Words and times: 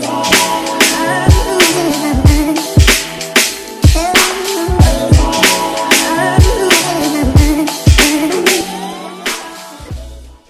today. 0.00 0.25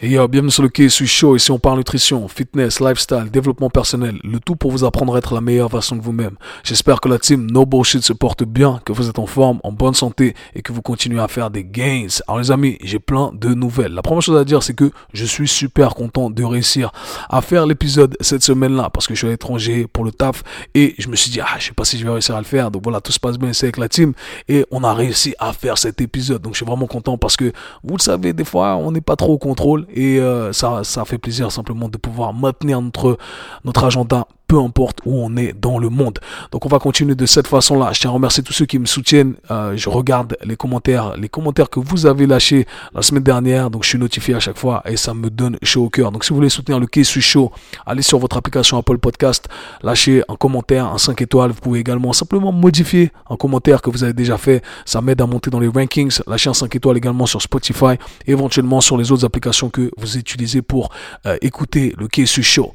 Et 0.08 0.16
bienvenue 0.28 0.52
sur 0.52 0.62
le 0.62 0.68
quai, 0.68 0.88
suis 0.88 1.08
chaud. 1.08 1.34
Ici, 1.34 1.50
on 1.50 1.58
parle 1.58 1.78
nutrition, 1.78 2.28
fitness, 2.28 2.78
lifestyle, 2.78 3.28
développement 3.28 3.70
personnel. 3.70 4.20
Le 4.22 4.38
tout 4.38 4.54
pour 4.54 4.70
vous 4.70 4.84
apprendre 4.84 5.16
à 5.16 5.18
être 5.18 5.34
la 5.34 5.40
meilleure 5.40 5.68
version 5.68 5.96
de 5.96 6.00
vous-même. 6.00 6.36
J'espère 6.62 7.00
que 7.00 7.08
la 7.08 7.18
team 7.18 7.50
No 7.50 7.66
Bullshit 7.66 8.04
se 8.04 8.12
porte 8.12 8.44
bien, 8.44 8.80
que 8.84 8.92
vous 8.92 9.08
êtes 9.08 9.18
en 9.18 9.26
forme, 9.26 9.58
en 9.64 9.72
bonne 9.72 9.94
santé 9.94 10.34
et 10.54 10.62
que 10.62 10.72
vous 10.72 10.80
continuez 10.80 11.18
à 11.18 11.26
faire 11.26 11.50
des 11.50 11.64
gains. 11.64 12.06
Alors, 12.28 12.38
les 12.38 12.52
amis, 12.52 12.78
j'ai 12.84 13.00
plein 13.00 13.32
de 13.34 13.52
nouvelles. 13.52 13.94
La 13.94 14.02
première 14.02 14.22
chose 14.22 14.38
à 14.38 14.44
dire, 14.44 14.62
c'est 14.62 14.74
que 14.74 14.92
je 15.12 15.24
suis 15.24 15.48
super 15.48 15.96
content 15.96 16.30
de 16.30 16.44
réussir 16.44 16.92
à 17.28 17.42
faire 17.42 17.66
l'épisode 17.66 18.16
cette 18.20 18.44
semaine-là 18.44 18.90
parce 18.90 19.08
que 19.08 19.14
je 19.14 19.18
suis 19.18 19.26
à 19.26 19.30
l'étranger 19.30 19.88
pour 19.92 20.04
le 20.04 20.12
taf 20.12 20.44
et 20.76 20.94
je 20.98 21.08
me 21.08 21.16
suis 21.16 21.32
dit, 21.32 21.40
ah, 21.40 21.56
je 21.58 21.64
sais 21.64 21.74
pas 21.74 21.84
si 21.84 21.98
je 21.98 22.04
vais 22.04 22.12
réussir 22.12 22.36
à 22.36 22.38
le 22.38 22.44
faire. 22.44 22.70
Donc 22.70 22.84
voilà, 22.84 23.00
tout 23.00 23.10
se 23.10 23.18
passe 23.18 23.38
bien 23.38 23.50
ici 23.50 23.64
avec 23.64 23.76
la 23.76 23.88
team 23.88 24.12
et 24.48 24.66
on 24.70 24.84
a 24.84 24.94
réussi 24.94 25.34
à 25.40 25.52
faire 25.52 25.78
cet 25.78 26.00
épisode. 26.00 26.42
Donc, 26.42 26.52
je 26.52 26.58
suis 26.58 26.66
vraiment 26.66 26.86
content 26.86 27.18
parce 27.18 27.36
que 27.36 27.52
vous 27.82 27.96
le 27.96 28.02
savez, 28.02 28.32
des 28.32 28.44
fois, 28.44 28.76
on 28.76 28.92
n'est 28.92 29.00
pas 29.00 29.16
trop 29.16 29.32
au 29.32 29.38
contrôle 29.38 29.84
et 29.96 30.20
euh, 30.20 30.52
ça, 30.52 30.84
ça 30.84 31.04
fait 31.04 31.18
plaisir 31.18 31.50
simplement 31.50 31.88
de 31.88 31.96
pouvoir 31.96 32.32
maintenir 32.34 32.80
notre, 32.80 33.16
notre 33.64 33.84
agenda 33.84 34.28
peu 34.46 34.58
importe 34.58 35.00
où 35.04 35.18
on 35.18 35.36
est 35.36 35.52
dans 35.52 35.78
le 35.78 35.88
monde. 35.88 36.18
Donc 36.52 36.66
on 36.66 36.68
va 36.68 36.78
continuer 36.78 37.14
de 37.14 37.26
cette 37.26 37.46
façon-là. 37.46 37.92
Je 37.92 38.00
tiens 38.00 38.10
à 38.10 38.14
remercier 38.14 38.42
tous 38.42 38.52
ceux 38.52 38.66
qui 38.66 38.78
me 38.78 38.86
soutiennent. 38.86 39.34
Euh, 39.50 39.76
je 39.76 39.88
regarde 39.88 40.36
les 40.44 40.56
commentaires, 40.56 41.16
les 41.16 41.28
commentaires 41.28 41.70
que 41.70 41.80
vous 41.80 42.06
avez 42.06 42.26
lâchés 42.26 42.66
la 42.94 43.02
semaine 43.02 43.22
dernière. 43.22 43.70
Donc 43.70 43.84
je 43.84 43.90
suis 43.90 43.98
notifié 43.98 44.34
à 44.34 44.40
chaque 44.40 44.58
fois 44.58 44.82
et 44.86 44.96
ça 44.96 45.14
me 45.14 45.30
donne 45.30 45.58
chaud 45.62 45.84
au 45.84 45.90
cœur. 45.90 46.12
Donc 46.12 46.24
si 46.24 46.30
vous 46.30 46.36
voulez 46.36 46.48
soutenir 46.48 46.78
le 46.78 46.86
suis 47.02 47.20
chaud, 47.20 47.52
allez 47.84 48.02
sur 48.02 48.18
votre 48.18 48.36
application 48.36 48.78
Apple 48.78 48.98
Podcast, 48.98 49.48
lâchez 49.82 50.22
un 50.28 50.36
commentaire, 50.36 50.86
un 50.86 50.98
5 50.98 51.20
étoiles. 51.20 51.50
Vous 51.50 51.60
pouvez 51.60 51.80
également 51.80 52.12
simplement 52.12 52.52
modifier 52.52 53.12
un 53.28 53.36
commentaire 53.36 53.82
que 53.82 53.90
vous 53.90 54.02
avez 54.02 54.14
déjà 54.14 54.38
fait. 54.38 54.62
Ça 54.84 55.00
m'aide 55.02 55.20
à 55.20 55.26
monter 55.26 55.50
dans 55.50 55.60
les 55.60 55.68
rankings. 55.68 56.20
Lâchez 56.26 56.48
un 56.48 56.54
5 56.54 56.74
étoiles 56.74 56.96
également 56.96 57.26
sur 57.26 57.42
Spotify 57.42 57.96
éventuellement 58.26 58.80
sur 58.80 58.96
les 58.96 59.12
autres 59.12 59.24
applications 59.24 59.70
que 59.70 59.90
vous 59.96 60.16
utilisez 60.16 60.62
pour 60.62 60.90
euh, 61.26 61.36
écouter 61.42 61.94
le 61.98 62.08
suis 62.24 62.42
chaud. 62.42 62.74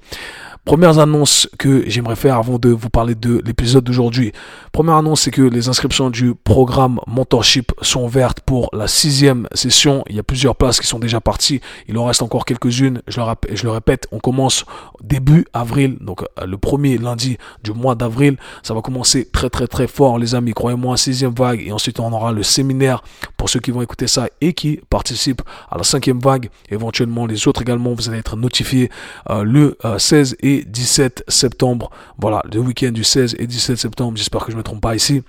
Premières 0.64 1.00
annonces 1.00 1.50
que 1.58 1.90
j'aimerais 1.90 2.16
faire 2.16 2.38
avant 2.38 2.60
de 2.60 2.70
vous 2.70 2.92
parler 2.92 3.16
de 3.16 3.42
l'épisode 3.44 3.84
d'aujourd'hui. 3.84 4.32
Première 4.72 4.96
annonce, 4.96 5.22
c'est 5.22 5.32
que 5.32 5.42
les 5.42 5.70
inscriptions 5.70 6.12
du 6.12 6.36
programme 6.36 7.00
Mentorship 7.08 7.72
sont 7.82 8.04
ouvertes 8.04 8.42
pour 8.42 8.70
la 8.72 8.88
sixième 8.88 9.48
session. 9.56 10.04
Il 10.08 10.16
y 10.16 10.20
a 10.20 10.24
plusieurs 10.24 10.56
places 10.56 10.80
qui 10.80 10.86
sont 10.86 11.00
déjà 11.00 11.20
parties. 11.20 11.62
Il 11.88 11.98
en 11.98 12.06
reste 12.06 12.22
encore 12.22 12.46
quelques-unes. 12.46 13.02
Je 13.08 13.20
le, 13.20 13.56
je 13.56 13.64
le 13.64 13.72
répète, 13.72 14.08
on 14.12 14.20
commence 14.20 14.64
début 15.04 15.46
avril, 15.52 15.98
donc 16.00 16.22
euh, 16.22 16.46
le 16.46 16.58
premier 16.60 17.00
lundi 17.00 17.40
du 17.64 17.72
mois 17.72 17.96
d'avril. 17.96 18.38
Ça 18.62 18.76
va 18.76 18.82
commencer 18.82 19.26
très 19.26 19.50
très 19.50 19.66
très 19.66 19.88
fort, 19.88 20.20
les 20.20 20.36
amis. 20.36 20.54
Croyez-moi, 20.54 20.96
sixième 20.96 21.34
vague. 21.34 21.64
Et 21.66 21.72
ensuite, 21.72 22.00
on 22.00 22.14
aura 22.14 22.32
le 22.32 22.44
séminaire 22.44 23.04
pour 23.36 23.50
ceux 23.50 23.60
qui 23.60 23.72
vont 23.72 23.82
écouter 23.82 24.06
ça 24.06 24.28
et 24.42 24.54
qui 24.54 24.80
participent 24.92 25.42
à 25.72 25.78
la 25.80 25.84
cinquième 25.84 26.20
vague. 26.20 26.50
Éventuellement, 26.70 27.26
les 27.26 27.48
autres 27.48 27.64
également, 27.64 27.96
vous 27.96 28.10
allez 28.10 28.20
être 28.20 28.38
notifiés 28.38 28.92
euh, 29.32 29.44
le 29.44 29.76
16 29.98 30.34
euh, 30.34 30.51
et 30.60 30.64
17 30.66 31.24
septembre. 31.28 31.90
Voilà, 32.18 32.42
le 32.52 32.60
week-end 32.60 32.92
du 32.92 33.04
16 33.04 33.36
et 33.40 33.48
17 33.48 33.78
septembre. 33.78 34.18
J'espère 34.18 34.46
que 34.46 34.52
je 34.52 34.56
ne 34.56 34.60
me 34.60 34.64
trompe 34.64 34.82
pas 34.82 34.96
ici 34.96 35.24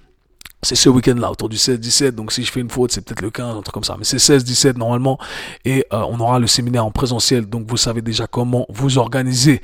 c'est 0.62 0.76
ce 0.76 0.88
week-end-là, 0.88 1.30
autour 1.30 1.48
du 1.48 1.56
16-17. 1.56 2.12
Donc 2.12 2.32
si 2.32 2.44
je 2.44 2.52
fais 2.52 2.60
une 2.60 2.70
faute, 2.70 2.92
c'est 2.92 3.00
peut-être 3.00 3.20
le 3.20 3.30
15, 3.30 3.56
un 3.56 3.62
truc 3.62 3.74
comme 3.74 3.84
ça. 3.84 3.96
Mais 3.98 4.04
c'est 4.04 4.18
16-17 4.18 4.78
normalement. 4.78 5.18
Et 5.64 5.84
euh, 5.92 6.04
on 6.08 6.20
aura 6.20 6.38
le 6.38 6.46
séminaire 6.46 6.86
en 6.86 6.92
présentiel. 6.92 7.46
Donc 7.46 7.66
vous 7.66 7.76
savez 7.76 8.00
déjà 8.00 8.28
comment 8.28 8.66
vous 8.68 8.98
organiser. 8.98 9.60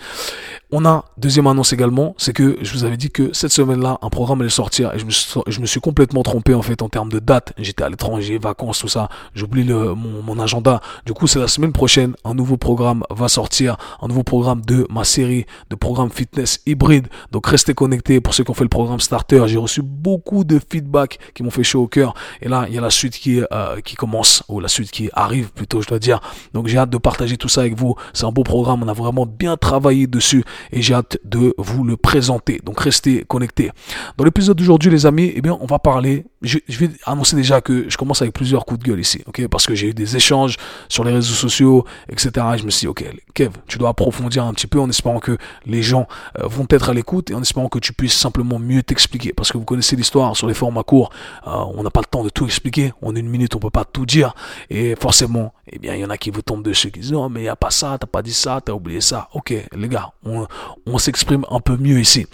On 0.70 0.84
a 0.84 1.06
deuxième 1.16 1.46
annonce 1.46 1.72
également, 1.72 2.14
c'est 2.18 2.34
que 2.34 2.58
je 2.60 2.74
vous 2.74 2.84
avais 2.84 2.98
dit 2.98 3.10
que 3.10 3.32
cette 3.32 3.52
semaine-là, 3.52 3.98
un 4.02 4.10
programme 4.10 4.42
allait 4.42 4.50
sortir. 4.50 4.92
Et 4.94 4.98
je 4.98 5.06
me, 5.06 5.66
suis, 5.66 5.80
complètement 5.80 6.22
trompé 6.22 6.52
en 6.52 6.60
fait 6.60 6.82
en 6.82 6.90
termes 6.90 7.10
de 7.10 7.20
date. 7.20 7.54
J'étais 7.56 7.84
à 7.84 7.88
l'étranger, 7.88 8.36
vacances, 8.36 8.80
tout 8.80 8.88
ça. 8.88 9.08
J'oublie 9.34 9.64
mon, 9.64 9.96
mon 9.96 10.38
agenda. 10.38 10.82
Du 11.06 11.14
coup, 11.14 11.26
c'est 11.26 11.38
la 11.38 11.48
semaine 11.48 11.72
prochaine. 11.72 12.14
Un 12.22 12.34
nouveau 12.34 12.58
programme 12.58 13.02
va 13.08 13.28
sortir. 13.28 13.78
Un 14.02 14.08
nouveau 14.08 14.24
programme 14.24 14.60
de 14.60 14.86
ma 14.90 15.04
série 15.04 15.46
de 15.70 15.74
programmes 15.74 16.10
fitness 16.10 16.60
hybride. 16.66 17.08
Donc 17.32 17.46
restez 17.46 17.72
connectés 17.72 18.20
pour 18.20 18.34
ceux 18.34 18.44
qui 18.44 18.50
ont 18.50 18.54
fait 18.54 18.64
le 18.64 18.68
programme 18.68 19.00
starter. 19.00 19.42
J'ai 19.46 19.56
reçu 19.56 19.80
beaucoup 19.80 20.44
de 20.44 20.60
feedback 20.70 21.18
qui 21.32 21.42
m'ont 21.42 21.50
fait 21.50 21.64
chaud 21.64 21.84
au 21.84 21.88
cœur. 21.88 22.12
Et 22.42 22.48
là, 22.48 22.66
il 22.68 22.74
y 22.74 22.78
a 22.78 22.82
la 22.82 22.90
suite 22.90 23.14
qui, 23.14 23.40
euh, 23.40 23.80
qui 23.80 23.96
commence, 23.96 24.42
ou 24.48 24.60
la 24.60 24.68
suite 24.68 24.90
qui 24.90 25.08
arrive 25.14 25.50
plutôt, 25.50 25.80
je 25.80 25.88
dois 25.88 25.98
dire. 25.98 26.20
Donc 26.52 26.66
j'ai 26.66 26.76
hâte 26.76 26.90
de 26.90 26.98
partager 26.98 27.38
tout 27.38 27.48
ça 27.48 27.62
avec 27.62 27.74
vous. 27.74 27.94
C'est 28.12 28.26
un 28.26 28.32
beau 28.32 28.44
programme, 28.44 28.82
on 28.82 28.88
a 28.88 28.92
vraiment 28.92 29.24
bien 29.24 29.56
travaillé 29.56 30.06
dessus 30.06 30.44
et 30.72 30.82
j'ai 30.82 30.94
hâte 30.94 31.18
de 31.24 31.54
vous 31.58 31.84
le 31.84 31.96
présenter. 31.96 32.60
Donc 32.64 32.80
restez 32.80 33.24
connectés. 33.26 33.70
Dans 34.16 34.24
l'épisode 34.24 34.56
d'aujourd'hui, 34.56 34.90
les 34.90 35.06
amis, 35.06 35.32
eh 35.34 35.40
bien, 35.40 35.56
on 35.60 35.66
va 35.66 35.78
parler. 35.78 36.24
Je, 36.40 36.58
vais 36.68 36.90
annoncer 37.04 37.34
déjà 37.34 37.60
que 37.60 37.90
je 37.90 37.96
commence 37.96 38.22
avec 38.22 38.32
plusieurs 38.32 38.64
coups 38.64 38.80
de 38.80 38.84
gueule 38.84 39.00
ici, 39.00 39.22
ok? 39.26 39.48
Parce 39.48 39.66
que 39.66 39.74
j'ai 39.74 39.88
eu 39.88 39.94
des 39.94 40.14
échanges 40.14 40.56
sur 40.88 41.02
les 41.02 41.12
réseaux 41.12 41.34
sociaux, 41.34 41.84
etc. 42.08 42.30
Et 42.54 42.58
je 42.58 42.64
me 42.64 42.70
suis 42.70 42.82
dit, 42.82 42.86
ok, 42.86 43.04
Kev, 43.34 43.50
tu 43.66 43.78
dois 43.78 43.88
approfondir 43.88 44.44
un 44.44 44.54
petit 44.54 44.68
peu 44.68 44.78
en 44.78 44.88
espérant 44.88 45.18
que 45.18 45.36
les 45.66 45.82
gens 45.82 46.06
euh, 46.38 46.46
vont 46.46 46.66
être 46.70 46.90
à 46.90 46.94
l'écoute 46.94 47.30
et 47.30 47.34
en 47.34 47.42
espérant 47.42 47.68
que 47.68 47.80
tu 47.80 47.92
puisses 47.92 48.16
simplement 48.16 48.60
mieux 48.60 48.84
t'expliquer. 48.84 49.32
Parce 49.32 49.50
que 49.50 49.58
vous 49.58 49.64
connaissez 49.64 49.96
l'histoire 49.96 50.36
sur 50.36 50.46
les 50.46 50.54
formats 50.54 50.84
court, 50.84 51.10
euh, 51.46 51.50
on 51.74 51.82
n'a 51.82 51.90
pas 51.90 52.00
le 52.00 52.06
temps 52.06 52.22
de 52.22 52.30
tout 52.30 52.44
expliquer. 52.44 52.92
En 53.02 53.16
une 53.16 53.28
minute, 53.28 53.56
on 53.56 53.58
peut 53.58 53.70
pas 53.70 53.84
tout 53.84 54.06
dire. 54.06 54.34
Et 54.70 54.94
forcément, 54.94 55.52
eh 55.72 55.78
bien, 55.80 55.94
il 55.94 56.00
y 56.00 56.04
en 56.04 56.10
a 56.10 56.18
qui 56.18 56.30
vous 56.30 56.42
tombent 56.42 56.62
dessus, 56.62 56.92
qui 56.92 57.00
disent, 57.00 57.12
non, 57.12 57.28
mais 57.28 57.40
il 57.40 57.44
n'y 57.44 57.48
a 57.48 57.56
pas 57.56 57.70
ça, 57.70 57.96
t'as 58.00 58.06
pas 58.06 58.22
dit 58.22 58.34
ça, 58.34 58.60
t'as 58.64 58.72
oublié 58.72 59.00
ça. 59.00 59.28
Ok, 59.32 59.52
les 59.74 59.88
gars, 59.88 60.12
on, 60.24 60.46
on 60.86 60.98
s'exprime 60.98 61.44
un 61.50 61.60
peu 61.60 61.76
mieux 61.76 61.98
ici. 61.98 62.26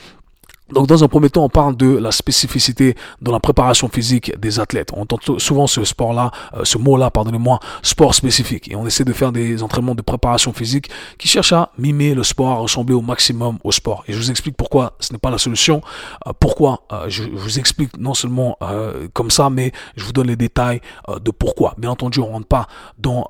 Donc 0.72 0.86
dans 0.86 1.04
un 1.04 1.08
premier 1.08 1.28
temps, 1.28 1.44
on 1.44 1.50
parle 1.50 1.76
de 1.76 1.98
la 1.98 2.10
spécificité 2.10 2.96
dans 3.20 3.32
la 3.32 3.40
préparation 3.40 3.88
physique 3.88 4.38
des 4.38 4.60
athlètes. 4.60 4.90
On 4.94 5.02
entend 5.02 5.18
souvent 5.38 5.66
ce 5.66 5.84
sport-là, 5.84 6.30
euh, 6.54 6.64
ce 6.64 6.78
mot-là, 6.78 7.10
pardonnez-moi, 7.10 7.60
sport 7.82 8.14
spécifique. 8.14 8.70
Et 8.70 8.76
on 8.76 8.86
essaie 8.86 9.04
de 9.04 9.12
faire 9.12 9.30
des 9.30 9.62
entraînements 9.62 9.94
de 9.94 10.00
préparation 10.00 10.54
physique 10.54 10.88
qui 11.18 11.28
cherchent 11.28 11.52
à 11.52 11.70
mimer 11.76 12.14
le 12.14 12.22
sport, 12.22 12.52
à 12.52 12.56
ressembler 12.56 12.94
au 12.94 13.02
maximum 13.02 13.58
au 13.62 13.72
sport. 13.72 14.04
Et 14.08 14.14
je 14.14 14.18
vous 14.18 14.30
explique 14.30 14.56
pourquoi 14.56 14.94
ce 15.00 15.12
n'est 15.12 15.18
pas 15.18 15.30
la 15.30 15.38
solution. 15.38 15.82
Euh, 16.26 16.32
pourquoi 16.40 16.84
euh, 16.92 17.04
je, 17.08 17.24
vous 17.24 17.58
explique 17.58 17.98
non 17.98 18.14
seulement 18.14 18.56
comme 19.12 19.30
ça, 19.30 19.50
mais 19.50 19.72
je 19.96 20.04
vous 20.04 20.12
donne 20.12 20.28
les 20.28 20.36
détails 20.36 20.80
de 21.20 21.30
pourquoi. 21.30 21.74
Bien 21.78 21.90
entendu, 21.90 22.20
on 22.20 22.26
rentre 22.26 22.46
pas 22.46 22.66
dans 22.98 23.28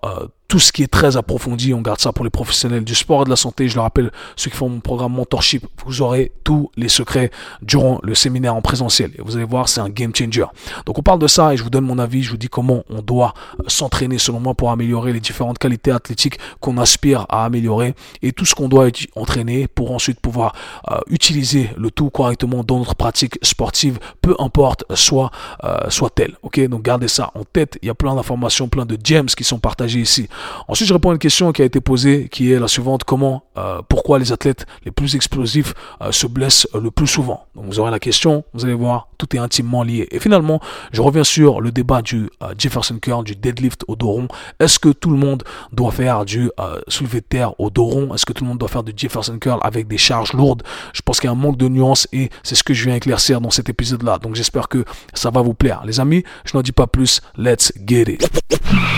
tout 0.55 0.61
ce 0.61 0.71
qui 0.71 0.85
est 0.85 0.87
très 0.87 1.17
approfondi, 1.17 1.75
on 1.75 1.81
garde 1.81 1.99
ça 1.99 2.13
pour 2.13 2.25
les 2.25 2.31
professionnels 2.31 2.85
du 2.85 2.95
sport 2.95 3.23
et 3.23 3.25
de 3.25 3.31
la 3.31 3.35
santé. 3.35 3.67
Je 3.69 3.75
le 3.75 3.81
rappelle, 3.81 4.13
ceux 4.37 4.53
qui 4.53 4.57
font 4.57 4.69
mon 4.69 4.79
programme 4.79 5.13
Mentorship, 5.15 5.67
vous 5.85 6.01
aurez 6.01 6.31
tous 6.45 6.71
les 6.77 6.89
secrets 6.89 7.33
durant 7.61 7.99
le 8.05 8.15
séminaire 8.15 8.55
en 8.55 8.63
présentiel. 8.63 9.11
Et 9.19 9.21
vous 9.21 9.35
allez 9.35 9.47
voir, 9.47 9.69
c'est 9.69 9.81
un 9.81 9.89
game 9.89 10.15
changer. 10.15 10.45
Donc 10.87 10.97
on 10.97 11.03
parle 11.03 11.19
de 11.19 11.27
ça 11.27 11.53
et 11.53 11.57
je 11.57 11.65
vous 11.65 11.71
donne 11.71 11.87
mon 11.87 11.99
avis, 11.99 12.23
je 12.23 12.31
vous 12.31 12.37
dis 12.37 12.49
comment 12.49 12.85
on 12.89 13.03
doit 13.03 13.35
s'entraîner 13.67 14.17
selon 14.19 14.39
moi 14.39 14.55
pour 14.55 14.71
améliorer 14.71 15.13
les 15.13 15.19
différentes 15.19 15.59
qualités 15.59 15.91
athlétiques 15.91 16.39
qu'on 16.61 16.79
aspire 16.79 17.27
à 17.31 17.45
améliorer 17.47 17.97
et 18.23 18.31
tout 18.31 18.45
ce 18.45 18.55
qu'on 18.55 18.69
doit 18.69 18.87
entraîner 19.17 19.67
pour 19.67 19.91
ensuite 19.91 20.21
pouvoir 20.21 20.55
euh, 20.89 20.99
utiliser 21.09 21.71
le 21.77 21.91
tout 21.91 22.11
correctement 22.11 22.63
dans 22.63 22.79
notre 22.79 22.95
pratique 22.95 23.41
sportive, 23.43 23.99
peu 24.23 24.37
importe 24.39 24.85
soit 24.95 25.33
euh, 25.65 25.91
soit-elle. 25.91 26.37
Ok, 26.45 26.61
donc 26.69 26.83
gardez 26.83 27.09
ça 27.09 27.33
en 27.35 27.43
tête. 27.43 27.77
Il 27.83 27.89
y 27.89 27.91
a 27.91 27.95
plein 27.97 28.15
d'informations, 28.15 28.69
plein 28.69 28.87
de 28.87 28.97
gems 29.03 29.27
qui 29.27 29.43
sont 29.43 29.59
partagés 29.59 29.99
ici. 29.99 30.29
Ensuite, 30.69 30.89
je 30.89 30.95
réponds 30.95 31.11
à 31.11 31.13
une 31.13 31.19
question 31.19 31.53
qui 31.53 31.63
a 31.63 31.65
été 31.65 31.81
posée, 31.81 32.29
qui 32.31 32.53
est 32.53 32.59
la 32.59 32.69
suivante. 32.69 33.05
Comment, 33.05 33.45
euh, 33.57 33.81
pourquoi 33.89 34.19
les 34.19 34.33
athlètes 34.33 34.67
les 34.85 34.91
plus 34.91 35.15
explosifs 35.15 35.75
euh, 36.01 36.13
se 36.13 36.27
blessent 36.27 36.69
le 36.75 36.91
plus 36.91 37.07
souvent? 37.07 37.47
Donc, 37.55 37.67
vous 37.67 37.81
aurez 37.81 37.91
la 37.91 38.01
question, 38.01 38.45
vous 38.55 38.65
allez 38.65 38.75
voir, 38.75 39.09
est 39.33 39.39
intimement 39.39 39.83
lié. 39.83 40.09
Et 40.11 40.21
finalement, 40.21 40.61
je 40.93 41.01
reviens 41.01 41.25
sur 41.25 41.61
le 41.61 41.73
débat 41.73 42.03
du 42.03 42.31
euh, 42.43 42.55
Jefferson 42.59 42.99
Curl, 43.01 43.25
du 43.25 43.35
deadlift 43.35 43.85
au 43.89 43.97
dos 43.97 44.11
rond. 44.11 44.29
Est-ce 44.61 44.79
que 44.79 44.91
tout 44.91 45.11
le 45.11 45.17
monde 45.17 45.43
doit 45.73 45.91
faire 45.91 46.25
du 46.25 46.51
soulevé 46.89 47.21
de 47.21 47.27
terre 47.27 47.59
au 47.61 47.71
dos 47.71 47.85
rond? 47.85 48.15
Est-ce 48.15 48.27
que 48.27 48.33
tout 48.33 48.45
le 48.45 48.49
monde 48.49 48.59
doit 48.59 48.69
faire 48.69 48.83
du 48.83 48.93
Jefferson 48.97 49.39
Curl 49.39 49.59
avec 49.63 49.89
des 49.89 49.99
charges 49.99 50.33
lourdes? 50.33 50.63
Je 50.93 51.01
pense 51.03 51.21
qu'il 51.21 51.29
y 51.29 51.33
a 51.33 51.33
un 51.33 51.39
manque 51.39 51.57
de 51.57 51.69
nuances 51.69 52.09
et 52.13 52.31
c'est 52.43 52.55
ce 52.55 52.63
que 52.63 52.75
je 52.75 52.85
viens 52.85 52.97
éclaircir 52.97 53.41
dans 53.41 53.51
cet 53.51 53.69
épisode-là. 53.69 54.19
Donc, 54.19 54.35
j'espère 54.35 54.69
que 54.69 54.85
ça 55.15 55.31
va 55.31 55.43
vous 55.43 55.55
plaire. 55.55 55.83
Les 55.85 56.01
amis, 56.01 56.25
je 56.45 56.57
n'en 56.57 56.63
dis 56.63 56.73
pas 56.73 56.87
plus. 56.87 57.21
Let's 57.37 57.73
get 57.87 58.05
it. 58.09 58.29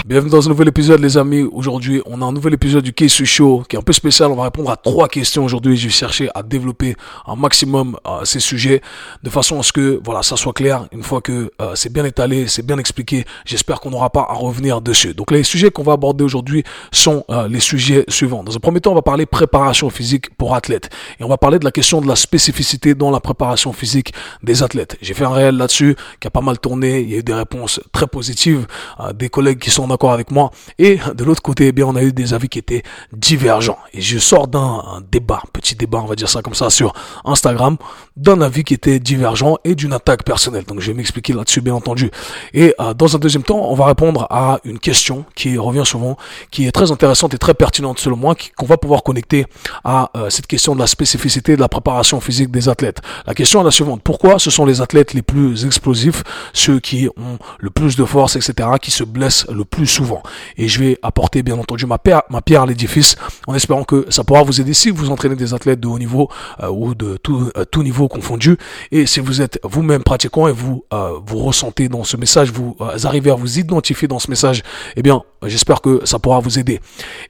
Bienvenue 0.07 0.31
dans 0.31 0.47
un 0.47 0.51
nouvel 0.51 0.69
épisode, 0.69 1.01
les 1.01 1.19
amis 1.19 1.43
aujourd'hui, 1.43 2.01
on 2.07 2.23
a 2.23 2.25
un 2.25 2.33
nouvel 2.33 2.55
épisode 2.55 2.85
du 2.85 2.93
Case 2.93 3.13
Show 3.13 3.65
qui 3.69 3.75
est 3.75 3.79
un 3.79 3.83
peu 3.83 3.93
spécial. 3.93 4.31
On 4.31 4.37
va 4.37 4.45
répondre 4.45 4.71
à 4.71 4.77
trois 4.77 5.09
questions 5.09 5.45
aujourd'hui. 5.45 5.77
Je 5.77 5.89
vais 5.89 5.93
chercher 5.93 6.29
à 6.35 6.43
développer 6.43 6.95
un 7.27 7.35
maximum 7.35 7.97
euh, 8.07 8.25
ces 8.25 8.39
sujets 8.39 8.83
de 9.23 9.31
façon 9.31 9.59
à 9.59 9.63
ce 9.63 9.73
que, 9.73 10.01
voilà, 10.05 10.16
ça 10.23 10.37
soit 10.37 10.53
clair, 10.53 10.87
une 10.93 11.03
fois 11.03 11.21
que 11.21 11.51
euh, 11.61 11.75
c'est 11.75 11.93
bien 11.93 12.05
étalé, 12.05 12.49
c'est 12.49 12.65
bien 12.65 12.79
expliqué, 12.79 13.25
j'espère 13.45 13.81
qu'on 13.81 13.91
n'aura 13.91 14.11
pas 14.11 14.27
à 14.29 14.35
revenir 14.35 14.81
dessus. 14.81 15.15
Donc 15.15 15.31
les 15.31 15.43
sujets 15.43 15.71
qu'on 15.71 15.83
va 15.83 15.93
aborder 15.93 16.25
aujourd'hui 16.25 16.65
sont 16.93 17.25
euh, 17.31 17.49
les 17.49 17.61
sujets 17.61 18.05
suivants. 18.09 18.43
Dans 18.45 18.55
un 18.55 18.59
premier 18.61 18.81
temps, 18.81 18.93
on 18.93 18.95
va 18.95 19.03
parler 19.03 19.27
préparation 19.27 19.91
physique 19.91 20.35
pour 20.37 20.55
athlètes. 20.55 20.91
Et 21.19 21.25
on 21.25 21.29
va 21.29 21.39
parler 21.39 21.59
de 21.59 21.65
la 21.65 21.71
question 21.71 22.01
de 22.01 22.09
la 22.09 22.17
spécificité 22.17 22.95
dans 22.95 23.11
la 23.11 23.21
préparation 23.21 23.73
physique 23.73 24.13
des 24.43 24.63
athlètes. 24.63 24.97
J'ai 25.01 25.15
fait 25.15 25.25
un 25.25 25.33
réel 25.33 25.57
là-dessus 25.57 25.97
qui 26.21 26.27
a 26.29 26.31
pas 26.31 26.41
mal 26.41 26.59
tourné, 26.59 27.01
il 27.01 27.11
y 27.11 27.15
a 27.15 27.19
eu 27.19 27.23
des 27.23 27.35
réponses 27.35 27.81
très 27.93 28.07
positives, 28.07 28.67
euh, 29.01 29.13
des 29.13 29.29
collègues 29.29 29.59
qui 29.59 29.71
sont 29.71 29.89
d'accord 29.89 30.13
avec 30.13 30.31
moi. 30.31 30.51
Et 30.79 30.99
de 31.15 31.25
l'autre 31.25 31.43
côté, 31.43 31.69
eh 31.69 31.73
bien, 31.73 31.87
on 31.87 31.97
a 31.97 32.03
eu 32.03 32.13
des 32.13 32.35
avis 32.35 32.49
qui 32.49 32.59
étaient 32.59 32.83
divergents. 33.13 33.79
Et 33.93 34.01
je 34.01 34.19
sors 34.19 34.49
d'un 34.49 35.03
débat, 35.11 35.43
petit 35.53 35.75
débat, 35.75 35.99
on 35.99 36.07
va 36.07 36.15
dire 36.15 36.29
ça 36.29 36.43
comme 36.43 36.55
ça, 36.55 36.71
sur 36.71 36.93
Instagram, 37.25 37.77
d'un 38.17 38.41
avis 38.41 38.65
qui 38.65 38.75
était 38.75 38.99
divergent 38.99 39.57
et 39.65 39.75
d'une 39.75 39.93
attaque 39.97 40.23
personnelle. 40.23 40.65
Donc 40.65 40.81
je 40.81 40.87
vais 40.87 40.95
m'expliquer 40.95 41.33
là-dessus, 41.33 41.61
bien 41.61 41.75
entendu. 41.75 42.11
Et 42.55 42.75
euh, 42.81 42.95
dans 42.95 43.17
un 43.17 43.19
deuxième 43.19 43.43
temps, 43.43 43.69
on 43.69 43.75
va 43.75 43.87
répondre 43.87 44.27
à 44.31 44.61
une 44.65 44.79
question 44.79 45.25
qui 45.35 45.59
revient 45.59 45.83
souvent, 45.85 46.17
qui 46.51 46.67
est 46.67 46.73
très 46.73 46.93
intéressante 46.93 47.35
et 47.35 47.39
très 47.39 47.55
pertinente 47.55 47.99
selon 47.99 48.17
moi, 48.17 48.35
qu'on 48.57 48.67
va 48.67 48.77
pouvoir 48.77 49.03
connecter 49.03 49.47
à 49.85 50.11
euh, 50.17 50.31
cette 50.31 50.47
question 50.47 50.75
de 50.75 50.81
la 50.81 50.87
spécificité 50.87 51.57
de 51.57 51.61
la 51.61 51.69
préparation 51.69 52.21
physique 52.21 52.51
des 52.51 52.69
athlètes. 52.69 53.01
La 53.27 53.35
question 53.35 53.61
est 53.61 53.65
la 53.65 53.71
suivante. 53.71 54.03
Pourquoi 54.05 54.39
ce 54.39 54.51
sont 54.51 54.65
les 54.65 54.81
athlètes 54.81 55.15
les 55.15 55.23
plus 55.23 55.65
explosifs, 55.65 56.23
ceux 56.53 56.79
qui 56.79 57.09
ont 57.17 57.39
le 57.59 57.71
plus 57.71 57.97
de 57.97 58.05
force, 58.05 58.37
etc., 58.37 58.69
qui 58.81 58.91
se 58.91 59.05
blessent 59.05 59.47
le 59.51 59.65
plus 59.65 59.87
souvent? 59.87 60.23
Et 60.57 60.69
je 60.69 60.79
vais 60.79 60.99
apporter, 61.03 61.43
bien 61.43 61.59
entendu, 61.59 61.87
ma, 61.87 61.99
pierre, 61.99 62.23
ma 62.31 62.43
pierre 62.43 62.63
à 62.63 62.67
l'édifice 62.67 63.17
en 63.47 63.55
espérant 63.55 63.85
que 63.85 64.07
ça 64.11 64.25
pourra 64.25 64.43
vous 64.43 64.61
aider 64.61 64.75
si 64.75 64.91
vous 64.91 65.11
entraînez 65.11 65.37
des 65.37 65.55
athlètes 65.55 65.81
de 65.81 65.89
haut 65.89 65.99
niveau 65.99 66.29
euh, 66.63 66.69
ou 66.69 66.95
de 66.95 67.17
tout, 67.17 67.51
tout 67.71 67.83
niveau 67.83 68.09
confondu. 68.09 68.57
Et 68.93 69.07
si 69.07 69.21
vous 69.21 69.41
êtes 69.41 69.59
vous-même 69.87 70.03
pratiquant 70.03 70.49
et 70.49 70.53
vous, 70.53 70.85
vous 71.27 71.39
ressentez 71.39 71.89
dans 71.89 72.03
ce 72.05 72.17
message, 72.17 72.51
vous 72.51 72.77
arrivez 73.05 73.31
à 73.31 73.35
vous 73.35 73.59
identifier 73.59 74.09
dans 74.09 74.19
ce 74.19 74.29
message, 74.29 74.63
eh 74.97 75.03
bien, 75.03 75.23
j'espère 75.45 75.81
que 75.81 76.01
ça 76.05 76.19
pourra 76.19 76.41
vous 76.41 76.59
aider. 76.59 76.81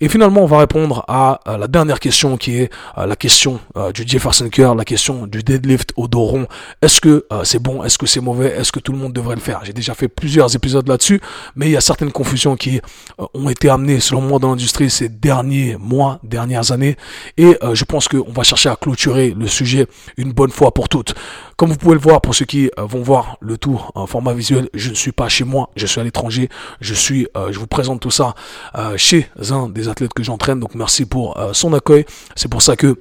Et 0.01 0.09
finalement, 0.09 0.43
on 0.43 0.47
va 0.47 0.59
répondre 0.59 1.05
à, 1.09 1.41
la 1.47 1.69
dernière 1.69 2.01
question 2.01 2.37
qui 2.37 2.59
est 2.59 2.71
euh, 2.99 3.07
la 3.07 3.17
question 3.17 3.61
euh, 3.77 3.93
du 3.93 4.05
Jefferson 4.07 4.49
Curl, 4.49 4.77
la 4.77 4.85
question 4.85 5.27
du 5.27 5.43
deadlift 5.43 5.93
au 5.97 6.09
dos 6.09 6.23
rond. 6.23 6.47
Est-ce 6.83 7.01
que 7.01 7.27
euh, 7.33 7.45
c'est 7.45 7.59
bon? 7.59 7.83
Est-ce 7.83 7.99
que 7.99 8.07
c'est 8.07 8.21
mauvais? 8.21 8.49
Est-ce 8.49 8.73
que 8.73 8.81
tout 8.81 8.93
le 8.93 8.99
monde 8.99 9.13
devrait 9.13 9.35
le 9.35 9.41
faire? 9.41 9.61
J'ai 9.65 9.73
déjà 9.73 9.95
fait 9.95 10.09
plusieurs 10.09 10.55
épisodes 10.55 10.87
là-dessus, 10.89 11.21
mais 11.55 11.67
il 11.67 11.73
y 11.73 11.77
a 11.77 11.81
certaines 11.81 12.13
confusions 12.13 12.57
qui 12.57 12.81
ont 13.35 13.51
été 13.51 13.69
amenées, 13.69 14.01
selon 14.01 14.23
moi, 14.23 14.39
dans 14.39 14.51
l'industrie 14.51 14.91
ces 14.91 15.09
derniers 15.09 15.77
mois, 15.79 16.19
dernières 16.23 16.73
années. 16.73 16.97
Et 17.37 17.59
je 17.73 17.85
pense 17.85 18.09
qu'on 18.09 18.33
va 18.33 18.43
chercher 18.43 18.69
à 18.69 18.77
clôturer 18.77 19.35
le 19.37 19.47
sujet 19.47 19.87
une 20.17 20.33
bonne 20.33 20.51
fois 20.51 20.73
pour 20.73 20.89
toutes. 20.89 21.15
Comme 21.57 21.71
vous 21.71 21.77
pouvez 21.77 21.95
le 21.95 22.01
voir, 22.01 22.21
pour 22.21 22.35
ceux 22.35 22.45
qui 22.47 22.71
vont 22.79 23.03
voir 23.03 23.37
le 23.41 23.59
tour 23.59 23.93
en 23.95 24.07
format 24.07 24.33
visuel, 24.33 24.69
je 24.75 24.91
ne 24.91 24.95
suis 24.95 25.13
pas 25.13 25.29
chez 25.29 25.45
moi, 25.45 25.71
je 25.77 25.87
suis 25.87 26.01
à 26.01 26.05
l'étranger. 26.05 26.49
Je 26.81 26.95
suis, 26.95 27.27
je 27.51 27.59
vous 27.59 27.67
présente 27.67 28.01
tout 28.01 28.11
ça 28.11 28.35
chez 28.97 29.29
un 29.51 29.69
des 29.69 29.89
athlètes 29.89 30.15
que 30.15 30.23
j'entraîne. 30.23 30.61
Donc 30.61 30.75
merci 30.75 31.07
pour 31.07 31.39
euh, 31.39 31.53
son 31.53 31.73
accueil. 31.73 32.05
C'est 32.35 32.51
pour 32.51 32.63
ça 32.63 32.77
que 32.77 32.99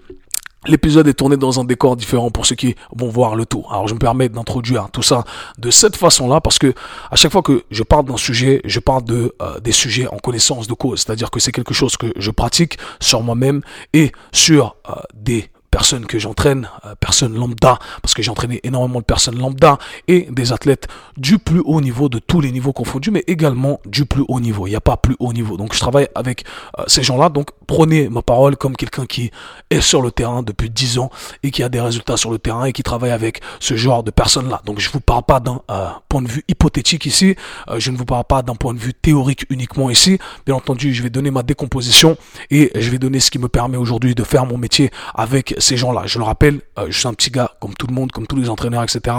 L'épisode 0.67 1.07
est 1.07 1.13
tourné 1.13 1.37
dans 1.37 1.59
un 1.59 1.63
décor 1.63 1.95
différent 1.95 2.31
pour 2.31 2.47
ceux 2.47 2.55
qui 2.55 2.75
vont 2.91 3.07
voir 3.07 3.35
le 3.35 3.45
tout. 3.45 3.63
Alors 3.69 3.87
je 3.87 3.93
me 3.93 3.99
permets 3.99 4.29
d'introduire 4.29 4.89
tout 4.91 5.03
ça 5.03 5.23
de 5.59 5.69
cette 5.69 5.95
façon-là 5.95 6.41
parce 6.41 6.57
que 6.57 6.73
à 7.11 7.15
chaque 7.15 7.31
fois 7.31 7.43
que 7.43 7.65
je 7.69 7.83
parle 7.83 8.05
d'un 8.05 8.17
sujet, 8.17 8.61
je 8.65 8.79
parle 8.79 9.03
de 9.03 9.35
euh, 9.43 9.59
des 9.59 9.71
sujets 9.71 10.07
en 10.07 10.17
connaissance 10.17 10.67
de 10.67 10.73
cause, 10.73 11.03
c'est-à-dire 11.03 11.29
que 11.29 11.39
c'est 11.39 11.51
quelque 11.51 11.75
chose 11.75 11.97
que 11.97 12.07
je 12.15 12.31
pratique 12.31 12.79
sur 12.99 13.21
moi-même 13.21 13.61
et 13.93 14.11
sur 14.31 14.75
euh, 14.89 14.93
des 15.13 15.51
personnes 15.75 16.05
que 16.05 16.19
j'entraîne, 16.19 16.69
euh, 16.85 16.95
personnes 17.01 17.35
lambda, 17.35 17.79
parce 18.01 18.13
que 18.13 18.23
j'ai 18.23 18.31
entraîné 18.31 18.61
énormément 18.63 18.99
de 18.99 19.03
personnes 19.03 19.37
lambda 19.37 19.77
et 20.07 20.25
des 20.31 20.53
athlètes 20.53 20.87
du 21.17 21.37
plus 21.37 21.61
haut 21.65 21.81
niveau, 21.81 22.07
de 22.07 22.19
tous 22.19 22.39
les 22.39 22.53
niveaux 22.53 22.71
confondus, 22.71 23.11
mais 23.11 23.25
également 23.27 23.81
du 23.85 24.05
plus 24.05 24.23
haut 24.29 24.39
niveau. 24.39 24.67
Il 24.67 24.69
n'y 24.69 24.77
a 24.77 24.79
pas 24.81 24.95
plus 24.95 25.17
haut 25.19 25.33
niveau. 25.33 25.57
Donc 25.57 25.73
je 25.73 25.79
travaille 25.81 26.07
avec 26.15 26.45
euh, 26.79 26.83
ces 26.87 27.03
gens-là. 27.03 27.27
Donc 27.27 27.49
prenez 27.67 28.07
ma 28.07 28.21
parole 28.21 28.55
comme 28.55 28.77
quelqu'un 28.77 29.05
qui 29.05 29.31
est 29.69 29.81
sur 29.81 30.01
le 30.01 30.11
terrain 30.11 30.43
depuis 30.43 30.69
10 30.69 30.97
ans 30.99 31.09
et 31.43 31.51
qui 31.51 31.61
a 31.61 31.67
des 31.67 31.81
résultats 31.81 32.15
sur 32.15 32.31
le 32.31 32.39
terrain 32.39 32.63
et 32.63 32.71
qui 32.71 32.83
travaille 32.83 33.11
avec 33.11 33.41
ce 33.59 33.75
genre 33.75 34.01
de 34.01 34.11
personnes-là. 34.11 34.61
Donc 34.63 34.79
je 34.79 34.87
ne 34.87 34.93
vous 34.93 35.01
parle 35.01 35.23
pas 35.23 35.41
d'un 35.41 35.59
euh, 35.69 35.89
point 36.07 36.21
de 36.21 36.29
vue 36.29 36.45
hypothétique 36.47 37.05
ici, 37.05 37.35
je 37.77 37.91
ne 37.91 37.97
vous 37.97 38.05
parle 38.05 38.23
pas 38.23 38.43
d'un 38.43 38.55
point 38.55 38.73
de 38.73 38.79
vue 38.79 38.93
théorique 38.93 39.45
uniquement 39.49 39.89
ici. 39.89 40.19
Bien 40.45 40.55
entendu, 40.55 40.93
je 40.93 41.03
vais 41.03 41.09
donner 41.09 41.31
ma 41.31 41.43
décomposition 41.43 42.15
et 42.49 42.71
je 42.75 42.89
vais 42.89 42.97
donner 42.97 43.19
ce 43.19 43.29
qui 43.29 43.39
me 43.39 43.49
permet 43.49 43.75
aujourd'hui 43.75 44.15
de 44.15 44.23
faire 44.23 44.45
mon 44.45 44.57
métier 44.57 44.89
avec 45.13 45.53
ces 45.65 45.77
gens-là. 45.77 46.03
Je 46.05 46.19
le 46.19 46.25
rappelle, 46.25 46.61
euh, 46.77 46.87
je 46.89 46.97
suis 46.97 47.07
un 47.07 47.13
petit 47.13 47.31
gars 47.31 47.51
comme 47.59 47.73
tout 47.73 47.87
le 47.87 47.93
monde, 47.93 48.11
comme 48.11 48.27
tous 48.27 48.35
les 48.35 48.49
entraîneurs, 48.49 48.83
etc. 48.83 49.15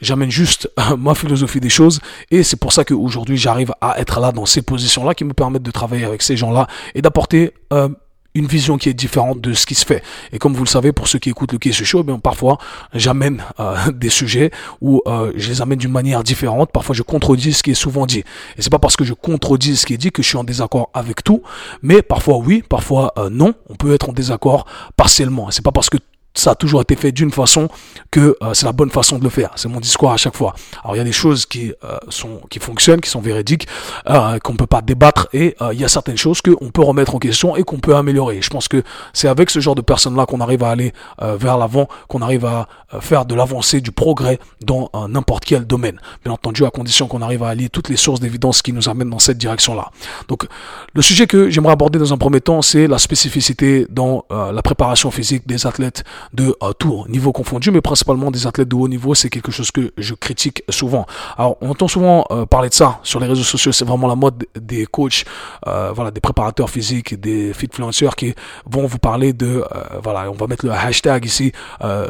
J'amène 0.00 0.30
juste 0.30 0.70
euh, 0.78 0.96
ma 0.96 1.14
philosophie 1.14 1.60
des 1.60 1.68
choses 1.68 2.00
et 2.30 2.42
c'est 2.42 2.56
pour 2.56 2.72
ça 2.72 2.84
qu'aujourd'hui 2.84 3.36
j'arrive 3.36 3.72
à 3.80 3.98
être 4.00 4.20
là 4.20 4.32
dans 4.32 4.46
ces 4.46 4.62
positions-là 4.62 5.14
qui 5.14 5.24
me 5.24 5.32
permettent 5.32 5.62
de 5.62 5.70
travailler 5.70 6.04
avec 6.04 6.22
ces 6.22 6.36
gens-là 6.36 6.66
et 6.94 7.02
d'apporter 7.02 7.52
euh, 7.72 7.88
une 8.36 8.46
vision 8.46 8.78
qui 8.78 8.88
est 8.88 8.94
différente 8.94 9.40
de 9.40 9.54
ce 9.54 9.66
qui 9.66 9.74
se 9.74 9.84
fait. 9.84 10.02
Et 10.32 10.38
comme 10.38 10.54
vous 10.54 10.64
le 10.64 10.68
savez, 10.68 10.92
pour 10.92 11.08
ceux 11.08 11.18
qui 11.18 11.30
écoutent 11.30 11.52
le 11.52 11.58
Kiss 11.58 11.82
Show, 11.82 12.02
bien 12.02 12.18
parfois 12.18 12.58
j'amène 12.92 13.42
des 13.94 14.10
sujets 14.10 14.50
où 14.80 15.02
je 15.34 15.48
les 15.48 15.62
amène 15.62 15.78
d'une 15.78 15.92
manière 15.92 16.22
différente. 16.22 16.70
Parfois 16.72 16.94
je 16.94 17.02
contredis 17.02 17.52
ce 17.54 17.62
qui 17.62 17.70
est 17.70 17.74
souvent 17.74 18.06
dit. 18.06 18.24
Et 18.56 18.62
c'est 18.62 18.70
pas 18.70 18.78
parce 18.78 18.96
que 18.96 19.04
je 19.04 19.14
contredis 19.14 19.76
ce 19.76 19.86
qui 19.86 19.94
est 19.94 19.98
dit 19.98 20.12
que 20.12 20.22
je 20.22 20.28
suis 20.28 20.38
en 20.38 20.44
désaccord 20.44 20.90
avec 20.94 21.24
tout, 21.24 21.42
mais 21.82 22.02
parfois 22.02 22.36
oui, 22.36 22.62
parfois 22.68 23.12
non. 23.30 23.54
On 23.68 23.74
peut 23.74 23.94
être 23.94 24.10
en 24.10 24.12
désaccord 24.12 24.66
partiellement. 24.96 25.50
C'est 25.50 25.64
pas 25.64 25.72
parce 25.72 25.90
que 25.90 25.98
ça 26.38 26.52
a 26.52 26.54
toujours 26.54 26.80
été 26.80 26.96
fait 26.96 27.12
d'une 27.12 27.30
façon 27.30 27.68
que 28.10 28.36
euh, 28.42 28.54
c'est 28.54 28.66
la 28.66 28.72
bonne 28.72 28.90
façon 28.90 29.18
de 29.18 29.24
le 29.24 29.30
faire. 29.30 29.50
C'est 29.56 29.68
mon 29.68 29.80
discours 29.80 30.12
à 30.12 30.16
chaque 30.16 30.36
fois. 30.36 30.54
Alors 30.82 30.94
il 30.96 30.98
y 30.98 31.02
a 31.02 31.04
des 31.04 31.12
choses 31.12 31.46
qui 31.46 31.72
euh, 31.84 31.98
sont 32.08 32.40
qui 32.50 32.58
fonctionnent, 32.58 33.00
qui 33.00 33.10
sont 33.10 33.20
véridiques, 33.20 33.66
euh, 34.08 34.38
qu'on 34.38 34.56
peut 34.56 34.66
pas 34.66 34.82
débattre, 34.82 35.28
et 35.32 35.56
il 35.72 35.80
y 35.80 35.84
a 35.84 35.88
certaines 35.88 36.16
choses 36.16 36.40
qu'on 36.40 36.70
peut 36.70 36.82
remettre 36.82 37.14
en 37.14 37.18
question 37.18 37.56
et 37.56 37.62
qu'on 37.62 37.78
peut 37.78 37.96
améliorer. 37.96 38.42
Je 38.42 38.50
pense 38.50 38.68
que 38.68 38.82
c'est 39.12 39.28
avec 39.28 39.50
ce 39.50 39.60
genre 39.60 39.74
de 39.74 39.80
personnes-là 39.80 40.26
qu'on 40.26 40.40
arrive 40.40 40.62
à 40.62 40.70
aller 40.70 40.92
vers 41.20 41.58
l'avant, 41.58 41.88
qu'on 42.08 42.22
arrive 42.22 42.44
à 42.44 42.68
faire 43.00 43.24
de 43.24 43.34
l'avancée, 43.34 43.80
du 43.80 43.92
progrès 43.92 44.38
dans 44.64 44.90
n'importe 45.08 45.44
quel 45.44 45.66
domaine. 45.66 46.00
Bien 46.24 46.32
entendu, 46.32 46.64
à 46.64 46.70
condition 46.70 47.08
qu'on 47.08 47.22
arrive 47.22 47.42
à 47.42 47.48
allier 47.48 47.68
toutes 47.68 47.88
les 47.88 47.96
sources 47.96 48.20
d'évidence 48.20 48.62
qui 48.62 48.72
nous 48.72 48.88
amènent 48.88 49.10
dans 49.10 49.18
cette 49.18 49.38
direction-là. 49.38 49.90
Donc 50.28 50.46
le 50.94 51.02
sujet 51.02 51.26
que 51.26 51.50
j'aimerais 51.50 51.72
aborder 51.72 51.98
dans 51.98 52.12
un 52.12 52.18
premier 52.18 52.40
temps, 52.40 52.62
c'est 52.62 52.86
la 52.86 52.98
spécificité 52.98 53.86
dans 53.88 54.24
la 54.30 54.62
préparation 54.62 55.10
physique 55.10 55.46
des 55.46 55.66
athlètes 55.66 56.04
de 56.32 56.56
euh, 56.62 56.72
tout 56.72 57.04
niveau 57.08 57.32
confondu, 57.32 57.70
mais 57.70 57.80
principalement 57.80 58.30
des 58.30 58.46
athlètes 58.46 58.68
de 58.68 58.74
haut 58.74 58.88
niveau, 58.88 59.14
c'est 59.14 59.30
quelque 59.30 59.52
chose 59.52 59.70
que 59.70 59.92
je 59.96 60.14
critique 60.14 60.62
souvent. 60.68 61.06
Alors, 61.36 61.56
on 61.60 61.70
entend 61.70 61.88
souvent 61.88 62.24
euh, 62.30 62.46
parler 62.46 62.68
de 62.68 62.74
ça 62.74 63.00
sur 63.02 63.20
les 63.20 63.26
réseaux 63.26 63.42
sociaux, 63.42 63.72
c'est 63.72 63.84
vraiment 63.84 64.08
la 64.08 64.16
mode 64.16 64.46
des 64.58 64.86
coachs, 64.86 65.24
euh, 65.66 65.92
voilà, 65.94 66.10
des 66.10 66.20
préparateurs 66.20 66.70
physiques, 66.70 67.18
des 67.20 67.52
fitfluencers 67.52 68.16
qui 68.16 68.34
vont 68.66 68.86
vous 68.86 68.98
parler 68.98 69.32
de, 69.32 69.64
voilà, 70.02 70.30
on 70.30 70.34
va 70.34 70.46
mettre 70.46 70.66
le 70.66 70.72
hashtag 70.72 71.24
ici, 71.24 71.52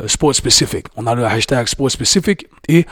sport 0.07 0.35
specific. 0.35 0.87
On 0.97 1.07
a 1.07 1.15
le 1.15 1.25
hashtag 1.25 1.67
sport 1.69 1.91
specific 1.91 2.47
et 2.69 2.87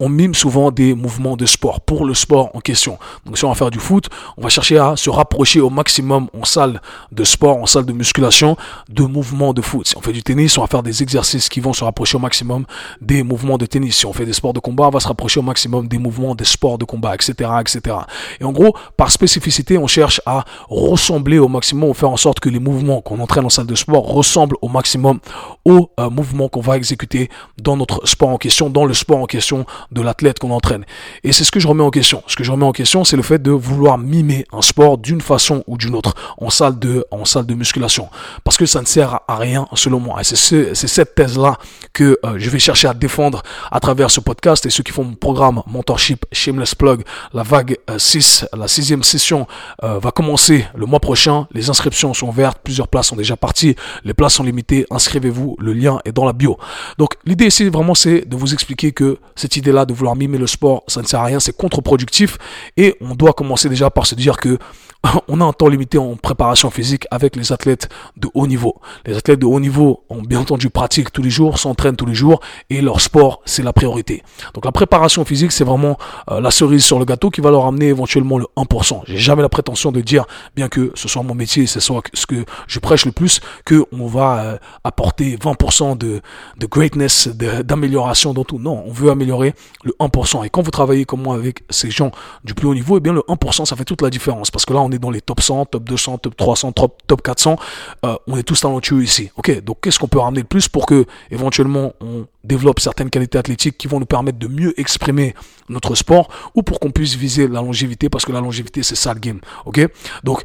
on 0.00 0.08
mime 0.08 0.34
souvent 0.34 0.70
des 0.70 0.94
mouvements 0.94 1.36
de 1.36 1.46
sport 1.46 1.80
pour 1.80 2.04
le 2.04 2.14
sport 2.14 2.50
en 2.54 2.60
question. 2.60 2.98
Donc 3.24 3.38
si 3.38 3.44
on 3.44 3.48
va 3.48 3.54
faire 3.54 3.70
du 3.70 3.78
foot, 3.78 4.08
on 4.36 4.42
va 4.42 4.48
chercher 4.48 4.78
à 4.78 4.96
se 4.96 5.10
rapprocher 5.10 5.60
au 5.60 5.70
maximum 5.70 6.28
en 6.38 6.44
salle 6.44 6.80
de 7.12 7.24
sport, 7.24 7.58
en 7.58 7.66
salle 7.66 7.86
de 7.86 7.92
musculation, 7.92 8.56
de 8.88 9.04
mouvements 9.04 9.52
de 9.52 9.62
foot. 9.62 9.86
Si 9.86 9.96
on 9.96 10.00
fait 10.00 10.12
du 10.12 10.22
tennis, 10.22 10.58
on 10.58 10.62
va 10.62 10.66
faire 10.66 10.82
des 10.82 11.02
exercices 11.02 11.48
qui 11.48 11.60
vont 11.60 11.72
se 11.72 11.84
rapprocher 11.84 12.16
au 12.16 12.20
maximum 12.20 12.64
des 13.00 13.22
mouvements 13.22 13.58
de 13.58 13.66
tennis. 13.66 13.96
Si 13.96 14.06
on 14.06 14.12
fait 14.12 14.26
des 14.26 14.32
sports 14.32 14.52
de 14.52 14.60
combat, 14.60 14.88
on 14.88 14.90
va 14.90 15.00
se 15.00 15.08
rapprocher 15.08 15.40
au 15.40 15.42
maximum 15.42 15.88
des 15.88 15.98
mouvements 15.98 16.34
des 16.34 16.44
sports 16.44 16.78
de 16.78 16.84
combat, 16.84 17.14
etc., 17.14 17.50
etc. 17.60 17.96
Et 18.40 18.44
en 18.44 18.52
gros, 18.52 18.74
par 18.96 19.10
spécificité, 19.10 19.78
on 19.78 19.86
cherche 19.86 20.20
à 20.26 20.44
ressembler 20.68 21.38
au 21.38 21.48
maximum, 21.48 21.90
ou 21.90 21.94
faire 21.94 22.10
en 22.10 22.16
sorte 22.16 22.40
que 22.40 22.48
les 22.48 22.58
mouvements 22.58 23.00
qu'on 23.00 23.20
entraîne 23.20 23.44
en 23.44 23.50
salle 23.50 23.66
de 23.66 23.74
sport 23.74 24.04
ressemblent 24.06 24.56
au 24.62 24.68
maximum 24.68 25.20
aux 25.64 25.90
euh, 26.00 26.10
mouvements 26.10 26.48
qu'on 26.48 26.60
va 26.60 26.76
exécuter 26.76 27.30
dans 27.60 27.76
notre 27.76 28.06
sport 28.06 28.28
en 28.30 28.38
question, 28.38 28.70
dans 28.70 28.84
le 28.84 28.94
sport 28.94 29.18
en 29.18 29.26
question 29.26 29.66
de 29.94 30.02
l'athlète 30.02 30.38
qu'on 30.38 30.50
entraîne. 30.50 30.84
Et 31.22 31.32
c'est 31.32 31.44
ce 31.44 31.50
que 31.50 31.60
je 31.60 31.68
remets 31.68 31.82
en 31.82 31.90
question. 31.90 32.22
Ce 32.26 32.36
que 32.36 32.44
je 32.44 32.50
remets 32.50 32.66
en 32.66 32.72
question, 32.72 33.04
c'est 33.04 33.16
le 33.16 33.22
fait 33.22 33.40
de 33.40 33.50
vouloir 33.50 33.98
mimer 33.98 34.46
un 34.52 34.60
sport 34.60 34.98
d'une 34.98 35.20
façon 35.20 35.64
ou 35.66 35.78
d'une 35.78 35.94
autre 35.94 36.14
en 36.38 36.50
salle 36.50 36.78
de, 36.78 37.06
en 37.10 37.24
salle 37.24 37.46
de 37.46 37.54
musculation. 37.54 38.08
Parce 38.42 38.56
que 38.56 38.66
ça 38.66 38.80
ne 38.80 38.86
sert 38.86 39.20
à 39.28 39.36
rien 39.36 39.66
selon 39.74 40.00
moi. 40.00 40.20
Et 40.20 40.24
c'est 40.24 40.36
ce, 40.36 40.74
cette 40.74 41.14
thèse-là 41.14 41.58
que 41.92 42.18
euh, 42.24 42.34
je 42.36 42.50
vais 42.50 42.58
chercher 42.58 42.88
à 42.88 42.94
défendre 42.94 43.42
à 43.70 43.80
travers 43.80 44.10
ce 44.10 44.20
podcast. 44.20 44.66
Et 44.66 44.70
ceux 44.70 44.82
qui 44.82 44.92
font 44.92 45.04
mon 45.04 45.14
programme 45.14 45.62
Mentorship 45.66 46.26
Shameless 46.32 46.74
Plug, 46.74 47.02
la 47.32 47.42
vague 47.42 47.78
6, 47.96 48.46
euh, 48.52 48.56
la 48.58 48.68
sixième 48.68 49.02
session 49.02 49.46
euh, 49.82 49.98
va 49.98 50.10
commencer 50.10 50.66
le 50.74 50.86
mois 50.86 51.00
prochain. 51.00 51.46
Les 51.52 51.70
inscriptions 51.70 52.12
sont 52.14 52.28
ouvertes. 52.28 52.58
Plusieurs 52.62 52.88
places 52.88 53.08
sont 53.08 53.16
déjà 53.16 53.36
parties. 53.36 53.76
Les 54.04 54.14
places 54.14 54.34
sont 54.34 54.44
limitées. 54.44 54.86
Inscrivez-vous. 54.90 55.56
Le 55.58 55.72
lien 55.72 56.00
est 56.04 56.12
dans 56.12 56.24
la 56.24 56.32
bio. 56.32 56.58
Donc 56.98 57.14
l'idée 57.24 57.46
ici 57.46 57.68
vraiment 57.68 57.94
c'est 57.94 58.28
de 58.28 58.36
vous 58.36 58.52
expliquer 58.54 58.92
que 58.92 59.18
cette 59.36 59.56
idée 59.56 59.72
de 59.84 59.92
vouloir 59.92 60.16
mimer 60.16 60.38
le 60.38 60.46
sport, 60.46 60.84
ça 60.86 61.02
ne 61.02 61.06
sert 61.06 61.20
à 61.20 61.24
rien, 61.24 61.40
c'est 61.40 61.56
contre-productif. 61.56 62.38
Et 62.76 62.96
on 63.00 63.14
doit 63.14 63.32
commencer 63.32 63.68
déjà 63.68 63.90
par 63.90 64.06
se 64.06 64.14
dire 64.14 64.36
que 64.36 64.58
on 65.28 65.40
a 65.40 65.44
un 65.44 65.52
temps 65.52 65.68
limité 65.68 65.98
en 65.98 66.16
préparation 66.16 66.70
physique 66.70 67.06
avec 67.10 67.36
les 67.36 67.52
athlètes 67.52 67.88
de 68.16 68.28
haut 68.34 68.46
niveau. 68.46 68.80
Les 69.06 69.16
athlètes 69.16 69.40
de 69.40 69.46
haut 69.46 69.60
niveau 69.60 70.04
ont 70.08 70.22
bien 70.22 70.40
entendu 70.40 70.70
pratique 70.70 71.12
tous 71.12 71.22
les 71.22 71.30
jours, 71.30 71.58
s'entraînent 71.58 71.96
tous 71.96 72.06
les 72.06 72.14
jours 72.14 72.40
et 72.70 72.80
leur 72.80 73.00
sport, 73.00 73.40
c'est 73.44 73.62
la 73.62 73.72
priorité. 73.72 74.22
Donc 74.54 74.64
la 74.64 74.72
préparation 74.72 75.24
physique, 75.24 75.52
c'est 75.52 75.64
vraiment 75.64 75.98
euh, 76.30 76.40
la 76.40 76.50
cerise 76.50 76.84
sur 76.84 76.98
le 76.98 77.04
gâteau 77.04 77.30
qui 77.30 77.40
va 77.40 77.50
leur 77.50 77.66
amener 77.66 77.86
éventuellement 77.86 78.38
le 78.38 78.46
1%. 78.56 79.02
J'ai 79.06 79.18
jamais 79.18 79.42
la 79.42 79.48
prétention 79.48 79.92
de 79.92 80.00
dire, 80.00 80.24
bien 80.56 80.68
que 80.68 80.92
ce 80.94 81.08
soit 81.08 81.22
mon 81.22 81.34
métier, 81.34 81.66
ce 81.66 81.80
soit 81.80 82.02
ce 82.12 82.26
que 82.26 82.44
je 82.66 82.78
prêche 82.78 83.04
le 83.04 83.12
plus, 83.12 83.40
que 83.64 83.84
on 83.92 84.06
va 84.06 84.38
euh, 84.40 84.58
apporter 84.84 85.36
20% 85.36 85.98
de, 85.98 86.20
greatness, 86.66 87.28
d'amélioration 87.28 88.32
dans 88.32 88.44
tout. 88.44 88.58
Non, 88.58 88.84
on 88.86 88.92
veut 88.92 89.10
améliorer 89.10 89.54
le 89.82 89.92
1%. 90.00 90.44
Et 90.44 90.50
quand 90.50 90.62
vous 90.62 90.70
travaillez 90.70 91.04
comme 91.04 91.22
moi 91.22 91.34
avec 91.34 91.62
ces 91.70 91.90
gens 91.90 92.10
du 92.44 92.54
plus 92.54 92.66
haut 92.66 92.74
niveau, 92.74 92.96
eh 92.96 93.00
bien 93.00 93.12
le 93.12 93.20
1%, 93.20 93.64
ça 93.64 93.76
fait 93.76 93.84
toute 93.84 94.02
la 94.02 94.10
différence. 94.10 94.50
Parce 94.50 94.64
que 94.64 94.72
là, 94.72 94.80
on 94.80 94.90
dans 94.98 95.10
les 95.10 95.20
top 95.20 95.40
100, 95.40 95.66
top 95.66 95.84
200, 95.84 96.18
top 96.18 96.36
300, 96.36 96.72
top, 96.72 97.02
top 97.06 97.22
400. 97.22 97.56
Euh, 98.04 98.16
on 98.26 98.36
est 98.36 98.42
tous 98.42 98.60
talentueux 98.60 99.02
ici. 99.02 99.30
Ok, 99.36 99.62
donc 99.62 99.78
qu'est-ce 99.82 99.98
qu'on 99.98 100.08
peut 100.08 100.18
ramener 100.18 100.42
de 100.42 100.46
plus 100.46 100.68
pour 100.68 100.86
que 100.86 101.04
éventuellement 101.30 101.92
on 102.00 102.26
développe 102.42 102.80
certaines 102.80 103.10
qualités 103.10 103.38
athlétiques 103.38 103.78
qui 103.78 103.88
vont 103.88 104.00
nous 104.00 104.06
permettre 104.06 104.38
de 104.38 104.48
mieux 104.48 104.78
exprimer 104.78 105.34
notre 105.68 105.94
sport 105.94 106.28
ou 106.54 106.62
pour 106.62 106.80
qu'on 106.80 106.90
puisse 106.90 107.14
viser 107.14 107.48
la 107.48 107.60
longévité 107.60 108.08
parce 108.08 108.24
que 108.24 108.32
la 108.32 108.40
longévité 108.40 108.82
c'est 108.82 108.96
ça 108.96 109.14
le 109.14 109.20
game. 109.20 109.40
Ok, 109.64 109.80
donc 110.22 110.42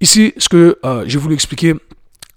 ici 0.00 0.32
ce 0.36 0.48
que 0.48 0.78
euh, 0.84 1.04
j'ai 1.06 1.18
voulu 1.18 1.34
expliquer 1.34 1.74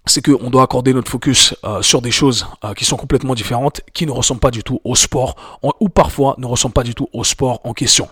c'est 0.06 0.26
qu'on 0.26 0.50
doit 0.50 0.64
accorder 0.64 0.94
notre 0.94 1.12
focus 1.12 1.56
euh, 1.64 1.82
sur 1.84 2.02
des 2.02 2.10
choses 2.10 2.48
euh, 2.66 2.74
qui 2.74 2.86
sont 2.86 2.98
complètement 2.98 3.36
différentes, 3.36 3.82
qui 3.94 4.08
ne 4.08 4.12
ressemblent 4.12 4.40
pas 4.40 4.50
du 4.50 4.64
tout 4.64 4.82
au 4.84 4.96
sport, 4.96 5.36
ou 5.80 5.90
parfois 5.90 6.36
ne 6.40 6.48
ressemblent 6.48 6.74
pas 6.74 6.84
du 6.84 6.96
tout 6.96 7.08
au 7.14 7.24
sport 7.24 7.62
en 7.64 7.74
question. 7.74 8.08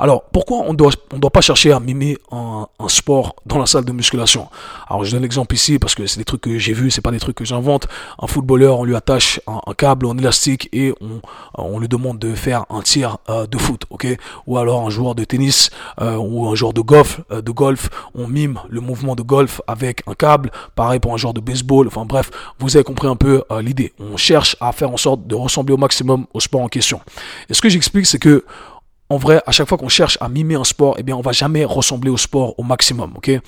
Alors, 0.00 0.24
pourquoi 0.32 0.58
on 0.66 0.74
doit, 0.74 0.90
on 1.12 1.18
doit 1.18 1.30
pas 1.30 1.40
chercher 1.40 1.72
à 1.72 1.78
mimer 1.78 2.18
un, 2.32 2.66
sport 2.88 3.36
dans 3.46 3.58
la 3.58 3.66
salle 3.66 3.84
de 3.84 3.92
musculation? 3.92 4.48
Alors, 4.88 5.04
je 5.04 5.12
donne 5.12 5.22
l'exemple 5.22 5.54
ici 5.54 5.78
parce 5.78 5.94
que 5.94 6.06
c'est 6.06 6.18
des 6.18 6.24
trucs 6.24 6.40
que 6.40 6.58
j'ai 6.58 6.72
vus, 6.72 6.90
c'est 6.90 7.02
pas 7.02 7.12
des 7.12 7.20
trucs 7.20 7.36
que 7.36 7.44
j'invente. 7.44 7.86
Un 8.18 8.26
footballeur, 8.26 8.80
on 8.80 8.84
lui 8.84 8.96
attache 8.96 9.40
un, 9.46 9.60
câble 9.74 10.06
en 10.06 10.18
élastique 10.18 10.68
et 10.72 10.92
on, 11.00 11.20
on 11.54 11.78
lui 11.78 11.88
demande 11.88 12.18
de 12.18 12.34
faire 12.34 12.64
un 12.68 12.80
tir 12.80 13.18
euh, 13.28 13.46
de 13.46 13.58
foot, 13.58 13.84
ok? 13.90 14.08
Ou 14.48 14.58
alors 14.58 14.84
un 14.84 14.90
joueur 14.90 15.14
de 15.14 15.22
tennis 15.24 15.70
ou 16.00 16.48
un 16.48 16.54
joueur 16.54 16.72
de 16.72 16.80
golf, 16.80 17.20
de 17.30 17.50
golf, 17.50 17.90
on 18.14 18.26
mime 18.26 18.60
le 18.68 18.80
mouvement 18.80 19.14
de 19.14 19.22
golf 19.22 19.60
avec 19.66 20.02
un 20.06 20.14
câble. 20.14 20.50
Pareil 20.74 20.98
pour 20.98 21.14
un 21.14 21.16
joueur 21.16 21.27
de 21.32 21.40
baseball. 21.40 21.86
Enfin 21.86 22.04
bref, 22.04 22.30
vous 22.58 22.76
avez 22.76 22.84
compris 22.84 23.08
un 23.08 23.16
peu 23.16 23.42
euh, 23.50 23.62
l'idée. 23.62 23.92
On 23.98 24.16
cherche 24.16 24.56
à 24.60 24.72
faire 24.72 24.90
en 24.90 24.96
sorte 24.96 25.26
de 25.26 25.34
ressembler 25.34 25.74
au 25.74 25.78
maximum 25.78 26.26
au 26.34 26.40
sport 26.40 26.62
en 26.62 26.68
question. 26.68 27.00
Et 27.48 27.54
ce 27.54 27.60
que 27.60 27.68
j'explique, 27.68 28.06
c'est 28.06 28.18
que 28.18 28.44
en 29.10 29.16
vrai, 29.16 29.40
à 29.46 29.52
chaque 29.52 29.68
fois 29.68 29.78
qu'on 29.78 29.88
cherche 29.88 30.18
à 30.20 30.28
mimer 30.28 30.54
un 30.54 30.64
sport, 30.64 30.96
eh 30.98 31.02
bien, 31.02 31.16
on 31.16 31.22
va 31.22 31.32
jamais 31.32 31.64
ressembler 31.64 32.10
au 32.10 32.18
sport 32.18 32.58
au 32.58 32.62
maximum, 32.62 33.14
ok? 33.16 33.30
Euh, 33.30 33.40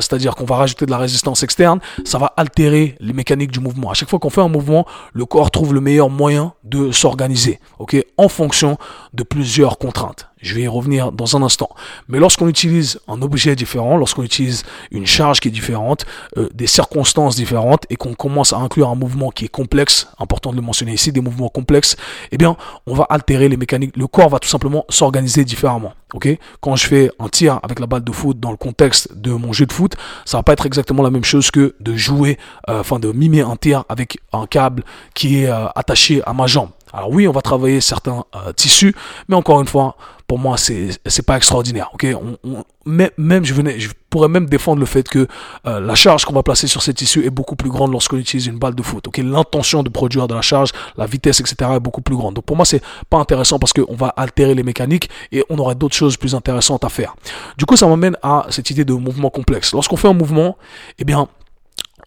C'est-à-dire 0.00 0.36
qu'on 0.36 0.44
va 0.44 0.56
rajouter 0.56 0.86
de 0.86 0.90
la 0.90 0.98
résistance 0.98 1.42
externe, 1.42 1.80
ça 2.04 2.18
va 2.18 2.32
altérer 2.36 2.96
les 3.00 3.12
mécaniques 3.12 3.50
du 3.50 3.58
mouvement. 3.58 3.90
À 3.90 3.94
chaque 3.94 4.08
fois 4.08 4.20
qu'on 4.20 4.30
fait 4.30 4.40
un 4.40 4.48
mouvement, 4.48 4.86
le 5.12 5.24
corps 5.24 5.50
trouve 5.50 5.74
le 5.74 5.80
meilleur 5.80 6.08
moyen 6.08 6.52
de 6.62 6.92
s'organiser, 6.92 7.58
ok? 7.80 7.96
En 8.16 8.28
fonction 8.28 8.78
de 9.14 9.22
plusieurs 9.22 9.78
contraintes. 9.78 10.28
Je 10.40 10.54
vais 10.54 10.62
y 10.62 10.68
revenir 10.68 11.10
dans 11.10 11.36
un 11.36 11.42
instant. 11.42 11.68
Mais 12.08 12.18
lorsqu'on 12.18 12.48
utilise 12.48 13.00
un 13.08 13.22
objet 13.22 13.56
différent, 13.56 13.96
lorsqu'on 13.96 14.22
utilise 14.22 14.64
une 14.90 15.06
charge 15.06 15.40
qui 15.40 15.48
est 15.48 15.52
différente, 15.52 16.06
euh, 16.36 16.48
des 16.54 16.66
circonstances 16.66 17.34
différentes 17.36 17.84
et 17.90 17.96
qu'on 17.96 18.14
commence 18.14 18.52
à 18.52 18.58
inclure 18.58 18.88
un 18.88 18.94
mouvement 18.94 19.30
qui 19.30 19.46
est 19.46 19.48
complexe, 19.48 20.08
important 20.18 20.50
de 20.50 20.56
le 20.56 20.62
mentionner 20.62 20.92
ici, 20.92 21.10
des 21.10 21.20
mouvements 21.20 21.48
complexes, 21.48 21.96
eh 22.30 22.38
bien, 22.38 22.56
on 22.86 22.94
va 22.94 23.06
altérer 23.10 23.48
les 23.48 23.56
mécaniques. 23.56 23.96
Le 23.96 24.06
corps 24.06 24.28
va 24.28 24.38
tout 24.38 24.48
simplement 24.48 24.84
s'organiser 24.88 25.44
différemment. 25.44 25.92
Ok? 26.14 26.28
Quand 26.60 26.76
je 26.76 26.86
fais 26.86 27.10
un 27.18 27.28
tir 27.28 27.60
avec 27.62 27.80
la 27.80 27.86
balle 27.86 28.04
de 28.04 28.12
foot 28.12 28.38
dans 28.38 28.50
le 28.50 28.56
contexte 28.56 29.14
de 29.14 29.32
mon 29.32 29.52
jeu 29.52 29.66
de 29.66 29.72
foot, 29.72 29.96
ça 30.24 30.38
va 30.38 30.42
pas 30.42 30.52
être 30.52 30.66
exactement 30.66 31.02
la 31.02 31.10
même 31.10 31.24
chose 31.24 31.50
que 31.50 31.74
de 31.80 31.96
jouer, 31.96 32.38
euh, 32.70 32.80
enfin 32.80 32.98
de 32.98 33.12
mimer 33.12 33.40
un 33.40 33.56
tir 33.56 33.84
avec 33.88 34.18
un 34.32 34.46
câble 34.46 34.84
qui 35.14 35.42
est 35.42 35.48
euh, 35.48 35.66
attaché 35.74 36.22
à 36.24 36.32
ma 36.32 36.46
jambe. 36.46 36.70
Alors 36.92 37.10
oui, 37.10 37.28
on 37.28 37.32
va 37.32 37.42
travailler 37.42 37.80
certains 37.80 38.24
tissus, 38.56 38.94
mais 39.28 39.36
encore 39.36 39.60
une 39.60 39.66
fois, 39.66 39.96
pour 40.28 40.38
moi, 40.38 40.58
c'est 40.58 40.90
c'est 41.06 41.24
pas 41.24 41.38
extraordinaire. 41.38 41.88
Ok, 41.94 42.06
on, 42.44 42.64
même 42.84 43.44
je 43.44 43.54
venais, 43.54 43.80
je 43.80 43.88
pourrais 44.10 44.28
même 44.28 44.44
défendre 44.46 44.78
le 44.78 44.86
fait 44.86 45.08
que 45.08 45.26
euh, 45.66 45.80
la 45.80 45.94
charge 45.94 46.26
qu'on 46.26 46.34
va 46.34 46.42
placer 46.42 46.66
sur 46.66 46.82
ces 46.82 46.92
tissus 46.92 47.24
est 47.24 47.30
beaucoup 47.30 47.56
plus 47.56 47.70
grande 47.70 47.92
lorsqu'on 47.92 48.18
utilise 48.18 48.46
une 48.46 48.58
balle 48.58 48.74
de 48.74 48.82
foot. 48.82 49.08
Ok, 49.08 49.16
l'intention 49.18 49.82
de 49.82 49.88
produire 49.88 50.28
de 50.28 50.34
la 50.34 50.42
charge, 50.42 50.72
la 50.98 51.06
vitesse, 51.06 51.40
etc. 51.40 51.70
est 51.76 51.80
beaucoup 51.80 52.02
plus 52.02 52.14
grande. 52.14 52.34
Donc 52.34 52.44
pour 52.44 52.56
moi, 52.56 52.66
c'est 52.66 52.82
pas 53.08 53.16
intéressant 53.16 53.58
parce 53.58 53.72
qu'on 53.72 53.94
va 53.94 54.08
altérer 54.08 54.54
les 54.54 54.62
mécaniques 54.62 55.08
et 55.32 55.44
on 55.48 55.58
aurait 55.58 55.74
d'autres 55.74 55.96
choses 55.96 56.18
plus 56.18 56.34
intéressantes 56.34 56.84
à 56.84 56.90
faire. 56.90 57.16
Du 57.56 57.64
coup, 57.64 57.76
ça 57.76 57.86
m'amène 57.86 58.16
à 58.22 58.46
cette 58.50 58.68
idée 58.68 58.84
de 58.84 58.92
mouvement 58.92 59.30
complexe. 59.30 59.72
Lorsqu'on 59.72 59.96
fait 59.96 60.08
un 60.08 60.14
mouvement, 60.14 60.58
eh 60.98 61.04
bien, 61.04 61.26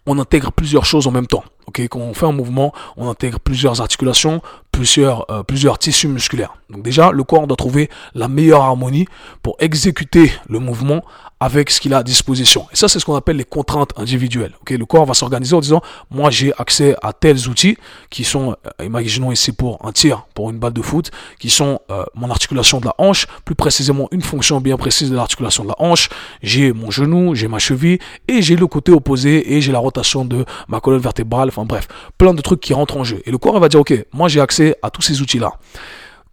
on 0.06 0.18
intègre 0.20 0.52
plusieurs 0.52 0.84
choses 0.84 1.08
en 1.08 1.10
même 1.10 1.26
temps. 1.26 1.44
Ok, 1.66 1.80
quand 1.88 2.00
on 2.00 2.14
fait 2.14 2.26
un 2.26 2.32
mouvement, 2.32 2.72
on 2.96 3.08
intègre 3.08 3.38
plusieurs 3.38 3.80
articulations, 3.80 4.42
plusieurs, 4.72 5.30
euh, 5.30 5.42
plusieurs 5.42 5.78
tissus 5.78 6.08
musculaires. 6.08 6.56
Donc 6.70 6.82
déjà, 6.82 7.12
le 7.12 7.22
corps 7.22 7.46
doit 7.46 7.56
trouver 7.56 7.88
la 8.14 8.26
meilleure 8.28 8.62
harmonie 8.62 9.06
pour 9.42 9.56
exécuter 9.60 10.32
le 10.48 10.58
mouvement 10.58 11.04
avec 11.42 11.70
ce 11.70 11.80
qu'il 11.80 11.92
a 11.92 11.98
à 11.98 12.02
disposition. 12.04 12.68
Et 12.72 12.76
ça, 12.76 12.86
c'est 12.86 13.00
ce 13.00 13.04
qu'on 13.04 13.16
appelle 13.16 13.36
les 13.36 13.44
contraintes 13.44 13.90
individuelles. 13.96 14.52
Ok, 14.60 14.70
le 14.70 14.86
corps 14.86 15.06
va 15.06 15.12
s'organiser 15.12 15.56
en 15.56 15.60
disant, 15.60 15.82
moi, 16.08 16.30
j'ai 16.30 16.52
accès 16.56 16.94
à 17.02 17.12
tels 17.12 17.48
outils 17.48 17.76
qui 18.10 18.22
sont, 18.22 18.54
euh, 18.80 18.84
imaginons 18.84 19.32
ici 19.32 19.50
pour 19.50 19.84
un 19.84 19.90
tir, 19.90 20.28
pour 20.34 20.50
une 20.50 20.60
balle 20.60 20.72
de 20.72 20.82
foot, 20.82 21.10
qui 21.40 21.50
sont 21.50 21.80
euh, 21.90 22.04
mon 22.14 22.30
articulation 22.30 22.78
de 22.78 22.86
la 22.86 22.94
hanche, 22.96 23.26
plus 23.44 23.56
précisément 23.56 24.06
une 24.12 24.22
fonction 24.22 24.60
bien 24.60 24.76
précise 24.76 25.10
de 25.10 25.16
l'articulation 25.16 25.64
de 25.64 25.70
la 25.70 25.74
hanche. 25.80 26.10
J'ai 26.44 26.72
mon 26.72 26.92
genou, 26.92 27.34
j'ai 27.34 27.48
ma 27.48 27.58
cheville 27.58 27.98
et 28.28 28.40
j'ai 28.40 28.54
le 28.54 28.68
côté 28.68 28.92
opposé 28.92 29.54
et 29.54 29.60
j'ai 29.60 29.72
la 29.72 29.80
rotation 29.80 30.24
de 30.24 30.44
ma 30.68 30.78
colonne 30.78 31.00
vertébrale. 31.00 31.48
Enfin 31.48 31.64
bref, 31.64 31.88
plein 32.18 32.34
de 32.34 32.40
trucs 32.40 32.60
qui 32.60 32.72
rentrent 32.72 32.98
en 32.98 33.02
jeu. 33.02 33.20
Et 33.26 33.32
le 33.32 33.38
corps, 33.38 33.58
va 33.58 33.68
dire, 33.68 33.80
ok, 33.80 33.92
moi, 34.12 34.28
j'ai 34.28 34.40
accès 34.40 34.76
à 34.80 34.90
tous 34.90 35.02
ces 35.02 35.20
outils-là 35.20 35.54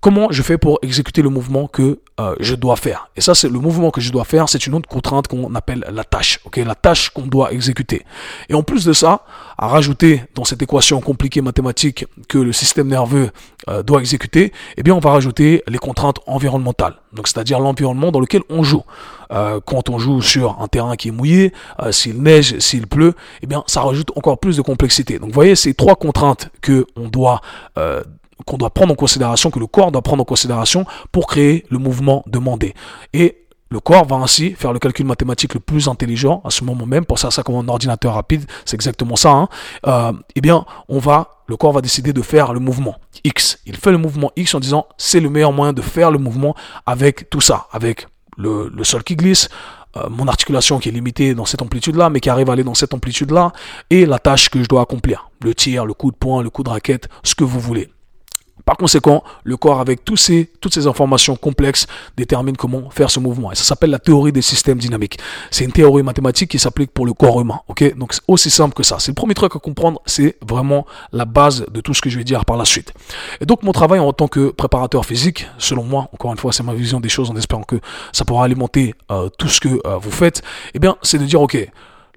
comment 0.01 0.27
je 0.31 0.41
fais 0.41 0.57
pour 0.57 0.79
exécuter 0.81 1.21
le 1.21 1.29
mouvement 1.29 1.67
que 1.67 1.99
euh, 2.19 2.35
je 2.39 2.55
dois 2.55 2.75
faire. 2.75 3.09
Et 3.15 3.21
ça, 3.21 3.35
c'est 3.35 3.49
le 3.49 3.59
mouvement 3.59 3.91
que 3.91 4.01
je 4.01 4.11
dois 4.11 4.23
faire, 4.23 4.49
c'est 4.49 4.65
une 4.65 4.73
autre 4.75 4.87
contrainte 4.87 5.27
qu'on 5.27 5.53
appelle 5.55 5.85
la 5.91 6.03
tâche. 6.03 6.39
Ok, 6.45 6.57
la 6.57 6.75
tâche 6.75 7.09
qu'on 7.09 7.27
doit 7.27 7.51
exécuter. 7.51 8.05
Et 8.49 8.53
en 8.53 8.63
plus 8.63 8.85
de 8.85 8.93
ça, 8.93 9.23
à 9.57 9.67
rajouter 9.67 10.23
dans 10.35 10.45
cette 10.45 10.61
équation 10.61 11.01
compliquée 11.01 11.41
mathématique 11.41 12.05
que 12.27 12.37
le 12.37 12.53
système 12.53 12.87
nerveux 12.87 13.29
euh, 13.69 13.83
doit 13.83 13.99
exécuter, 13.99 14.53
eh 14.77 14.83
bien, 14.83 14.95
on 14.95 14.99
va 14.99 15.11
rajouter 15.11 15.63
les 15.67 15.77
contraintes 15.77 16.19
environnementales. 16.27 16.95
Donc, 17.13 17.27
c'est-à-dire 17.27 17.59
l'environnement 17.59 18.11
dans 18.11 18.19
lequel 18.19 18.41
on 18.49 18.63
joue. 18.63 18.83
Euh, 19.31 19.59
quand 19.63 19.89
on 19.89 19.99
joue 19.99 20.21
sur 20.21 20.61
un 20.61 20.67
terrain 20.67 20.95
qui 20.95 21.09
est 21.09 21.11
mouillé, 21.11 21.53
s'il 21.91 22.21
neige, 22.21 22.57
s'il 22.59 22.87
pleut, 22.87 23.13
eh 23.41 23.47
bien, 23.47 23.63
ça 23.67 23.81
rajoute 23.81 24.11
encore 24.15 24.39
plus 24.39 24.57
de 24.57 24.61
complexité. 24.61 25.19
Donc, 25.19 25.29
vous 25.29 25.35
voyez, 25.35 25.55
ces 25.55 25.73
trois 25.73 25.95
contraintes 25.95 26.49
que 26.61 26.85
on 26.95 27.07
doit 27.07 27.41
qu'on 28.45 28.57
doit 28.57 28.69
prendre 28.69 28.93
en 28.93 28.95
considération, 28.95 29.51
que 29.51 29.59
le 29.59 29.67
corps 29.67 29.91
doit 29.91 30.01
prendre 30.01 30.21
en 30.21 30.25
considération 30.25 30.85
pour 31.11 31.27
créer 31.27 31.65
le 31.69 31.77
mouvement 31.77 32.23
demandé. 32.27 32.73
Et 33.13 33.45
le 33.71 33.79
corps 33.79 34.05
va 34.05 34.15
ainsi 34.15 34.53
faire 34.53 34.73
le 34.73 34.79
calcul 34.79 35.05
mathématique 35.05 35.53
le 35.53 35.59
plus 35.59 35.87
intelligent 35.87 36.41
à 36.43 36.49
ce 36.49 36.63
moment 36.63 36.85
même. 36.85 37.05
Pensez 37.05 37.27
à 37.27 37.31
ça 37.31 37.43
comme 37.43 37.55
un 37.55 37.67
ordinateur 37.67 38.15
rapide, 38.15 38.45
c'est 38.65 38.75
exactement 38.75 39.15
ça. 39.15 39.31
Hein. 39.31 39.49
Euh, 39.85 40.13
eh 40.35 40.41
bien, 40.41 40.65
on 40.87 40.97
va, 40.97 41.43
le 41.47 41.55
corps 41.55 41.73
va 41.73 41.81
décider 41.81 42.11
de 42.11 42.21
faire 42.21 42.53
le 42.53 42.59
mouvement 42.59 42.95
X. 43.23 43.59
Il 43.65 43.77
fait 43.77 43.91
le 43.91 43.99
mouvement 43.99 44.31
X 44.35 44.55
en 44.55 44.59
disant 44.59 44.87
c'est 44.97 45.19
le 45.19 45.29
meilleur 45.29 45.53
moyen 45.53 45.73
de 45.73 45.81
faire 45.81 46.09
le 46.09 46.17
mouvement 46.17 46.55
avec 46.85 47.29
tout 47.29 47.41
ça, 47.41 47.67
avec 47.71 48.07
le, 48.37 48.71
le 48.73 48.83
sol 48.83 49.03
qui 49.03 49.15
glisse, 49.15 49.49
euh, 49.97 50.07
mon 50.09 50.27
articulation 50.27 50.79
qui 50.79 50.89
est 50.89 50.91
limitée 50.91 51.35
dans 51.35 51.45
cette 51.45 51.61
amplitude-là, 51.61 52.09
mais 52.09 52.19
qui 52.19 52.29
arrive 52.29 52.49
à 52.49 52.53
aller 52.53 52.63
dans 52.63 52.75
cette 52.75 52.93
amplitude-là, 52.93 53.51
et 53.89 54.05
la 54.05 54.19
tâche 54.19 54.49
que 54.49 54.61
je 54.63 54.67
dois 54.67 54.81
accomplir. 54.81 55.29
Le 55.43 55.53
tir, 55.53 55.85
le 55.85 55.93
coup 55.93 56.11
de 56.11 56.15
poing, 56.15 56.41
le 56.41 56.49
coup 56.49 56.63
de 56.63 56.69
raquette, 56.69 57.07
ce 57.23 57.35
que 57.35 57.43
vous 57.43 57.59
voulez. 57.59 57.89
Par 58.69 58.77
conséquent, 58.77 59.23
le 59.45 59.57
corps, 59.57 59.79
avec 59.79 60.05
toutes 60.05 60.19
ces 60.19 60.47
informations 60.85 61.35
complexes, 61.35 61.87
détermine 62.15 62.55
comment 62.55 62.91
faire 62.91 63.09
ce 63.09 63.19
mouvement. 63.19 63.51
Et 63.51 63.55
ça 63.55 63.63
s'appelle 63.63 63.89
la 63.89 63.97
théorie 63.97 64.31
des 64.31 64.43
systèmes 64.43 64.77
dynamiques. 64.77 65.17
C'est 65.49 65.65
une 65.65 65.71
théorie 65.71 66.03
mathématique 66.03 66.51
qui 66.51 66.59
s'applique 66.59 66.91
pour 66.91 67.07
le 67.07 67.13
corps 67.13 67.41
humain. 67.41 67.61
Ok? 67.67 67.95
Donc, 67.97 68.13
c'est 68.13 68.21
aussi 68.27 68.51
simple 68.51 68.75
que 68.75 68.83
ça. 68.83 68.97
C'est 68.99 69.09
le 69.09 69.15
premier 69.15 69.33
truc 69.33 69.55
à 69.55 69.57
comprendre. 69.57 69.99
C'est 70.05 70.37
vraiment 70.47 70.85
la 71.11 71.25
base 71.25 71.65
de 71.71 71.81
tout 71.81 71.95
ce 71.95 72.01
que 72.03 72.11
je 72.11 72.19
vais 72.19 72.23
dire 72.23 72.45
par 72.45 72.57
la 72.57 72.65
suite. 72.65 72.93
Et 73.41 73.47
donc, 73.47 73.63
mon 73.63 73.71
travail 73.71 73.99
en 73.99 74.13
tant 74.13 74.27
que 74.27 74.51
préparateur 74.51 75.03
physique, 75.03 75.47
selon 75.57 75.83
moi, 75.83 76.07
encore 76.13 76.31
une 76.31 76.37
fois, 76.37 76.53
c'est 76.53 76.61
ma 76.61 76.75
vision 76.75 76.99
des 76.99 77.09
choses 77.09 77.31
en 77.31 77.35
espérant 77.37 77.63
que 77.63 77.79
ça 78.11 78.23
pourra 78.23 78.45
alimenter 78.45 78.93
euh, 79.09 79.29
tout 79.29 79.47
ce 79.47 79.59
que 79.59 79.81
euh, 79.87 79.97
vous 79.97 80.11
faites. 80.11 80.43
Eh 80.75 80.79
bien, 80.79 80.95
c'est 81.01 81.17
de 81.17 81.25
dire, 81.25 81.41
ok, 81.41 81.57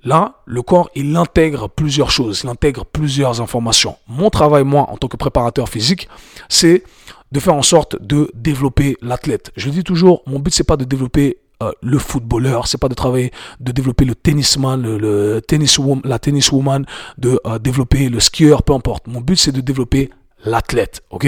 Là, 0.05 0.43
le 0.47 0.63
corps, 0.63 0.91
il 0.95 1.17
intègre 1.17 1.69
plusieurs 1.69 2.11
choses, 2.11 2.43
il 2.43 2.51
intègre 2.51 2.85
plusieurs 2.85 3.41
informations. 3.41 3.97
Mon 4.09 4.31
travail, 4.31 4.65
moi, 4.65 4.87
en 4.91 4.97
tant 4.97 5.09
que 5.09 5.17
préparateur 5.17 5.69
physique, 5.69 6.09
c'est 6.49 6.83
de 7.31 7.41
faire 7.41 7.55
en 7.55 7.63
sorte 7.63 8.01
de 8.03 8.31
développer 8.35 8.97
l'athlète. 9.01 9.53
Je 9.57 9.71
dis 9.71 9.85
toujours, 9.85 10.23
mon 10.27 10.41
but, 10.41 10.53
c'est 10.53 10.65
pas 10.65 10.77
de 10.77 10.85
développer 10.85 11.39
euh, 11.63 11.71
le 11.81 11.99
footballeur, 11.99 12.67
c'est 12.67 12.79
pas 12.79 12.89
de 12.89 12.95
travailler, 12.95 13.31
de 13.61 13.71
développer 13.71 14.05
le 14.05 14.15
tennisman, 14.17 14.83
le, 14.83 15.41
tennis 15.41 15.79
la 16.05 16.19
tenniswoman, 16.19 16.85
de 17.19 17.41
euh, 17.47 17.59
développer 17.59 18.09
le 18.09 18.19
skieur, 18.19 18.65
peu 18.65 18.73
importe. 18.73 19.07
Mon 19.07 19.21
but, 19.21 19.37
c'est 19.37 19.53
de 19.53 19.61
développer 19.61 20.11
l'athlète, 20.45 21.03
ok? 21.11 21.27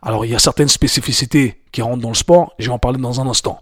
Alors, 0.00 0.24
il 0.24 0.32
y 0.32 0.34
a 0.34 0.38
certaines 0.38 0.68
spécificités 0.68 1.60
qui 1.74 1.82
rentrent 1.82 2.00
dans 2.00 2.10
le 2.10 2.14
sport. 2.14 2.54
Je 2.58 2.68
vais 2.68 2.72
en 2.72 2.78
parler 2.78 2.98
dans 2.98 3.20
un 3.20 3.26
instant. 3.26 3.60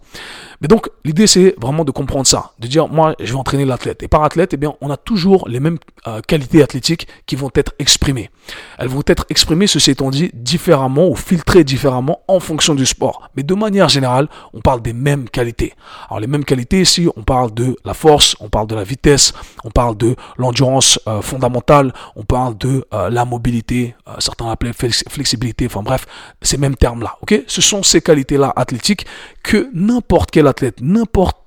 Mais 0.61 0.67
donc, 0.67 0.87
l'idée, 1.03 1.27
c'est 1.27 1.55
vraiment 1.59 1.83
de 1.83 1.91
comprendre 1.91 2.27
ça, 2.27 2.51
de 2.59 2.67
dire, 2.67 2.87
moi, 2.87 3.15
je 3.19 3.33
vais 3.33 3.37
entraîner 3.37 3.65
l'athlète. 3.65 4.01
Et 4.03 4.07
par 4.07 4.23
athlète, 4.23 4.53
eh 4.53 4.57
bien, 4.57 4.75
on 4.81 4.89
a 4.91 4.97
toujours 4.97 5.49
les 5.49 5.59
mêmes 5.59 5.79
euh, 6.07 6.21
qualités 6.21 6.61
athlétiques 6.63 7.07
qui 7.25 7.35
vont 7.35 7.49
être 7.55 7.73
exprimées. 7.79 8.29
Elles 8.77 8.87
vont 8.87 9.01
être 9.07 9.25
exprimées, 9.29 9.67
ceci 9.67 9.91
étant 9.91 10.11
dit, 10.11 10.29
différemment 10.33 11.09
ou 11.09 11.15
filtrées 11.15 11.63
différemment 11.63 12.21
en 12.27 12.39
fonction 12.39 12.75
du 12.75 12.85
sport. 12.85 13.29
Mais 13.35 13.43
de 13.43 13.53
manière 13.55 13.89
générale, 13.89 14.29
on 14.53 14.61
parle 14.61 14.81
des 14.81 14.93
mêmes 14.93 15.27
qualités. 15.27 15.73
Alors, 16.07 16.19
les 16.19 16.27
mêmes 16.27 16.45
qualités, 16.45 16.81
ici, 16.81 17.09
on 17.17 17.23
parle 17.23 17.51
de 17.53 17.75
la 17.83 17.95
force, 17.95 18.37
on 18.39 18.47
parle 18.47 18.67
de 18.67 18.75
la 18.75 18.83
vitesse, 18.83 19.33
on 19.63 19.71
parle 19.71 19.97
de 19.97 20.15
l'endurance 20.37 20.99
euh, 21.07 21.21
fondamentale, 21.21 21.93
on 22.15 22.23
parle 22.23 22.57
de 22.59 22.85
euh, 22.93 23.09
la 23.09 23.25
mobilité, 23.25 23.95
certains 24.19 24.47
l'appellent 24.47 24.73
flexibilité, 24.73 25.65
enfin 25.65 25.81
bref, 25.81 26.05
ces 26.41 26.57
mêmes 26.57 26.75
termes-là. 26.75 27.17
Ok? 27.21 27.43
Ce 27.47 27.61
sont 27.61 27.81
ces 27.81 28.02
qualités-là 28.03 28.53
athlétiques 28.55 29.05
que 29.41 29.69
n'importe 29.73 30.31
quel 30.31 30.47
athlète, 30.47 30.77
n'importe 30.81 31.37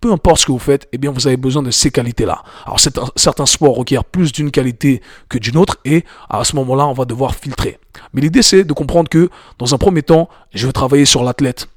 peu 0.00 0.12
importe 0.12 0.40
ce 0.40 0.46
que 0.46 0.52
vous 0.52 0.58
faites, 0.58 0.86
eh 0.92 0.98
bien, 0.98 1.10
vous 1.10 1.26
avez 1.26 1.38
besoin 1.38 1.62
de 1.62 1.70
ces 1.70 1.90
qualités-là. 1.90 2.42
Alors, 2.66 2.78
certains 3.16 3.46
sports 3.46 3.74
requièrent 3.74 4.04
plus 4.04 4.32
d'une 4.32 4.50
qualité 4.50 5.00
que 5.30 5.38
d'une 5.38 5.56
autre 5.56 5.78
et 5.86 6.04
à 6.28 6.44
ce 6.44 6.56
moment-là, 6.56 6.86
on 6.86 6.92
va 6.92 7.06
devoir 7.06 7.34
filtrer. 7.34 7.78
Mais 8.12 8.20
l'idée, 8.20 8.42
c'est 8.42 8.64
de 8.64 8.72
comprendre 8.74 9.08
que 9.08 9.30
dans 9.58 9.74
un 9.74 9.78
premier 9.78 10.02
temps, 10.02 10.28
je 10.52 10.66
veux 10.66 10.74
travailler 10.74 11.06
sur 11.06 11.24
l'athlète 11.24 11.68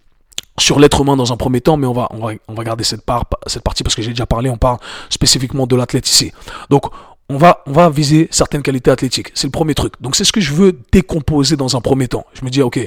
sur 0.60 0.80
l'être 0.80 1.02
humain 1.02 1.16
dans 1.16 1.32
un 1.32 1.38
premier 1.38 1.62
temps, 1.62 1.78
mais 1.78 1.88
on 1.88 1.94
va, 1.94 2.08
on 2.10 2.18
va, 2.18 2.34
on 2.48 2.54
va 2.54 2.64
garder 2.64 2.84
cette, 2.84 3.04
part, 3.04 3.26
cette 3.46 3.62
partie 3.62 3.84
parce 3.84 3.96
que 3.96 4.02
j'ai 4.02 4.10
déjà 4.10 4.26
parlé, 4.26 4.50
on 4.50 4.58
parle 4.58 4.80
spécifiquement 5.10 5.68
de 5.68 5.76
l'athlète 5.76 6.10
ici. 6.10 6.32
Donc, 6.70 6.86
on 7.30 7.38
va, 7.38 7.62
on 7.66 7.74
va 7.74 7.90
viser 7.90 8.28
certaines 8.32 8.62
qualités 8.62 8.90
athlétiques. 8.90 9.32
C'est 9.34 9.48
le 9.48 9.52
premier 9.52 9.76
truc. 9.76 9.94
Donc, 10.00 10.16
c'est 10.16 10.24
ce 10.24 10.32
que 10.32 10.40
je 10.40 10.54
veux 10.54 10.80
décomposer 10.92 11.58
dans 11.58 11.76
un 11.76 11.82
premier 11.82 12.08
temps. 12.08 12.26
Je 12.34 12.46
me 12.46 12.50
dis, 12.50 12.62
OK, 12.62 12.80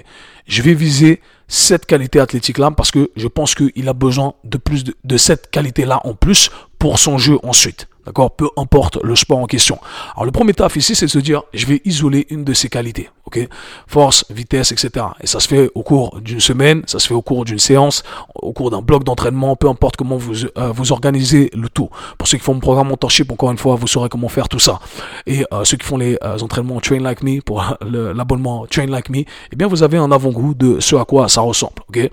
je 0.47 0.63
vais 0.63 0.75
viser 0.75 1.21
cette 1.47 1.85
qualité 1.85 2.21
athlétique-là 2.21 2.71
parce 2.71 2.91
que 2.91 3.11
je 3.17 3.29
pense 3.29 3.55
qu'il 3.55 3.89
a 3.89 3.93
besoin 3.93 4.35
de 4.45 4.57
plus 4.57 4.85
de, 4.85 5.17
cette 5.17 5.51
qualité-là 5.51 6.01
en 6.05 6.15
plus 6.15 6.51
pour 6.79 6.99
son 6.99 7.19
jeu 7.19 7.39
ensuite. 7.43 7.89
D'accord 8.11 8.33
Peu 8.33 8.49
importe 8.57 8.99
le 9.05 9.15
sport 9.15 9.39
en 9.39 9.47
question. 9.47 9.79
Alors 10.15 10.25
le 10.25 10.33
premier 10.33 10.53
taf 10.53 10.75
ici, 10.75 10.97
c'est 10.97 11.07
de 11.07 11.11
se 11.13 11.21
dire, 11.21 11.45
je 11.55 11.65
vais 11.65 11.81
isoler 11.85 12.27
une 12.31 12.43
de 12.43 12.53
ces 12.55 12.69
qualités. 12.69 13.09
Ok? 13.27 13.39
Force, 13.87 14.25
vitesse, 14.31 14.73
etc. 14.73 15.07
Et 15.21 15.29
ça 15.29 15.39
se 15.39 15.47
fait 15.47 15.71
au 15.77 15.85
cours 15.85 16.21
d'une 16.21 16.41
semaine, 16.41 16.83
ça 16.87 16.99
se 16.99 17.07
fait 17.07 17.15
au 17.15 17.23
cours 17.23 17.45
d'une 17.45 17.61
séance, 17.61 18.03
au 18.35 18.53
cours 18.53 18.73
d'un 18.73 18.83
bloc 18.83 19.05
d'entraînement, 19.05 19.55
peu 19.55 19.69
importe 19.69 19.97
comment 19.97 20.17
vous, 20.17 20.45
euh, 20.45 20.73
vous 20.73 20.91
organisez 20.91 21.51
le 21.55 21.69
tout. 21.69 21.89
Pour 22.19 22.27
ceux 22.27 22.39
qui 22.39 22.43
font 22.43 22.55
mon 22.55 22.59
programme 22.59 22.89
mentorship, 22.89 23.31
encore 23.31 23.53
une 23.53 23.59
fois, 23.59 23.77
vous 23.77 23.87
saurez 23.87 24.09
comment 24.09 24.29
faire 24.29 24.49
tout 24.49 24.59
ça. 24.59 24.81
Et 25.29 25.45
euh, 25.53 25.63
ceux 25.63 25.77
qui 25.77 25.87
font 25.87 25.99
les 25.99 26.19
euh, 26.25 26.37
entraînements 26.41 26.81
Train 26.81 26.99
Like 26.99 27.23
Me, 27.23 27.41
pour 27.41 27.63
l'abonnement 27.81 28.67
Train 28.67 28.87
Like 28.87 29.09
Me, 29.09 29.21
eh 29.21 29.57
bien 29.57 29.69
vous 29.69 29.85
avez 29.85 29.99
un 29.99 30.11
avant-goût 30.11 30.55
de 30.55 30.81
ce 30.81 30.97
à 30.97 31.05
quoi 31.05 31.29
ça 31.29 31.43
ressemble. 31.43 31.85
Ok? 31.89 32.11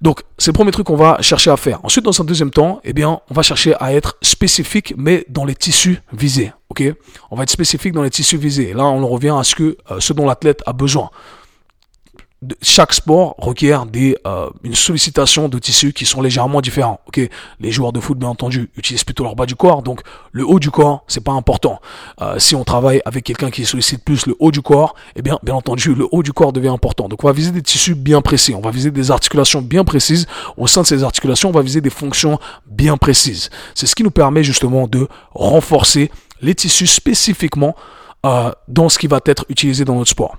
Donc, 0.00 0.22
c'est 0.38 0.50
le 0.50 0.54
premier 0.54 0.70
truc 0.70 0.86
qu'on 0.86 0.96
va 0.96 1.18
chercher 1.20 1.50
à 1.50 1.58
faire. 1.58 1.78
Ensuite, 1.82 2.04
dans 2.04 2.18
un 2.18 2.24
deuxième 2.24 2.50
temps, 2.50 2.80
eh 2.84 2.94
bien, 2.94 3.20
on 3.28 3.34
va 3.34 3.42
chercher 3.42 3.74
à 3.80 3.92
être 3.92 4.16
spécifique, 4.22 4.94
mais 4.96 5.26
dans 5.28 5.44
les 5.44 5.54
tissus 5.54 6.00
visés. 6.12 6.52
Ok? 6.70 6.82
On 7.30 7.36
va 7.36 7.42
être 7.42 7.50
spécifique 7.50 7.92
dans 7.92 8.02
les 8.02 8.10
tissus 8.10 8.38
visés. 8.38 8.70
Et 8.70 8.72
là, 8.72 8.84
on 8.84 9.06
revient 9.06 9.34
à 9.38 9.44
ce 9.44 9.54
que 9.54 9.76
euh, 9.90 10.00
ce 10.00 10.14
dont 10.14 10.26
l'athlète 10.26 10.62
a 10.64 10.72
besoin 10.72 11.10
chaque 12.62 12.94
sport 12.94 13.34
requiert 13.38 13.84
des, 13.84 14.16
euh, 14.26 14.48
une 14.64 14.74
sollicitation 14.74 15.48
de 15.48 15.58
tissus 15.58 15.92
qui 15.92 16.06
sont 16.06 16.22
légèrement 16.22 16.62
différents. 16.62 17.00
Ok, 17.06 17.20
les 17.60 17.70
joueurs 17.70 17.92
de 17.92 18.00
foot, 18.00 18.18
bien 18.18 18.30
entendu, 18.30 18.70
utilisent 18.76 19.04
plutôt 19.04 19.24
leur 19.24 19.36
bas 19.36 19.44
du 19.44 19.54
corps, 19.54 19.82
donc 19.82 20.00
le 20.32 20.46
haut 20.46 20.58
du 20.58 20.70
corps, 20.70 21.04
c'est 21.06 21.22
pas 21.22 21.32
important. 21.32 21.80
Euh, 22.22 22.38
si 22.38 22.54
on 22.54 22.64
travaille 22.64 23.02
avec 23.04 23.24
quelqu'un 23.24 23.50
qui 23.50 23.66
sollicite 23.66 24.02
plus 24.04 24.26
le 24.26 24.34
haut 24.38 24.50
du 24.50 24.62
corps, 24.62 24.94
eh 25.16 25.22
bien, 25.22 25.38
bien 25.42 25.54
entendu, 25.54 25.94
le 25.94 26.06
haut 26.10 26.22
du 26.22 26.32
corps 26.32 26.52
devient 26.52 26.68
important. 26.68 27.08
Donc, 27.08 27.22
on 27.24 27.26
va 27.26 27.32
viser 27.34 27.50
des 27.50 27.62
tissus 27.62 27.94
bien 27.94 28.22
précis, 28.22 28.54
on 28.54 28.62
va 28.62 28.70
viser 28.70 28.90
des 28.90 29.10
articulations 29.10 29.60
bien 29.60 29.84
précises. 29.84 30.26
Au 30.56 30.66
sein 30.66 30.80
de 30.82 30.86
ces 30.86 31.04
articulations, 31.04 31.50
on 31.50 31.52
va 31.52 31.62
viser 31.62 31.82
des 31.82 31.90
fonctions 31.90 32.38
bien 32.66 32.96
précises. 32.96 33.50
C'est 33.74 33.86
ce 33.86 33.94
qui 33.94 34.02
nous 34.02 34.10
permet 34.10 34.42
justement 34.42 34.86
de 34.86 35.08
renforcer 35.34 36.10
les 36.40 36.54
tissus 36.54 36.86
spécifiquement 36.86 37.76
euh, 38.24 38.50
dans 38.68 38.88
ce 38.88 38.98
qui 38.98 39.06
va 39.08 39.20
être 39.26 39.44
utilisé 39.50 39.84
dans 39.84 39.96
notre 39.96 40.10
sport. 40.10 40.38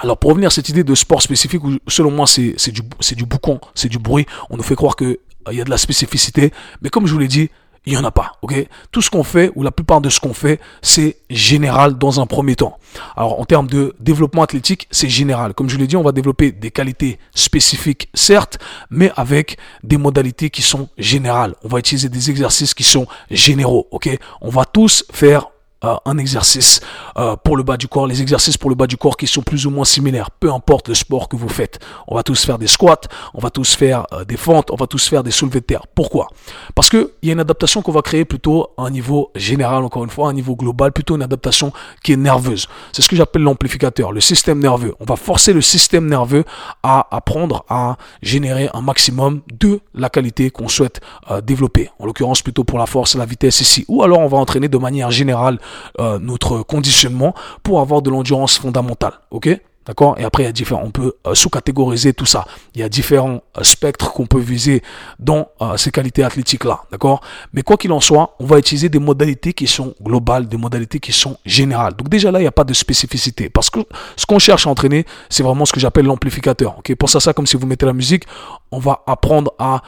Alors 0.00 0.16
pour 0.16 0.30
revenir 0.30 0.46
à 0.46 0.50
cette 0.50 0.68
idée 0.68 0.84
de 0.84 0.94
sport 0.94 1.20
spécifique, 1.20 1.64
où 1.64 1.76
selon 1.88 2.12
moi 2.12 2.26
c'est 2.26 2.70
du, 2.70 2.82
du 3.16 3.24
boucan, 3.26 3.60
c'est 3.74 3.88
du 3.88 3.98
bruit, 3.98 4.26
on 4.48 4.56
nous 4.56 4.62
fait 4.62 4.76
croire 4.76 4.94
qu'il 4.94 5.16
euh, 5.48 5.52
y 5.52 5.60
a 5.60 5.64
de 5.64 5.70
la 5.70 5.78
spécificité, 5.78 6.52
mais 6.82 6.88
comme 6.88 7.06
je 7.06 7.12
vous 7.12 7.18
l'ai 7.18 7.28
dit, 7.28 7.50
il 7.84 7.92
n'y 7.92 7.98
en 7.98 8.04
a 8.04 8.10
pas. 8.10 8.32
ok? 8.42 8.54
Tout 8.92 9.02
ce 9.02 9.10
qu'on 9.10 9.24
fait, 9.24 9.50
ou 9.54 9.62
la 9.62 9.70
plupart 9.70 10.00
de 10.00 10.10
ce 10.10 10.20
qu'on 10.20 10.34
fait, 10.34 10.60
c'est 10.82 11.16
général 11.30 11.96
dans 11.96 12.20
un 12.20 12.26
premier 12.26 12.54
temps. 12.54 12.78
Alors 13.16 13.40
en 13.40 13.44
termes 13.44 13.66
de 13.66 13.94
développement 13.98 14.42
athlétique, 14.42 14.86
c'est 14.90 15.08
général. 15.08 15.54
Comme 15.54 15.68
je 15.70 15.78
l'ai 15.78 15.86
dit, 15.86 15.96
on 15.96 16.02
va 16.02 16.12
développer 16.12 16.52
des 16.52 16.70
qualités 16.70 17.18
spécifiques, 17.34 18.08
certes, 18.14 18.58
mais 18.90 19.10
avec 19.16 19.58
des 19.82 19.96
modalités 19.96 20.50
qui 20.50 20.62
sont 20.62 20.88
générales. 20.98 21.54
On 21.64 21.68
va 21.68 21.78
utiliser 21.78 22.08
des 22.08 22.30
exercices 22.30 22.74
qui 22.74 22.84
sont 22.84 23.06
généraux. 23.30 23.88
ok? 23.90 24.16
On 24.42 24.50
va 24.50 24.64
tous 24.64 25.04
faire 25.12 25.48
euh, 25.84 25.94
un 26.06 26.18
exercice 26.18 26.80
euh, 27.18 27.36
pour 27.36 27.56
le 27.56 27.62
bas 27.62 27.76
du 27.76 27.86
corps, 27.86 28.08
les 28.08 28.20
exercices 28.20 28.56
pour 28.56 28.68
le 28.68 28.74
bas 28.74 28.88
du 28.88 28.96
corps 28.96 29.16
qui 29.16 29.28
sont 29.28 29.42
plus 29.42 29.64
ou 29.64 29.70
moins 29.70 29.84
similaires, 29.84 30.32
peu 30.32 30.52
importe 30.52 30.88
le 30.88 30.94
sport 30.94 31.28
que 31.28 31.36
vous 31.36 31.48
faites. 31.48 31.78
On 32.08 32.16
va 32.16 32.24
tous 32.24 32.44
faire 32.44 32.58
des 32.58 32.66
squats, 32.66 33.02
on 33.32 33.38
va 33.40 33.50
tous 33.50 33.76
faire 33.76 34.04
euh, 34.12 34.24
des 34.24 34.36
fentes, 34.36 34.72
on 34.72 34.74
va 34.74 34.88
tous 34.88 35.08
faire 35.08 35.22
des 35.22 35.30
soulevés 35.30 35.60
de 35.60 35.66
terre. 35.66 35.86
Pourquoi? 35.94 36.26
Parce 36.74 36.90
qu'il 36.90 37.06
y 37.22 37.30
a 37.30 37.32
une 37.32 37.38
adaptation 37.38 37.80
qu'on 37.80 37.92
va 37.92 38.02
créer 38.02 38.24
plutôt 38.24 38.70
à 38.76 38.82
un 38.82 38.90
niveau 38.90 39.30
général, 39.36 39.84
encore 39.84 40.02
une 40.02 40.10
fois, 40.10 40.28
un 40.28 40.32
niveau 40.32 40.56
global, 40.56 40.90
plutôt 40.90 41.14
une 41.14 41.22
adaptation 41.22 41.72
qui 42.02 42.12
est 42.12 42.16
nerveuse. 42.16 42.66
C'est 42.92 43.02
ce 43.02 43.08
que 43.08 43.14
j'appelle 43.14 43.42
l'amplificateur, 43.42 44.10
le 44.10 44.20
système 44.20 44.58
nerveux. 44.58 44.96
On 44.98 45.04
va 45.04 45.14
forcer 45.14 45.52
le 45.52 45.60
système 45.60 46.06
nerveux 46.06 46.42
à 46.82 47.06
apprendre 47.16 47.64
à 47.68 47.98
générer 48.20 48.68
un 48.74 48.80
maximum 48.80 49.42
de 49.52 49.78
la 49.94 50.10
qualité 50.10 50.50
qu'on 50.50 50.66
souhaite 50.66 51.00
développer. 51.44 51.90
En 52.00 52.06
l'occurrence, 52.06 52.42
plutôt 52.42 52.64
pour 52.64 52.78
la 52.78 52.86
force 52.86 53.14
et 53.14 53.18
la 53.18 53.26
vitesse 53.26 53.60
ici. 53.60 53.84
Ou 53.86 54.02
alors 54.02 54.18
on 54.18 54.26
va 54.26 54.38
entraîner 54.38 54.68
de 54.68 54.78
manière 54.78 55.10
générale 55.10 55.60
euh, 56.00 56.18
notre 56.18 56.62
conditionnement 56.62 57.34
pour 57.62 57.80
avoir 57.80 58.02
de 58.02 58.10
l'endurance 58.10 58.58
fondamentale. 58.58 59.12
Ok? 59.30 59.48
D'accord? 59.86 60.16
Et 60.18 60.24
après, 60.24 60.42
il 60.42 60.46
y 60.46 60.48
a 60.50 60.52
différents, 60.52 60.82
on 60.84 60.90
peut 60.90 61.14
euh, 61.26 61.34
sous-catégoriser 61.34 62.12
tout 62.12 62.26
ça. 62.26 62.44
Il 62.74 62.80
y 62.82 62.84
a 62.84 62.90
différents 62.90 63.40
euh, 63.56 63.62
spectres 63.62 64.12
qu'on 64.12 64.26
peut 64.26 64.38
viser 64.38 64.82
dans 65.18 65.48
ces 65.76 65.90
qualités 65.90 66.22
athlétiques-là. 66.22 66.82
D'accord? 66.92 67.22
Mais 67.54 67.62
quoi 67.62 67.78
qu'il 67.78 67.90
en 67.92 68.00
soit, 68.00 68.36
on 68.38 68.44
va 68.44 68.58
utiliser 68.58 68.90
des 68.90 68.98
modalités 68.98 69.54
qui 69.54 69.66
sont 69.66 69.94
globales, 70.02 70.46
des 70.46 70.58
modalités 70.58 71.00
qui 71.00 71.12
sont 71.12 71.38
générales. 71.46 71.94
Donc 71.94 72.10
déjà 72.10 72.30
là, 72.30 72.38
il 72.38 72.42
n'y 72.42 72.48
a 72.48 72.52
pas 72.52 72.64
de 72.64 72.74
spécificité. 72.74 73.48
Parce 73.48 73.70
que 73.70 73.80
ce 74.16 74.26
qu'on 74.26 74.38
cherche 74.38 74.66
à 74.66 74.70
entraîner, 74.70 75.06
c'est 75.30 75.42
vraiment 75.42 75.64
ce 75.64 75.72
que 75.72 75.80
j'appelle 75.80 76.04
l'amplificateur. 76.04 76.78
Ok? 76.78 76.94
Pensez 76.94 77.16
à 77.16 77.20
ça 77.20 77.32
comme 77.32 77.46
si 77.46 77.56
vous 77.56 77.66
mettez 77.66 77.86
la 77.86 77.94
musique. 77.94 78.24
On 78.70 78.78
va 78.78 79.02
apprendre 79.06 79.54
à 79.58 79.82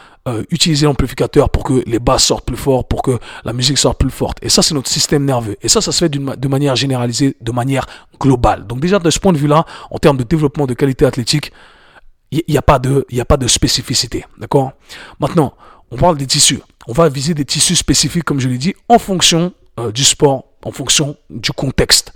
utiliser 0.51 0.87
l'amplificateur 0.87 1.51
pour 1.51 1.65
que 1.65 1.83
les 1.87 1.99
basses 1.99 2.25
sortent 2.25 2.45
plus 2.45 2.57
fort, 2.57 2.87
pour 2.87 3.03
que 3.03 3.19
la 3.45 3.53
musique 3.53 3.79
sorte 3.79 3.99
plus 3.99 4.11
forte. 4.11 4.39
Et 4.43 4.49
ça, 4.49 4.63
c'est 4.63 4.75
notre 4.75 4.89
système 4.89 5.25
nerveux. 5.25 5.57
Et 5.61 5.69
ça, 5.69 5.81
ça 5.81 5.93
se 5.93 5.99
fait 5.99 6.09
de 6.09 6.49
manière 6.49 6.77
généralisée, 6.77 7.37
de 7.41 7.53
manière 7.53 7.87
globale. 8.21 8.67
Donc 8.67 8.81
déjà, 8.81 8.99
de 8.99 9.11
ce 9.11 9.19
point 9.19 9.33
de 9.33 9.39
vue-là, 9.39 9.65
en 9.91 9.99
termes 9.99 10.17
de 10.17 10.23
développement 10.23 10.67
de 10.67 10.75
qualité 10.75 11.05
athlétique, 11.05 11.53
il 12.31 12.43
n'y 12.49 12.57
a, 12.57 12.63
pas 12.63 12.79
de, 12.79 13.07
a 13.19 13.25
pas 13.25 13.37
de 13.37 13.49
spécificité. 13.49 14.25
D'accord? 14.39 14.73
Maintenant, 15.19 15.55
on 15.91 15.97
parle 15.97 16.17
des 16.17 16.27
tissus. 16.27 16.61
On 16.87 16.93
va 16.93 17.09
viser 17.09 17.35
des 17.35 17.45
tissus 17.45 17.77
spécifiques, 17.77 18.25
comme 18.25 18.41
je 18.41 18.49
l'ai 18.49 18.59
dit, 18.59 18.75
en 18.89 18.99
fonction 18.99 19.53
euh, 19.79 19.91
du 19.91 20.05
sport, 20.05 20.45
en 20.65 20.71
fonction 20.71 21.17
du 21.29 21.51
contexte. 21.51 22.13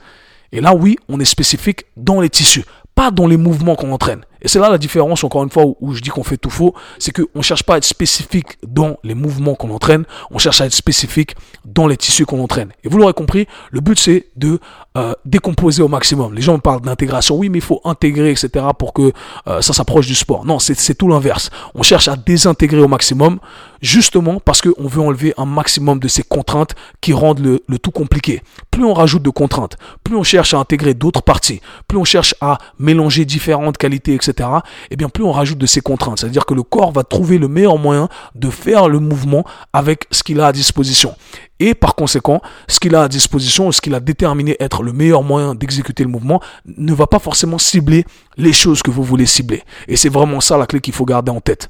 Et 0.52 0.60
là, 0.60 0.74
oui, 0.74 0.96
on 1.08 1.18
est 1.18 1.24
spécifique 1.24 1.86
dans 1.96 2.20
les 2.20 2.30
tissus, 2.30 2.64
pas 2.94 3.10
dans 3.10 3.26
les 3.26 3.36
mouvements 3.36 3.74
qu'on 3.74 3.90
entraîne. 3.92 4.24
Et 4.44 4.48
c'est 4.48 4.58
là 4.58 4.68
la 4.68 4.78
différence, 4.78 5.24
encore 5.24 5.42
une 5.42 5.50
fois, 5.50 5.64
où, 5.80 5.94
je 5.94 6.02
dis 6.02 6.10
qu'on 6.10 6.22
fait 6.22 6.36
tout 6.36 6.50
faux, 6.50 6.74
c'est 6.98 7.12
qu'on 7.12 7.38
ne 7.38 7.42
cherche 7.42 7.62
pas 7.62 7.74
à 7.74 7.76
être 7.78 7.84
spécifique 7.84 8.58
dans 8.66 8.98
les 9.02 9.14
mouvements 9.14 9.54
qu'on 9.54 9.70
entraîne, 9.70 10.04
on 10.30 10.38
cherche 10.38 10.60
à 10.60 10.66
être 10.66 10.74
spécifique 10.74 11.34
dans 11.64 11.86
les 11.86 11.96
tissus 11.96 12.26
qu'on 12.26 12.42
entraîne. 12.42 12.68
Et 12.84 12.88
vous 12.88 12.98
l'aurez 12.98 13.14
compris, 13.14 13.46
le 13.70 13.80
but 13.80 13.98
c'est 13.98 14.26
de 14.36 14.60
euh, 14.98 15.14
décomposer 15.24 15.82
au 15.82 15.88
maximum. 15.88 16.34
Les 16.34 16.42
gens 16.42 16.58
parlent 16.58 16.82
d'intégration, 16.82 17.36
oui, 17.36 17.48
mais 17.48 17.58
il 17.58 17.64
faut 17.64 17.80
intégrer, 17.84 18.30
etc., 18.30 18.66
pour 18.78 18.92
que 18.92 19.12
euh, 19.48 19.62
ça 19.62 19.72
s'approche 19.72 20.06
du 20.06 20.14
sport. 20.14 20.44
Non, 20.44 20.58
c'est 20.58 20.94
tout 20.94 21.08
l'inverse. 21.08 21.50
On 21.74 21.82
cherche 21.82 22.08
à 22.08 22.16
désintégrer 22.16 22.80
au 22.80 22.88
maximum, 22.88 23.38
justement 23.80 24.40
parce 24.40 24.60
qu'on 24.60 24.86
veut 24.86 25.00
enlever 25.00 25.34
un 25.36 25.46
maximum 25.46 25.98
de 26.00 26.08
ces 26.08 26.22
contraintes 26.22 26.74
qui 27.00 27.12
rendent 27.12 27.40
le, 27.40 27.62
le 27.66 27.78
tout 27.78 27.90
compliqué. 27.90 28.42
Plus 28.70 28.84
on 28.84 28.94
rajoute 28.94 29.22
de 29.22 29.30
contraintes, 29.30 29.76
plus 30.02 30.16
on 30.16 30.22
cherche 30.22 30.52
à 30.54 30.58
intégrer 30.58 30.94
d'autres 30.94 31.22
parties, 31.22 31.60
plus 31.88 31.98
on 31.98 32.04
cherche 32.04 32.34
à 32.40 32.58
mélanger 32.78 33.24
différentes 33.24 33.78
qualités, 33.78 34.14
etc., 34.14 34.33
et 34.40 34.60
eh 34.90 34.96
bien 34.96 35.08
plus 35.08 35.24
on 35.24 35.32
rajoute 35.32 35.58
de 35.58 35.66
ces 35.66 35.80
contraintes. 35.80 36.20
C'est-à-dire 36.20 36.46
que 36.46 36.54
le 36.54 36.62
corps 36.62 36.92
va 36.92 37.04
trouver 37.04 37.38
le 37.38 37.48
meilleur 37.48 37.78
moyen 37.78 38.08
de 38.34 38.50
faire 38.50 38.88
le 38.88 38.98
mouvement 38.98 39.44
avec 39.72 40.06
ce 40.10 40.22
qu'il 40.22 40.40
a 40.40 40.46
à 40.46 40.52
disposition. 40.52 41.14
Et 41.60 41.74
par 41.74 41.94
conséquent, 41.94 42.40
ce 42.68 42.80
qu'il 42.80 42.94
a 42.94 43.02
à 43.02 43.08
disposition, 43.08 43.70
ce 43.72 43.80
qu'il 43.80 43.94
a 43.94 44.00
déterminé 44.00 44.56
être 44.60 44.82
le 44.82 44.92
meilleur 44.92 45.22
moyen 45.22 45.54
d'exécuter 45.54 46.02
le 46.02 46.10
mouvement, 46.10 46.40
ne 46.66 46.92
va 46.92 47.06
pas 47.06 47.18
forcément 47.18 47.58
cibler 47.58 48.04
les 48.36 48.52
choses 48.52 48.82
que 48.82 48.90
vous 48.90 49.04
voulez 49.04 49.26
cibler. 49.26 49.62
Et 49.88 49.96
c'est 49.96 50.08
vraiment 50.08 50.40
ça 50.40 50.56
la 50.56 50.66
clé 50.66 50.80
qu'il 50.80 50.94
faut 50.94 51.04
garder 51.04 51.30
en 51.30 51.40
tête. 51.40 51.68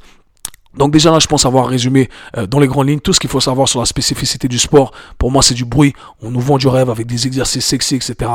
Donc 0.77 0.93
déjà 0.93 1.11
là, 1.11 1.19
je 1.19 1.27
pense 1.27 1.47
avoir 1.47 1.67
résumé 1.67 2.09
euh, 2.37 2.47
dans 2.47 2.59
les 2.59 2.67
grandes 2.67 2.89
lignes 2.89 3.01
tout 3.01 3.13
ce 3.13 3.21
qu'il 3.21 3.31
faut 3.31 3.41
savoir 3.41 3.69
sur 3.69 3.81
la 3.81 3.87
spécificité 3.87 4.49
du 4.49 4.59
sport. 4.59 4.93
Pour 5.19 5.31
moi, 5.31 5.43
c'est 5.43 5.55
du 5.55 5.65
bruit. 5.65 5.93
On 6.21 6.31
nous 6.31 6.41
vend 6.41 6.59
du 6.59 6.69
rêve 6.69 6.91
avec 6.91 7.07
des 7.07 7.27
exercices 7.27 7.65
sexy, 7.65 7.97
etc. 7.97 8.31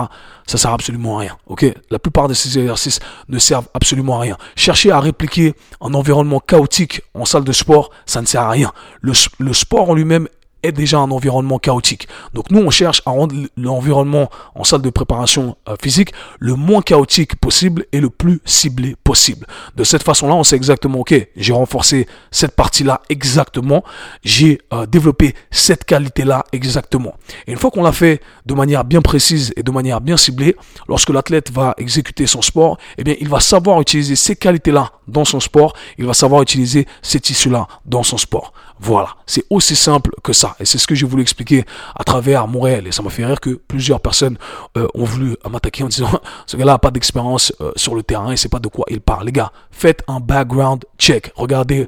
Ça 0.48 0.58
sert 0.58 0.72
absolument 0.72 1.18
à 1.18 1.22
rien. 1.22 1.38
Ok? 1.48 1.66
La 1.92 2.00
plupart 2.00 2.28
de 2.28 2.34
ces 2.34 2.58
exercices 2.58 3.00
ne 3.28 3.40
servent 3.40 3.68
absolument 3.74 4.18
à 4.18 4.22
rien. 4.22 4.38
Chercher 4.56 4.92
à 4.92 5.00
répliquer 5.00 5.54
un 5.82 5.94
environnement 5.94 6.40
chaotique 6.40 7.02
en 7.14 7.26
salle 7.26 7.44
de 7.44 7.52
sport, 7.52 7.92
ça 8.06 8.22
ne 8.22 8.26
sert 8.26 8.42
à 8.42 8.50
rien. 8.50 8.72
Le, 9.02 9.14
le 9.40 9.54
sport 9.54 9.90
en 9.90 9.94
lui-même 9.94 10.28
est 10.64 10.72
déjà 10.72 11.00
un 11.00 11.12
environnement 11.12 11.60
chaotique. 11.60 12.08
Donc 12.34 12.52
nous, 12.52 12.60
on 12.60 12.70
cherche 12.70 13.02
à 13.06 13.12
rendre 13.12 13.36
l'environnement 13.58 14.30
en 14.56 14.64
salle 14.64 14.82
de 14.82 14.90
préparation 14.90 15.56
euh, 15.68 15.76
physique 15.82 16.12
le 16.40 16.56
moins 16.56 16.82
chaotique 16.82 17.36
possible 17.36 17.86
et 17.92 18.00
le 18.00 18.10
plus 18.10 18.42
ciblé 18.46 18.96
possible. 19.04 19.46
De 19.76 19.84
cette 19.84 20.04
façon-là, 20.04 20.36
on 20.36 20.44
sait 20.44 20.56
exactement, 20.56 21.00
ok, 21.00 21.16
j'ai 21.36 21.54
renforcé 21.54 22.08
cette 22.32 22.56
partie-là 22.56 23.02
exactement, 23.10 23.84
j'ai 24.24 24.60
euh, 24.74 24.86
développé 24.86 25.36
cette 25.52 25.86
qualité-là 25.86 26.46
exactement. 26.52 27.16
Et 27.48 27.52
une 27.52 27.58
fois 27.58 27.72
qu'on 27.72 27.84
l'a 27.84 27.92
fait 27.92 28.22
de 28.46 28.54
manière 28.54 28.84
bien 28.84 29.02
précise 29.02 29.54
et 29.56 29.64
de 29.64 29.72
manière 29.72 30.02
bien 30.02 30.18
ciblée, 30.18 30.56
lorsque 30.88 31.10
l'athlète 31.10 31.52
va 31.52 31.74
exécuter 31.78 32.28
son 32.28 32.42
sport, 32.42 32.78
eh 32.98 33.04
bien, 33.04 33.16
il 33.20 33.30
va 33.30 33.40
savoir 33.40 33.82
utiliser 33.82 34.16
ces 34.16 34.36
qualités-là 34.36 34.92
dans 35.08 35.26
son 35.26 35.40
sport, 35.40 35.74
il 35.98 36.06
va 36.06 36.14
savoir 36.14 36.42
utiliser 36.42 36.88
ces 37.02 37.20
tissus-là 37.20 37.68
dans 37.86 38.04
son 38.04 38.18
sport. 38.18 38.54
Voilà, 38.80 39.10
c'est 39.26 39.44
aussi 39.50 39.76
simple 39.76 40.12
que 40.24 40.34
ça. 40.34 40.49
Et 40.60 40.66
c'est 40.66 40.78
ce 40.78 40.88
que 40.88 40.96
j'ai 40.96 41.06
voulu 41.06 41.22
expliquer 41.22 41.66
à 41.96 42.04
travers 42.04 42.48
mon 42.48 42.62
réel. 42.62 42.88
Et 42.88 42.92
ça 42.92 43.02
m'a 43.02 43.10
fait 43.10 43.26
rire 43.26 43.40
que 43.40 43.52
plusieurs 43.52 44.00
personnes 44.00 44.38
euh, 44.78 44.88
ont 44.94 45.04
voulu 45.04 45.36
m'attaquer 45.50 45.84
en 45.84 45.88
disant 45.88 46.10
ce 46.46 46.58
gars-là 46.58 46.74
n'a 46.74 46.80
pas 46.80 46.92
d'expérience 46.92 47.54
euh, 47.62 47.72
sur 47.76 47.96
le 47.96 48.04
terrain 48.04 48.32
et 48.32 48.38
sait 48.38 48.50
pas 48.50 48.60
de 48.60 48.68
quoi 48.68 48.86
il 48.90 49.02
parle. 49.02 49.26
Les 49.26 49.32
gars, 49.32 49.52
faites 49.72 50.04
un 50.08 50.20
background 50.20 50.86
check. 50.98 51.32
Regardez 51.36 51.88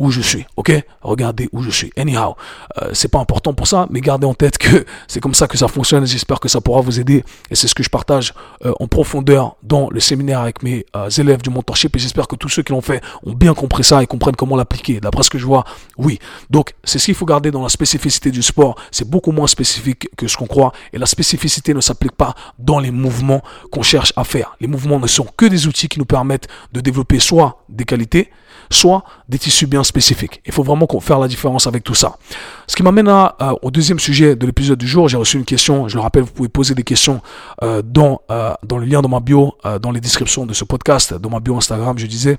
où 0.00 0.10
je 0.10 0.22
suis, 0.22 0.46
ok? 0.56 0.72
Regardez 1.02 1.50
où 1.52 1.62
je 1.62 1.70
suis. 1.70 1.92
Anyhow, 1.94 2.34
euh, 2.80 2.88
c'est 2.94 3.08
pas 3.08 3.18
important 3.18 3.52
pour 3.52 3.66
ça, 3.66 3.86
mais 3.90 4.00
gardez 4.00 4.26
en 4.26 4.32
tête 4.32 4.56
que 4.56 4.86
c'est 5.08 5.20
comme 5.20 5.34
ça 5.34 5.46
que 5.46 5.58
ça 5.58 5.68
fonctionne. 5.68 6.06
J'espère 6.06 6.40
que 6.40 6.48
ça 6.48 6.62
pourra 6.62 6.80
vous 6.80 6.98
aider 6.98 7.22
et 7.50 7.54
c'est 7.54 7.68
ce 7.68 7.74
que 7.74 7.82
je 7.82 7.90
partage 7.90 8.32
euh, 8.64 8.72
en 8.80 8.88
profondeur 8.88 9.56
dans 9.62 9.90
le 9.90 10.00
séminaire 10.00 10.40
avec 10.40 10.62
mes 10.62 10.86
euh, 10.96 11.10
élèves 11.10 11.42
du 11.42 11.50
mentorship 11.50 11.94
et 11.96 11.98
j'espère 11.98 12.28
que 12.28 12.36
tous 12.36 12.48
ceux 12.48 12.62
qui 12.62 12.72
l'ont 12.72 12.80
fait 12.80 13.02
ont 13.26 13.34
bien 13.34 13.52
compris 13.52 13.84
ça 13.84 14.02
et 14.02 14.06
comprennent 14.06 14.36
comment 14.36 14.56
l'appliquer. 14.56 15.00
D'après 15.00 15.22
ce 15.22 15.28
que 15.28 15.38
je 15.38 15.44
vois, 15.44 15.64
oui. 15.98 16.18
Donc 16.48 16.72
c'est 16.82 16.98
ce 16.98 17.04
qu'il 17.04 17.14
faut 17.14 17.26
garder 17.26 17.50
dans 17.50 17.62
la 17.62 17.68
spécificité 17.68 18.30
du 18.30 18.42
sport. 18.42 18.76
C'est 18.90 19.08
beaucoup 19.08 19.32
moins 19.32 19.48
spécifique 19.48 20.08
que 20.16 20.28
ce 20.28 20.36
qu'on 20.38 20.46
croit 20.46 20.72
et 20.94 20.98
la 20.98 21.06
spécificité 21.06 21.74
ne 21.74 21.82
s'applique 21.82 22.12
pas 22.12 22.34
dans 22.58 22.78
les 22.78 22.90
mouvements 22.90 23.42
qu'on 23.70 23.82
cherche 23.82 24.14
à 24.16 24.24
faire. 24.24 24.56
Les 24.60 24.66
mouvements 24.66 24.98
ne 24.98 25.06
sont 25.06 25.26
que 25.36 25.44
des 25.44 25.66
outils 25.66 25.88
qui 25.88 25.98
nous 25.98 26.06
permettent 26.06 26.48
de 26.72 26.80
développer 26.80 27.18
soit 27.18 27.64
des 27.68 27.84
qualités, 27.84 28.30
soit 28.70 29.04
des 29.28 29.38
tissus 29.38 29.66
bien 29.66 29.84
spécifiques. 29.90 30.40
Il 30.46 30.52
faut 30.52 30.62
vraiment 30.62 30.86
faire 31.00 31.18
la 31.18 31.28
différence 31.28 31.66
avec 31.66 31.82
tout 31.84 31.94
ça. 31.94 32.16
Ce 32.66 32.74
qui 32.76 32.82
m'amène 32.82 33.08
au 33.62 33.70
deuxième 33.70 33.98
sujet 33.98 34.36
de 34.36 34.46
l'épisode 34.46 34.78
du 34.78 34.86
jour. 34.86 35.08
J'ai 35.08 35.16
reçu 35.16 35.36
une 35.36 35.44
question. 35.44 35.88
Je 35.88 35.96
le 35.96 36.00
rappelle, 36.00 36.22
vous 36.22 36.32
pouvez 36.32 36.48
poser 36.48 36.74
des 36.74 36.84
questions 36.84 37.20
euh, 37.62 37.82
dans, 37.82 38.22
euh, 38.30 38.54
dans 38.62 38.78
le 38.78 38.86
lien 38.86 39.02
dans 39.02 39.08
ma 39.08 39.20
bio, 39.20 39.54
euh, 39.66 39.78
dans 39.78 39.90
les 39.90 40.00
descriptions 40.00 40.46
de 40.46 40.54
ce 40.54 40.64
podcast, 40.64 41.14
dans 41.14 41.30
ma 41.30 41.40
bio 41.40 41.56
Instagram. 41.56 41.98
Je 41.98 42.06
disais, 42.06 42.38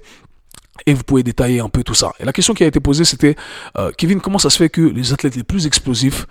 et 0.85 0.93
vous 0.93 1.03
pouvez 1.03 1.23
détailler 1.23 1.59
un 1.59 1.69
peu 1.69 1.83
tout 1.83 1.93
ça. 1.93 2.11
Et 2.19 2.25
la 2.25 2.33
question 2.33 2.53
qui 2.53 2.63
a 2.63 2.67
été 2.67 2.79
posée, 2.79 3.05
c'était, 3.05 3.35
euh, 3.77 3.91
Kevin, 3.97 4.19
comment 4.21 4.39
ça 4.39 4.49
se 4.49 4.57
fait 4.57 4.69
que 4.69 4.81
les 4.81 5.13
athlètes 5.13 5.35
les 5.35 5.43
plus 5.43 5.67
explosifs 5.67 6.25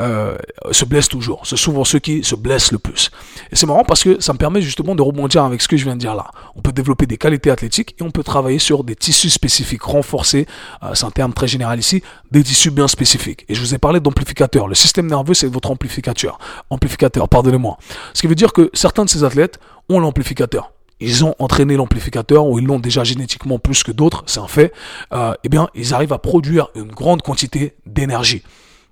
euh, 0.00 0.36
se 0.72 0.84
blessent 0.84 1.08
toujours 1.08 1.46
C'est 1.46 1.56
souvent 1.56 1.84
ceux 1.84 2.00
qui 2.00 2.24
se 2.24 2.34
blessent 2.34 2.72
le 2.72 2.78
plus. 2.78 3.10
Et 3.52 3.56
c'est 3.56 3.66
marrant 3.66 3.84
parce 3.84 4.02
que 4.02 4.20
ça 4.20 4.32
me 4.32 4.38
permet 4.38 4.60
justement 4.60 4.94
de 4.94 5.02
rebondir 5.02 5.44
avec 5.44 5.62
ce 5.62 5.68
que 5.68 5.76
je 5.76 5.84
viens 5.84 5.94
de 5.94 6.00
dire 6.00 6.14
là. 6.14 6.26
On 6.56 6.62
peut 6.62 6.72
développer 6.72 7.06
des 7.06 7.16
qualités 7.16 7.50
athlétiques 7.50 7.94
et 7.98 8.02
on 8.02 8.10
peut 8.10 8.24
travailler 8.24 8.58
sur 8.58 8.84
des 8.84 8.96
tissus 8.96 9.30
spécifiques 9.30 9.82
renforcés. 9.82 10.46
Euh, 10.82 10.94
c'est 10.94 11.04
un 11.04 11.10
terme 11.10 11.32
très 11.32 11.46
général 11.46 11.78
ici, 11.78 12.02
des 12.30 12.42
tissus 12.42 12.70
bien 12.70 12.88
spécifiques. 12.88 13.44
Et 13.48 13.54
je 13.54 13.60
vous 13.60 13.74
ai 13.74 13.78
parlé 13.78 14.00
d'amplificateur. 14.00 14.68
Le 14.68 14.74
système 14.74 15.06
nerveux, 15.06 15.34
c'est 15.34 15.46
votre 15.46 15.70
amplificateur. 15.70 16.38
Amplificateur, 16.70 17.28
pardonnez-moi. 17.28 17.78
Ce 18.14 18.20
qui 18.20 18.26
veut 18.26 18.34
dire 18.34 18.52
que 18.52 18.70
certains 18.74 19.04
de 19.04 19.10
ces 19.10 19.24
athlètes 19.24 19.58
ont 19.88 20.00
l'amplificateur 20.00 20.72
ils 21.00 21.24
ont 21.24 21.34
entraîné 21.38 21.76
l'amplificateur 21.76 22.46
ou 22.46 22.58
ils 22.58 22.64
l'ont 22.64 22.78
déjà 22.78 23.04
génétiquement 23.04 23.58
plus 23.58 23.82
que 23.82 23.92
d'autres, 23.92 24.22
c'est 24.26 24.40
un 24.40 24.48
fait, 24.48 24.72
euh, 25.12 25.34
eh 25.44 25.48
bien, 25.48 25.68
ils 25.74 25.92
arrivent 25.92 26.12
à 26.12 26.18
produire 26.18 26.68
une 26.74 26.90
grande 26.90 27.22
quantité 27.22 27.74
d'énergie. 27.84 28.42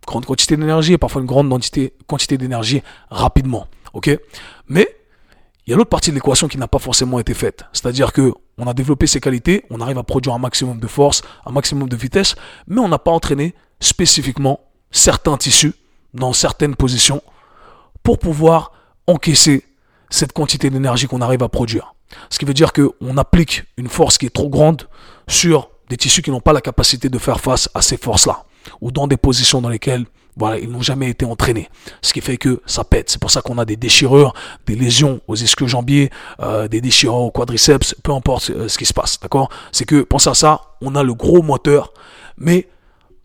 Grande 0.07 0.27
quantité 0.27 0.57
d'énergie 0.57 0.95
et 0.95 0.99
parfois 0.99 1.21
une 1.21 1.27
grande 1.27 1.49
quantité, 2.07 2.37
d'énergie 2.37 2.83
rapidement. 3.11 3.67
Ok? 3.93 4.11
Mais 4.69 4.89
il 5.67 5.71
y 5.71 5.75
a 5.75 5.77
l'autre 5.77 5.91
partie 5.91 6.11
de 6.11 6.17
l'équation 6.17 6.49
qui 6.49 6.59
n'a 6.59 6.67
pas 6.67 6.81
forcément 6.81 7.21
été 7.21 7.35
faite. 7.35 7.65
C'est-à-dire 7.73 8.13
que 8.13 8.33
on 8.59 8.67
a 8.67 8.75
développé 8.75 9.07
ces 9.07 9.21
qualités, 9.21 9.65
on 9.71 9.81
arrive 9.81 9.99
à 9.99 10.03
produire 10.03 10.35
un 10.35 10.39
maximum 10.39 10.79
de 10.79 10.87
force, 10.87 11.23
un 11.47 11.53
maximum 11.53 11.89
de 11.89 11.97
vitesse, 11.97 12.35
mais 12.67 12.81
on 12.81 12.89
n'a 12.89 12.99
pas 12.99 13.13
entraîné 13.13 13.55
spécifiquement 13.81 14.61
certains 14.91 15.37
tissus 15.37 15.75
dans 16.15 16.33
certaines 16.33 16.77
positions 16.77 17.23
pour 18.03 18.19
pouvoir 18.19 18.73
encaisser 19.07 19.65
cette 20.11 20.33
quantité 20.33 20.69
d'énergie 20.69 21.07
qu'on 21.07 21.21
arrive 21.21 21.43
à 21.43 21.49
produire. 21.49 21.95
Ce 22.29 22.39
qui 22.39 22.45
veut 22.45 22.55
dire 22.55 22.73
qu'on 22.73 23.17
applique 23.17 23.65
une 23.77 23.89
force 23.89 24.19
qui 24.19 24.27
est 24.27 24.35
trop 24.35 24.49
grande 24.49 24.89
sur 25.29 25.71
des 25.89 25.97
tissus 25.97 26.23
qui 26.23 26.31
n'ont 26.31 26.41
pas 26.41 26.53
la 26.53 26.61
capacité 26.61 27.09
de 27.09 27.19
faire 27.19 27.41
face 27.41 27.71
à 27.75 27.83
ces 27.83 27.97
forces-là, 27.97 28.45
ou 28.81 28.91
dans 28.91 29.07
des 29.07 29.17
positions 29.17 29.61
dans 29.61 29.69
lesquelles 29.69 30.07
voilà, 30.37 30.59
ils 30.59 30.71
n'ont 30.71 30.83
jamais 30.83 31.11
été 31.11 31.27
entraînés. 31.27 31.69
Ce 32.01 32.13
qui 32.13 32.21
fait 32.23 32.39
que 32.39 32.63
ça 32.65 32.85
pète. 32.85 33.11
C'est 33.11 33.21
pour 33.21 33.31
ça 33.31 33.43
qu'on 33.43 33.59
a 33.59 33.65
des 33.65 33.77
déchirures, 33.77 34.33
des 34.67 34.75
lésions 34.75 35.21
aux 35.29 35.37
ischio-jambiers, 35.37 36.11
euh, 36.41 36.69
des 36.69 36.81
déchirures 36.81 37.17
au 37.17 37.31
quadriceps, 37.31 37.95
peu 38.03 38.13
importe 38.13 38.51
euh, 38.51 38.69
ce 38.69 38.79
qui 38.79 38.87
se 38.87 38.95
passe. 38.95 39.21
D'accord? 39.21 39.51
C'est 39.73 39.85
que, 39.85 40.03
pensez 40.03 40.31
à 40.31 40.35
ça, 40.35 40.63
on 40.81 40.95
a 40.95 41.03
le 41.03 41.13
gros 41.15 41.43
moteur, 41.43 41.93
mais 42.39 42.69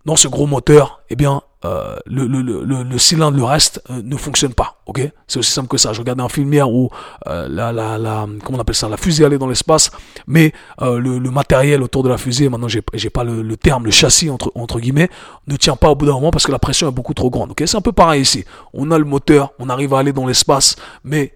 dans 0.06 0.18
ce 0.18 0.28
gros 0.28 0.48
moteur, 0.48 1.02
eh 1.10 1.16
bien, 1.16 1.42
euh, 1.66 1.98
le, 2.06 2.28
le, 2.28 2.42
le, 2.44 2.84
le, 2.84 2.98
cylindre, 3.00 3.36
le 3.36 3.44
reste, 3.44 3.82
euh, 3.90 4.02
ne 4.04 4.16
fonctionne 4.16 4.54
pas. 4.54 4.78
Ok? 4.86 5.02
C'est 5.28 5.40
aussi 5.40 5.52
simple 5.52 5.68
que 5.68 5.78
ça. 5.78 5.92
Je 5.92 6.00
regardais 6.00 6.22
un 6.22 6.30
film 6.30 6.54
hier 6.54 6.70
où 6.70 6.90
euh, 7.26 7.48
la, 7.50 8.28
comment 8.44 8.60
on 8.60 8.62
appelle 8.62 8.76
ça, 8.76 8.88
la 8.88 8.98
fusée 8.98 9.26
allait 9.26 9.40
dans 9.40 9.48
l'espace, 9.48 9.90
mais 10.28 10.54
le, 10.80 11.18
matériel 11.32 11.82
autour 11.82 12.04
de 12.04 12.10
la 12.10 12.18
fusée, 12.18 12.48
maintenant 12.48 12.68
j'ai, 12.68 12.84
j'ai 12.94 13.10
pas 13.10 13.24
le, 13.24 13.58
terme, 13.58 13.86
le 13.86 13.92
châssis 13.92 14.30
entre, 14.30 14.52
entre 14.54 14.80
guillemets, 14.80 15.10
ne 15.48 15.56
tient 15.56 15.76
pas 15.76 15.90
au 15.90 15.96
bout 15.96 16.06
d'un 16.06 16.14
moment 16.14 16.30
parce 16.30 16.46
que 16.46 16.52
la 16.52 16.60
pression 16.60 16.88
est 16.88 16.92
beaucoup 16.92 17.16
trop 17.16 17.32
grande. 17.32 17.52
Ok? 17.52 17.64
C'est 17.66 17.78
un 17.78 17.82
peu 17.82 17.92
pareil 17.92 18.22
ici. 18.22 18.46
On 18.74 18.92
a 18.92 19.00
le 19.00 19.06
moteur, 19.06 19.52
on 19.58 19.70
arrive 19.70 19.96
à 19.96 20.00
aller 20.00 20.14
dans 20.14 20.28
l'espace, 20.28 20.76
mais 21.04 21.34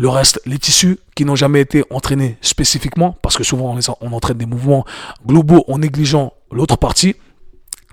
le 0.00 0.08
reste, 0.08 0.40
les 0.46 0.58
tissus 0.58 0.98
qui 1.14 1.24
n'ont 1.24 1.36
jamais 1.36 1.60
été 1.60 1.84
entraînés 1.90 2.38
spécifiquement, 2.40 3.16
parce 3.22 3.36
que 3.36 3.44
souvent 3.44 3.76
on, 3.76 3.96
on 4.00 4.12
entraîne 4.12 4.38
des 4.38 4.46
mouvements 4.46 4.84
globaux 5.24 5.64
en 5.68 5.78
négligeant 5.78 6.32
l'autre 6.50 6.76
partie, 6.76 7.14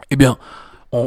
eh 0.10 0.16
bien, 0.16 0.38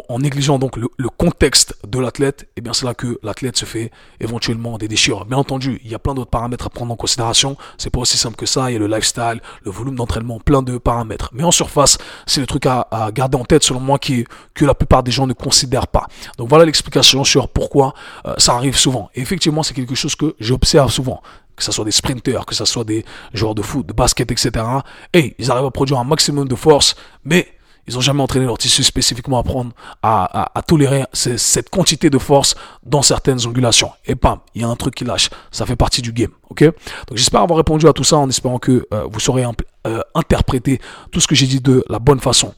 en, 0.09 0.19
négligeant 0.19 0.59
donc 0.59 0.77
le, 0.77 1.09
contexte 1.09 1.75
de 1.87 1.99
l'athlète, 1.99 2.49
eh 2.57 2.61
bien 2.61 2.73
c'est 2.73 2.85
là 2.85 2.95
que 2.95 3.19
l'athlète 3.23 3.57
se 3.57 3.65
fait 3.65 3.91
éventuellement 4.21 4.79
des 4.79 4.89
déchirures. 4.89 5.25
Bien 5.25 5.39
entendu, 5.39 5.81
il 5.85 5.91
y 5.91 5.95
a 5.95 5.99
plein 5.99 6.15
d'autres 6.15 6.31
paramètres 6.31 6.67
à 6.67 6.71
prendre 6.71 6.93
en 6.93 6.97
considération. 6.97 7.57
C'est 7.79 7.91
pas 7.91 8.01
aussi 8.01 8.19
simple 8.19 8.37
que 8.37 8.47
ça. 8.47 8.71
Il 8.71 8.75
y 8.75 8.77
a 8.77 8.79
le 8.79 8.87
lifestyle, 8.87 9.41
le 9.63 9.71
volume 9.71 9.97
d'entraînement, 9.97 10.39
plein 10.39 10.63
de 10.63 10.79
paramètres. 10.79 11.31
Mais 11.33 11.43
en 11.43 11.51
surface, 11.51 11.99
c'est 12.27 12.41
le 12.41 12.47
truc 12.47 12.67
à, 12.67 12.87
garder 13.13 13.37
en 13.39 13.45
tête 13.45 13.63
selon 13.63 13.81
moi 13.81 13.99
que 13.99 14.65
la 14.65 14.75
plupart 14.75 15.03
des 15.03 15.11
gens 15.11 15.27
ne 15.27 15.33
considèrent 15.33 15.89
pas. 15.89 16.07
Donc 16.37 16.49
voilà 16.49 16.65
l'explication 16.65 17.25
sur 17.25 17.49
pourquoi 17.49 17.95
euh, 18.27 18.35
ça 18.39 18.55
arrive 18.55 18.77
souvent. 18.77 19.11
Et 19.15 19.21
effectivement, 19.21 19.63
c'est 19.63 19.75
quelque 19.75 19.95
chose 19.95 20.15
que 20.15 20.35
j'observe 20.39 20.91
souvent 20.91 21.23
que 21.57 21.65
ce 21.65 21.73
soit 21.73 21.85
des 21.85 21.91
sprinteurs, 21.91 22.47
que 22.47 22.55
ce 22.55 22.65
soit 22.65 22.85
des 22.85 23.05
joueurs 23.35 23.55
de 23.55 23.63
foot, 23.63 23.85
de 23.85 23.93
basket, 23.93 24.31
etc. 24.31 24.65
Et 25.13 25.35
ils 25.39 25.51
arrivent 25.51 25.67
à 25.67 25.71
produire 25.73 25.99
un 25.99 26.05
maximum 26.05 26.47
de 26.47 26.55
force, 26.55 26.95
mais 27.25 27.49
ils 27.89 27.95
n'ont 27.95 28.01
jamais 28.01 28.23
entraîné 28.23 28.45
leur 28.45 28.59
tissu 28.59 28.85
spécifiquement 28.85 29.39
à 29.39 29.43
prendre, 29.43 29.73
à, 30.03 30.63
tolérer 30.67 31.05
cette 31.13 31.71
quantité 31.71 32.11
de 32.11 32.19
force 32.19 32.55
dans 32.85 33.03
certaines 33.03 33.47
angulations. 33.47 33.91
Et 34.05 34.15
bam, 34.15 34.39
il 34.55 34.63
y 34.63 34.65
a 34.65 34.69
un 34.69 34.77
truc 34.77 34.95
qui 34.95 35.05
lâche. 35.05 35.31
Ça 35.51 35.65
fait 35.65 35.77
partie 35.77 36.03
du 36.03 36.13
game. 36.13 36.31
Ok? 36.51 36.63
Donc 36.63 37.17
j'espère 37.17 37.43
avoir 37.43 37.59
répondu 37.59 37.87
à 37.87 37.93
tout 37.93 38.05
ça 38.05 38.17
en 38.17 38.29
espérant 38.29 38.59
que 38.59 38.87
euh, 38.93 39.05
vous 39.11 39.21
saurez 39.21 39.45
euh, 39.87 40.01
interpréter 40.15 40.81
tout 41.13 41.21
ce 41.21 41.27
que 41.27 41.35
j'ai 41.35 41.47
dit 41.47 41.61
de 41.61 41.85
la 41.89 41.99
bonne 41.99 42.21
façon. 42.21 42.55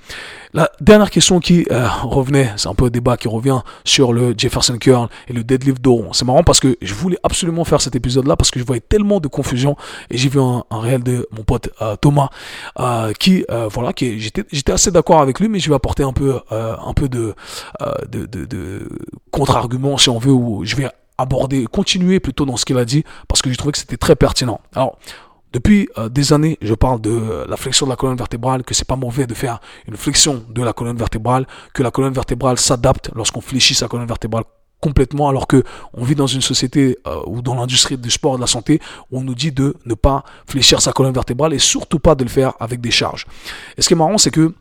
La 0.53 0.71
dernière 0.81 1.11
question 1.11 1.39
qui 1.39 1.67
euh, 1.71 1.87
revenait, 2.03 2.53
c'est 2.57 2.69
un 2.69 2.75
peu 2.75 2.87
un 2.87 2.91
débat 2.91 3.17
qui 3.17 3.29
revient 3.29 3.61
sur 3.85 4.13
le 4.13 4.35
Jefferson 4.37 4.79
Curl 4.79 5.09
et 5.29 5.33
le 5.33 5.45
deadlift 5.45 5.81
d'Oron. 5.81 6.13
C'est 6.13 6.25
marrant 6.25 6.43
parce 6.43 6.61
que 6.61 6.77
je 6.83 6.95
voulais 6.95 7.19
absolument 7.23 7.65
faire 7.65 7.81
cet 7.81 7.95
épisode-là 7.95 8.37
parce 8.37 8.51
que 8.51 8.59
je 8.59 8.65
voyais 8.65 8.81
tellement 8.81 9.21
de 9.21 9.29
confusion 9.29 9.77
et 10.11 10.17
j'ai 10.17 10.29
vu 10.29 10.41
un, 10.41 10.65
réel 10.71 11.03
de 11.03 11.29
mon 11.31 11.45
pote 11.45 11.71
Thomas 12.01 12.31
qui, 13.19 13.45
voilà, 13.73 13.93
qui 13.93 14.19
j'étais, 14.19 14.45
j'étais 14.51 14.73
assez 14.73 14.91
d'accord 14.91 15.21
avec 15.21 15.39
lui, 15.39 15.49
mais 15.49 15.61
je 15.61 15.69
vais 15.69 15.77
apporter 15.77 16.03
un 16.03 16.13
peu, 16.13 16.41
un 16.51 16.95
peu 16.95 17.09
de, 17.09 17.35
de, 18.09 18.27
de, 18.27 18.45
de 18.45 18.89
contre-argument 19.31 19.99
si 19.99 20.09
on 20.09 20.19
veut 20.19 20.33
ou 20.33 20.65
je 20.65 20.75
vais 20.75 20.89
aborder, 21.21 21.67
continuer 21.67 22.21
plutôt 22.21 22.45
dans 22.45 22.57
ce 22.57 22.65
qu'il 22.65 22.79
a 22.79 22.85
dit, 22.85 23.05
parce 23.29 23.43
que 23.43 23.51
j'ai 23.51 23.57
trouvé 23.57 23.73
que 23.73 23.79
c'était 23.79 23.97
très 23.97 24.17
pertinent. 24.17 24.61
Alors, 24.75 24.99
depuis 25.53 25.89
euh, 25.99 26.09
des 26.09 26.33
années, 26.33 26.59
je 26.63 26.75
parle 26.75 27.01
de 27.01 27.45
la 27.49 27.57
flexion 27.57 27.87
de 27.87 27.91
la 27.91 27.97
colonne 27.97 28.17
vertébrale, 28.17 28.63
que 28.63 28.75
c'est 28.75 28.87
pas 28.87 28.97
mauvais 28.97 29.27
de 29.27 29.35
faire 29.35 29.61
une 29.89 29.97
flexion 29.97 30.45
de 30.49 30.63
la 30.63 30.73
colonne 30.73 30.97
vertébrale, 30.97 31.47
que 31.75 31.83
la 31.83 31.91
colonne 31.91 32.13
vertébrale 32.13 32.59
s'adapte 32.59 33.11
lorsqu'on 33.15 33.41
fléchit 33.41 33.75
sa 33.75 33.89
colonne 33.89 34.07
vertébrale 34.07 34.45
complètement 34.81 35.29
alors 35.29 35.47
que 35.47 35.63
on 35.93 36.05
vit 36.05 36.15
dans 36.15 36.27
une 36.27 36.41
société 36.41 36.99
euh, 37.07 37.21
ou 37.27 37.43
dans 37.43 37.55
l'industrie 37.55 37.99
du 37.99 38.11
sport 38.11 38.37
de 38.37 38.41
la 38.41 38.47
santé 38.47 38.81
on 39.13 39.21
nous 39.21 39.35
dit 39.35 39.53
de 39.53 39.77
ne 39.85 39.93
pas 39.93 40.25
fléchir 40.47 40.81
sa 40.81 40.93
colonne 40.93 41.13
vertébrale 41.13 41.53
et 41.53 41.59
surtout 41.59 41.99
pas 41.99 42.15
de 42.15 42.25
le 42.25 42.31
faire 42.31 42.55
avec 42.61 42.81
des 42.81 42.91
charges. 42.91 43.27
Et 43.77 43.83
ce 43.83 43.89
qui 43.89 43.95
est 43.95 43.97
marrant 43.97 44.17
c'est 44.17 44.31
que 44.31 44.55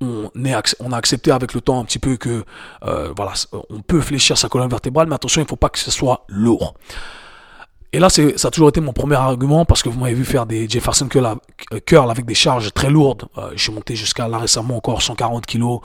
on, 0.00 0.92
a 0.92 0.96
accepté 0.96 1.30
avec 1.30 1.54
le 1.54 1.60
temps 1.60 1.80
un 1.80 1.84
petit 1.84 1.98
peu 1.98 2.16
que 2.16 2.44
euh, 2.84 3.12
on 3.70 3.80
peut 3.80 4.00
fléchir 4.00 4.36
sa 4.36 4.48
colonne 4.48 4.68
vertébrale, 4.68 5.08
mais 5.08 5.14
attention, 5.14 5.40
il 5.40 5.44
ne 5.44 5.48
faut 5.48 5.56
pas 5.56 5.68
que 5.68 5.78
ce 5.78 5.90
soit 5.90 6.24
lourd. 6.28 6.74
Et 7.92 7.98
là, 7.98 8.10
ça 8.10 8.48
a 8.48 8.50
toujours 8.50 8.68
été 8.68 8.80
mon 8.82 8.92
premier 8.92 9.14
argument 9.14 9.64
parce 9.64 9.82
que 9.82 9.88
vous 9.88 9.98
m'avez 9.98 10.12
vu 10.12 10.26
faire 10.26 10.44
des 10.44 10.68
Jefferson 10.68 11.08
curl 11.08 12.10
avec 12.10 12.26
des 12.26 12.34
charges 12.34 12.74
très 12.74 12.90
lourdes. 12.90 13.24
Euh, 13.38 13.52
J'ai 13.54 13.72
monté 13.72 13.96
jusqu'à 13.96 14.28
là 14.28 14.36
récemment 14.38 14.76
encore 14.76 15.00
140 15.00 15.46
kg, 15.46 15.78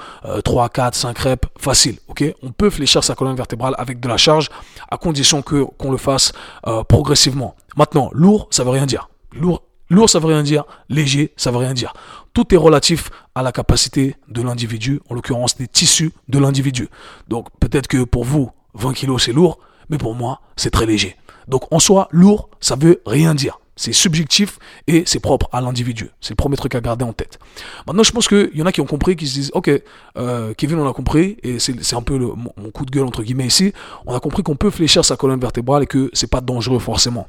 3, 0.43 0.69
4, 0.69 0.95
5 0.95 1.17
reps, 1.19 1.47
facile. 1.57 1.99
Ok, 2.09 2.23
on 2.43 2.51
peut 2.51 2.69
fléchir 2.69 3.01
sa 3.03 3.15
colonne 3.15 3.37
vertébrale 3.37 3.75
avec 3.77 4.01
de 4.01 4.09
la 4.09 4.17
charge 4.17 4.49
à 4.89 4.97
condition 4.97 5.41
que 5.41 5.63
qu'on 5.63 5.91
le 5.91 5.97
fasse 5.97 6.33
euh, 6.67 6.83
progressivement. 6.83 7.55
Maintenant, 7.77 8.09
lourd, 8.13 8.47
ça 8.51 8.65
veut 8.65 8.71
rien 8.71 8.85
dire. 8.85 9.07
Lourd, 9.31 9.61
lourd, 9.89 10.09
ça 10.09 10.19
veut 10.19 10.27
rien 10.27 10.43
dire. 10.43 10.65
Léger, 10.89 11.31
ça 11.37 11.51
veut 11.51 11.59
rien 11.59 11.73
dire. 11.73 11.93
Tout 12.33 12.53
est 12.53 12.57
relatif 12.57 13.09
à 13.35 13.41
la 13.41 13.51
capacité 13.51 14.15
de 14.29 14.41
l'individu, 14.41 15.01
en 15.09 15.15
l'occurrence 15.15 15.57
des 15.57 15.67
tissus 15.67 16.11
de 16.29 16.39
l'individu. 16.39 16.87
Donc 17.27 17.47
peut-être 17.59 17.87
que 17.87 18.03
pour 18.03 18.23
vous, 18.23 18.51
20 18.73 18.93
kg 18.93 19.17
c'est 19.19 19.33
lourd, 19.33 19.59
mais 19.89 19.97
pour 19.97 20.15
moi, 20.15 20.39
c'est 20.55 20.71
très 20.71 20.85
léger. 20.85 21.17
Donc 21.47 21.63
en 21.71 21.79
soi, 21.79 22.07
lourd, 22.11 22.49
ça 22.61 22.75
veut 22.75 23.01
rien 23.05 23.35
dire. 23.35 23.59
C'est 23.75 23.93
subjectif 23.93 24.59
et 24.87 25.03
c'est 25.05 25.19
propre 25.19 25.49
à 25.51 25.59
l'individu. 25.59 26.11
C'est 26.21 26.31
le 26.31 26.35
premier 26.35 26.55
truc 26.55 26.75
à 26.75 26.81
garder 26.81 27.03
en 27.03 27.13
tête. 27.13 27.39
Maintenant, 27.87 28.03
je 28.03 28.11
pense 28.11 28.27
qu'il 28.27 28.51
y 28.53 28.61
en 28.61 28.65
a 28.65 28.71
qui 28.71 28.79
ont 28.79 28.85
compris, 28.85 29.15
qui 29.15 29.27
se 29.27 29.33
disent, 29.33 29.51
ok, 29.53 29.71
euh, 30.17 30.53
Kevin, 30.53 30.79
on 30.79 30.87
a 30.87 30.93
compris, 30.93 31.37
et 31.41 31.57
c'est 31.57 31.95
un 31.95 32.01
peu 32.01 32.17
mon, 32.17 32.53
mon, 32.57 32.69
coup 32.69 32.85
de 32.85 32.91
gueule 32.91 33.05
entre 33.05 33.23
guillemets 33.23 33.47
ici. 33.47 33.73
On 34.05 34.13
a 34.13 34.19
compris 34.19 34.43
qu'on 34.43 34.55
peut 34.55 34.69
fléchir 34.69 35.03
sa 35.03 35.15
colonne 35.15 35.39
vertébrale 35.39 35.83
et 35.83 35.87
que 35.87 36.09
c'est 36.13 36.29
pas 36.29 36.41
dangereux 36.41 36.79
forcément. 36.79 37.27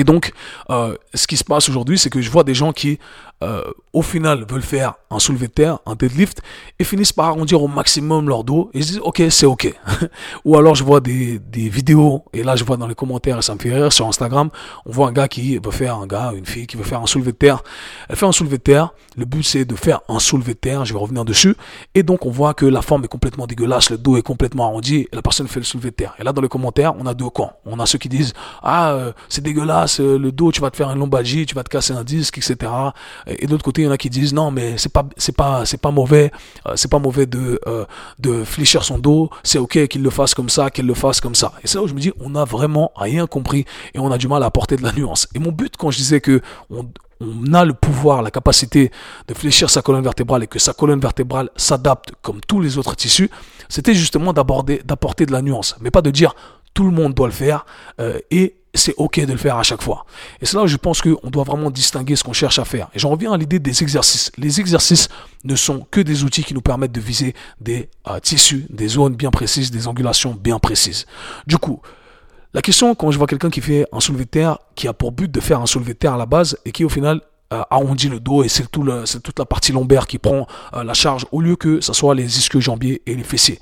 Et 0.00 0.04
donc, 0.04 0.32
euh, 0.70 0.96
ce 1.12 1.26
qui 1.26 1.36
se 1.36 1.44
passe 1.44 1.68
aujourd'hui, 1.68 1.98
c'est 1.98 2.08
que 2.08 2.22
je 2.22 2.30
vois 2.30 2.42
des 2.42 2.54
gens 2.54 2.72
qui, 2.72 2.98
euh, 3.44 3.60
au 3.92 4.00
final, 4.00 4.46
veulent 4.48 4.62
faire 4.62 4.94
un 5.10 5.18
soulevé 5.18 5.46
de 5.46 5.52
terre, 5.52 5.78
un 5.84 5.94
deadlift, 5.94 6.40
et 6.78 6.84
finissent 6.84 7.12
par 7.12 7.26
arrondir 7.26 7.62
au 7.62 7.68
maximum 7.68 8.26
leur 8.26 8.42
dos, 8.42 8.70
et 8.72 8.80
se 8.80 8.92
disent, 8.92 9.00
ok, 9.04 9.22
c'est 9.28 9.44
ok. 9.44 9.74
Ou 10.46 10.56
alors, 10.56 10.74
je 10.74 10.84
vois 10.84 11.00
des, 11.00 11.38
des 11.38 11.68
vidéos, 11.68 12.24
et 12.32 12.42
là, 12.42 12.56
je 12.56 12.64
vois 12.64 12.78
dans 12.78 12.86
les 12.86 12.94
commentaires, 12.94 13.38
et 13.38 13.42
ça 13.42 13.52
me 13.54 13.58
fait 13.58 13.74
rire, 13.74 13.92
sur 13.92 14.08
Instagram, 14.08 14.48
on 14.86 14.90
voit 14.90 15.08
un 15.08 15.12
gars 15.12 15.28
qui 15.28 15.58
veut 15.58 15.70
faire, 15.70 15.96
un 15.96 16.06
gars, 16.06 16.32
une 16.34 16.46
fille 16.46 16.66
qui 16.66 16.78
veut 16.78 16.84
faire 16.84 17.02
un 17.02 17.06
soulevé 17.06 17.32
de 17.32 17.36
terre. 17.36 17.62
Elle 18.08 18.16
fait 18.16 18.24
un 18.24 18.32
soulevé 18.32 18.56
de 18.56 18.62
terre, 18.62 18.94
le 19.18 19.26
but 19.26 19.42
c'est 19.42 19.66
de 19.66 19.74
faire 19.74 20.00
un 20.08 20.18
soulevé 20.18 20.54
de 20.54 20.58
terre, 20.58 20.86
je 20.86 20.94
vais 20.94 20.98
revenir 20.98 21.26
dessus, 21.26 21.56
et 21.94 22.02
donc 22.02 22.24
on 22.24 22.30
voit 22.30 22.54
que 22.54 22.64
la 22.64 22.80
forme 22.80 23.04
est 23.04 23.08
complètement 23.08 23.46
dégueulasse, 23.46 23.90
le 23.90 23.98
dos 23.98 24.16
est 24.16 24.22
complètement 24.22 24.64
arrondi, 24.64 25.00
et 25.00 25.08
la 25.12 25.20
personne 25.20 25.46
fait 25.46 25.60
le 25.60 25.66
soulevé 25.66 25.90
de 25.90 25.96
terre. 25.96 26.14
Et 26.18 26.24
là, 26.24 26.32
dans 26.32 26.40
les 26.40 26.48
commentaires, 26.48 26.94
on 26.98 27.04
a 27.04 27.12
deux 27.12 27.28
camps. 27.28 27.52
On 27.66 27.78
a 27.80 27.84
ceux 27.84 27.98
qui 27.98 28.08
disent, 28.08 28.32
ah, 28.62 28.92
euh, 28.92 29.12
c'est 29.28 29.42
dégueulasse, 29.42 29.89
euh, 29.98 30.18
le 30.18 30.30
dos, 30.30 30.52
tu 30.52 30.60
vas 30.60 30.70
te 30.70 30.76
faire 30.76 30.90
une 30.90 30.98
lombalgie, 30.98 31.46
tu 31.46 31.54
vas 31.54 31.64
te 31.64 31.68
casser 31.68 31.92
un 31.92 32.04
disque, 32.04 32.38
etc. 32.38 32.70
Et 33.26 33.46
d'autre 33.46 33.64
côté, 33.64 33.82
il 33.82 33.84
y 33.86 33.88
en 33.88 33.90
a 33.90 33.98
qui 33.98 34.10
disent 34.10 34.32
non, 34.32 34.50
mais 34.50 34.76
c'est 34.78 34.92
pas, 34.92 35.06
pas, 35.36 35.90
mauvais, 35.90 36.30
euh, 36.66 36.72
c'est 36.76 36.90
pas 36.90 36.98
mauvais 36.98 37.26
de 37.26 37.60
euh, 37.66 37.84
de 38.18 38.44
fléchir 38.44 38.84
son 38.84 38.98
dos, 38.98 39.30
c'est 39.42 39.58
ok 39.58 39.88
qu'il 39.88 40.02
le 40.02 40.10
fasse 40.10 40.34
comme 40.34 40.48
ça, 40.48 40.70
qu'il 40.70 40.86
le 40.86 40.94
fasse 40.94 41.20
comme 41.20 41.34
ça. 41.34 41.52
Et 41.64 41.66
c'est 41.66 41.78
là 41.78 41.84
où 41.84 41.88
je 41.88 41.94
me 41.94 42.00
dis, 42.00 42.12
on 42.20 42.30
n'a 42.30 42.44
vraiment 42.44 42.92
rien 42.94 43.26
compris 43.26 43.64
et 43.94 43.98
on 43.98 44.12
a 44.12 44.18
du 44.18 44.28
mal 44.28 44.42
à 44.42 44.46
apporter 44.46 44.76
de 44.76 44.82
la 44.82 44.92
nuance. 44.92 45.26
Et 45.34 45.38
mon 45.38 45.52
but 45.52 45.74
quand 45.76 45.90
je 45.90 45.96
disais 45.96 46.20
que 46.20 46.40
on, 46.68 46.86
on 47.20 47.52
a 47.54 47.64
le 47.64 47.74
pouvoir, 47.74 48.22
la 48.22 48.30
capacité 48.30 48.90
de 49.28 49.34
fléchir 49.34 49.70
sa 49.70 49.82
colonne 49.82 50.02
vertébrale 50.02 50.42
et 50.42 50.46
que 50.46 50.58
sa 50.58 50.72
colonne 50.72 51.00
vertébrale 51.00 51.50
s'adapte 51.56 52.12
comme 52.22 52.40
tous 52.40 52.60
les 52.60 52.78
autres 52.78 52.96
tissus, 52.96 53.30
c'était 53.68 53.94
justement 53.94 54.32
d'aborder, 54.32 54.80
d'apporter 54.84 55.26
de 55.26 55.32
la 55.32 55.42
nuance, 55.42 55.76
mais 55.80 55.90
pas 55.90 56.02
de 56.02 56.10
dire 56.10 56.34
tout 56.74 56.84
le 56.84 56.90
monde 56.90 57.14
doit 57.14 57.26
le 57.26 57.32
faire 57.32 57.66
euh, 58.00 58.18
et 58.30 58.56
c'est 58.74 58.94
ok 58.96 59.20
de 59.20 59.32
le 59.32 59.38
faire 59.38 59.56
à 59.56 59.62
chaque 59.62 59.82
fois. 59.82 60.06
Et 60.40 60.46
c'est 60.46 60.56
là 60.56 60.62
où 60.62 60.66
je 60.66 60.76
pense 60.76 61.02
qu'on 61.02 61.30
doit 61.30 61.44
vraiment 61.44 61.70
distinguer 61.70 62.16
ce 62.16 62.22
qu'on 62.22 62.32
cherche 62.32 62.58
à 62.58 62.64
faire. 62.64 62.88
Et 62.94 62.98
j'en 62.98 63.10
reviens 63.10 63.32
à 63.32 63.36
l'idée 63.36 63.58
des 63.58 63.82
exercices. 63.82 64.30
Les 64.36 64.60
exercices 64.60 65.08
ne 65.44 65.56
sont 65.56 65.86
que 65.90 66.00
des 66.00 66.24
outils 66.24 66.44
qui 66.44 66.54
nous 66.54 66.60
permettent 66.60 66.92
de 66.92 67.00
viser 67.00 67.34
des 67.60 67.88
euh, 68.08 68.20
tissus, 68.20 68.66
des 68.70 68.88
zones 68.88 69.14
bien 69.14 69.30
précises, 69.30 69.70
des 69.70 69.88
angulations 69.88 70.34
bien 70.34 70.58
précises. 70.58 71.06
Du 71.46 71.58
coup, 71.58 71.80
la 72.54 72.62
question 72.62 72.94
quand 72.94 73.10
je 73.10 73.18
vois 73.18 73.26
quelqu'un 73.26 73.50
qui 73.50 73.60
fait 73.60 73.86
un 73.92 74.00
soulevé 74.00 74.24
de 74.24 74.30
terre, 74.30 74.58
qui 74.74 74.88
a 74.88 74.92
pour 74.92 75.12
but 75.12 75.30
de 75.30 75.40
faire 75.40 75.60
un 75.60 75.66
soulevé 75.66 75.94
de 75.94 75.98
terre 75.98 76.14
à 76.14 76.18
la 76.18 76.26
base 76.26 76.56
et 76.64 76.72
qui 76.72 76.84
au 76.84 76.88
final 76.88 77.20
euh, 77.52 77.62
arrondit 77.70 78.08
le 78.08 78.20
dos 78.20 78.44
et 78.44 78.48
c'est 78.48 78.70
tout 78.70 78.88
c'est 79.06 79.20
toute 79.20 79.38
la 79.40 79.44
partie 79.44 79.72
lombaire 79.72 80.06
qui 80.06 80.18
prend 80.18 80.46
euh, 80.74 80.84
la 80.84 80.94
charge 80.94 81.26
au 81.32 81.40
lieu 81.40 81.56
que 81.56 81.80
ce 81.80 81.92
soit 81.92 82.14
les 82.14 82.38
ischio 82.38 82.60
jambiers 82.60 83.02
et 83.06 83.16
les 83.16 83.24
fessiers. 83.24 83.58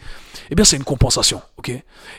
Eh 0.50 0.54
bien, 0.54 0.64
c'est 0.64 0.76
une 0.76 0.84
compensation, 0.84 1.40
ok? 1.56 1.70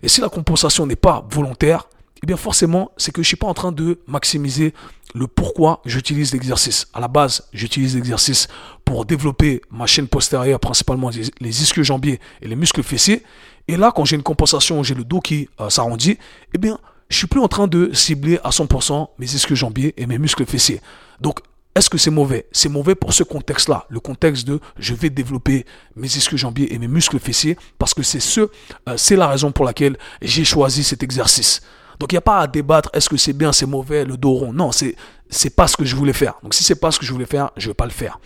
Et 0.04 0.08
si 0.08 0.22
la 0.22 0.30
compensation 0.30 0.86
n'est 0.86 0.96
pas 0.96 1.26
volontaire, 1.30 1.88
eh 2.22 2.26
bien 2.26 2.38
forcément, 2.38 2.92
c'est 2.98 3.12
que 3.12 3.24
je 3.24 3.28
suis 3.28 3.38
pas 3.38 3.48
en 3.48 3.54
train 3.54 3.72
de 3.72 4.00
maximiser 4.08 4.74
le 5.16 5.28
pourquoi 5.28 5.82
j'utilise 5.86 6.34
l'exercice. 6.34 6.88
À 6.94 7.00
la 7.00 7.08
base, 7.08 7.48
j'utilise 7.54 7.96
l'exercice 7.96 8.48
pour 8.86 9.06
développer 9.06 9.62
ma 9.72 9.86
chaîne 9.86 10.08
postérieure, 10.08 10.60
principalement 10.60 11.10
les 11.10 11.64
ischio-jambiers 11.64 12.20
et 12.42 12.48
les 12.48 12.56
muscles 12.56 12.84
fessiers. 12.84 13.24
Et 13.68 13.78
là, 13.78 13.92
quand 13.96 14.06
j'ai 14.06 14.16
une 14.16 14.24
compensation, 14.24 14.82
j'ai 14.84 14.96
le 14.96 15.04
dos 15.04 15.20
qui 15.20 15.48
euh, 15.60 15.70
s'arrondit, 15.70 16.18
eh 16.54 16.58
bien, 16.58 16.80
je 17.10 17.18
suis 17.18 17.28
plus 17.28 17.40
en 17.40 17.48
train 17.48 17.68
de 17.68 17.92
cibler 17.94 18.40
à 18.44 18.50
100% 18.50 19.08
mes 19.18 19.26
ischio-jambiers 19.26 19.94
et 19.98 20.06
mes 20.06 20.18
muscles 20.18 20.46
fessiers. 20.46 20.82
Donc, 21.22 21.40
est-ce 21.76 21.90
que 21.90 21.98
c'est 21.98 22.12
mauvais? 22.12 22.48
C'est 22.52 22.70
mauvais 22.70 22.96
pour 22.96 23.14
ce 23.14 23.24
contexte-là, 23.24 23.86
le 23.90 24.00
contexte 24.00 24.48
de 24.48 24.60
je 24.78 24.94
vais 24.94 25.10
développer 25.10 25.66
mes 25.96 26.08
ischio-jambiers 26.08 26.74
et 26.74 26.80
mes 26.80 26.88
muscles 26.88 27.20
fessiers 27.20 27.58
parce 27.78 27.94
que 27.94 28.04
c'est 28.04 28.20
ce, 28.20 28.42
euh, 28.42 28.98
c'est 28.98 29.16
la 29.16 29.28
raison 29.28 29.52
pour 29.52 29.66
laquelle 29.66 29.98
j'ai 30.22 30.46
choisi 30.46 30.84
cet 30.84 31.04
exercice. 31.04 31.62
Donc 32.00 32.12
il 32.12 32.16
n'y 32.16 32.20
a 32.20 32.22
pas 32.22 32.40
à 32.40 32.48
débattre 32.48 32.90
est-ce 32.94 33.10
que 33.10 33.18
c'est 33.18 33.34
bien, 33.34 33.52
c'est 33.52 33.66
mauvais, 33.66 34.06
le 34.06 34.18
dos 34.18 34.32
rond. 34.32 34.54
Non, 34.54 34.72
c'est 34.72 34.96
c'est 35.30 35.56
pas 35.56 35.68
ce 35.68 35.78
que 35.78 35.86
je 35.86 35.96
voulais 35.96 36.14
faire. 36.14 36.36
Donc 36.42 36.54
si 36.54 36.64
c'est 36.64 36.80
pas 36.80 36.92
ce 36.92 37.00
que 37.00 37.06
je 37.06 37.12
voulais 37.12 37.26
faire, 37.26 37.52
je 37.58 37.68
vais 37.68 37.74
pas 37.74 37.86
le 37.86 37.92
faire. 37.92 38.20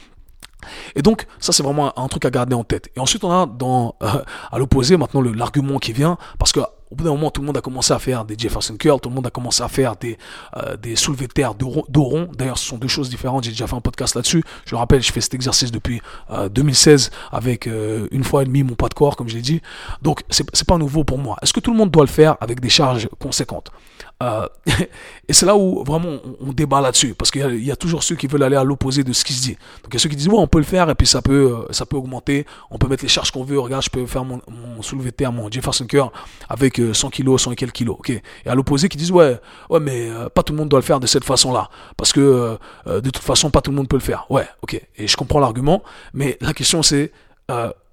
Et 0.95 1.01
donc, 1.01 1.25
ça, 1.39 1.51
c'est 1.51 1.63
vraiment 1.63 1.97
un, 1.99 2.07
truc 2.07 2.23
à 2.23 2.29
garder 2.29 2.55
en 2.55 2.63
tête. 2.63 2.89
Et 2.95 2.99
ensuite, 2.99 3.23
on 3.25 3.31
a 3.31 3.45
dans, 3.45 3.95
euh, 4.01 4.07
à 4.51 4.57
l'opposé 4.59 4.95
maintenant 4.95 5.21
l'argument 5.21 5.77
qui 5.77 5.91
vient, 5.91 6.17
parce 6.39 6.53
que 6.53 6.61
au 6.93 6.95
bout 6.95 7.05
d'un 7.05 7.09
moment, 7.09 7.31
tout 7.31 7.41
le 7.41 7.47
monde 7.47 7.57
a 7.57 7.61
commencé 7.61 7.91
à 7.91 7.97
faire 7.97 8.23
des 8.23 8.35
Jefferson 8.37 8.75
curl, 8.77 8.99
tout 9.01 9.09
le 9.09 9.15
monde 9.15 9.25
a 9.25 9.31
commencé 9.31 9.63
à 9.63 9.67
faire 9.67 9.95
des, 9.95 10.19
euh, 10.57 10.77
des 10.77 10.95
soulevés 10.95 11.25
de 11.25 11.33
terre 11.33 11.55
dos 11.55 12.03
rond. 12.03 12.29
D'ailleurs, 12.37 12.59
ce 12.59 12.67
sont 12.67 12.77
deux 12.77 12.87
choses 12.87 13.09
différentes. 13.09 13.45
J'ai 13.45 13.49
déjà 13.49 13.65
fait 13.65 13.75
un 13.75 13.81
podcast 13.81 14.13
là-dessus. 14.13 14.43
Je 14.65 14.75
le 14.75 14.77
rappelle, 14.77 15.01
je 15.01 15.11
fais 15.11 15.19
cet 15.19 15.33
exercice 15.33 15.71
depuis 15.71 16.03
2016 16.51 17.09
euh, 17.11 17.35
avec 17.35 17.65
euh, 17.65 18.07
une 18.11 18.23
fois 18.23 18.43
et 18.43 18.45
demie 18.45 18.61
mon 18.61 18.75
poids 18.75 18.89
de 18.89 18.93
corps, 18.93 19.15
comme 19.15 19.27
je 19.27 19.33
l'ai 19.33 19.41
dit. 19.41 19.59
Donc, 20.03 20.21
c'est 20.29 20.67
pas 20.67 20.77
nouveau 20.77 21.03
pour 21.03 21.17
moi. 21.17 21.35
Est-ce 21.41 21.51
que 21.51 21.59
tout 21.59 21.71
le 21.71 21.77
monde 21.77 21.89
doit 21.89 22.03
le 22.03 22.09
faire 22.09 22.37
avec 22.41 22.59
des 22.59 22.69
charges 22.69 23.09
conséquentes? 23.17 23.71
et 25.27 25.33
c'est 25.33 25.45
là 25.45 25.57
où 25.57 25.83
vraiment 25.83 26.17
on, 26.39 26.53
débat 26.53 26.79
là-dessus, 26.79 27.13
parce 27.13 27.29
qu'il 27.29 27.63
y, 27.63 27.71
a 27.71 27.75
toujours 27.75 28.03
ceux 28.03 28.15
qui 28.15 28.27
veulent 28.27 28.43
aller 28.43 28.55
à 28.55 28.63
l'opposé 28.63 29.03
de 29.03 29.11
ce 29.11 29.25
qui 29.25 29.33
se 29.33 29.41
dit. 29.41 29.57
Donc 29.83 29.89
il 29.89 29.95
y 29.95 29.97
a 29.97 29.99
ceux 29.99 30.07
qui 30.07 30.15
disent 30.15 30.29
ouais 30.29 30.37
on 30.37 30.47
peut 30.47 30.59
le 30.59 30.63
faire 30.63 30.89
et 30.89 30.95
puis 30.95 31.05
ça 31.05 31.21
peut 31.21 31.65
ça 31.71 31.85
peut 31.85 31.97
augmenter, 31.97 32.45
on 32.71 32.77
peut 32.77 32.87
mettre 32.87 33.03
les 33.03 33.09
charges 33.09 33.31
qu'on 33.31 33.43
veut. 33.43 33.59
Regarde, 33.59 33.83
je 33.83 33.89
peux 33.89 34.05
faire 34.05 34.23
mon, 34.23 34.41
mon 34.47 34.81
soulevé 34.81 35.11
de 35.11 35.15
terre, 35.15 35.33
mon 35.33 35.51
Jefferson 35.51 35.85
curl 35.85 36.09
avec 36.47 36.79
100 36.93 37.09
kilos, 37.09 37.41
100 37.41 37.51
et 37.51 37.55
quelques 37.55 37.73
kilos, 37.73 37.97
ok. 37.99 38.09
Et 38.11 38.21
à 38.45 38.55
l'opposé 38.55 38.89
qui 38.89 38.97
disent 38.97 39.11
ouais, 39.11 39.39
ouais 39.69 39.79
mais 39.79 40.09
euh, 40.09 40.29
pas 40.29 40.43
tout 40.43 40.53
le 40.53 40.59
monde 40.59 40.69
doit 40.69 40.79
le 40.79 40.85
faire 40.85 40.99
de 40.99 41.07
cette 41.07 41.23
façon-là, 41.23 41.69
parce 41.97 42.13
que 42.13 42.21
euh, 42.21 42.57
euh, 42.87 43.01
de 43.01 43.09
toute 43.09 43.23
façon 43.23 43.49
pas 43.49 43.61
tout 43.61 43.71
le 43.71 43.77
monde 43.77 43.87
peut 43.87 43.97
le 43.97 44.01
faire. 44.01 44.25
Ouais, 44.29 44.47
ok. 44.61 44.81
Et 44.97 45.07
je 45.07 45.17
comprends 45.17 45.39
l'argument, 45.39 45.83
mais 46.13 46.37
la 46.41 46.53
question 46.53 46.83
c'est 46.83 47.11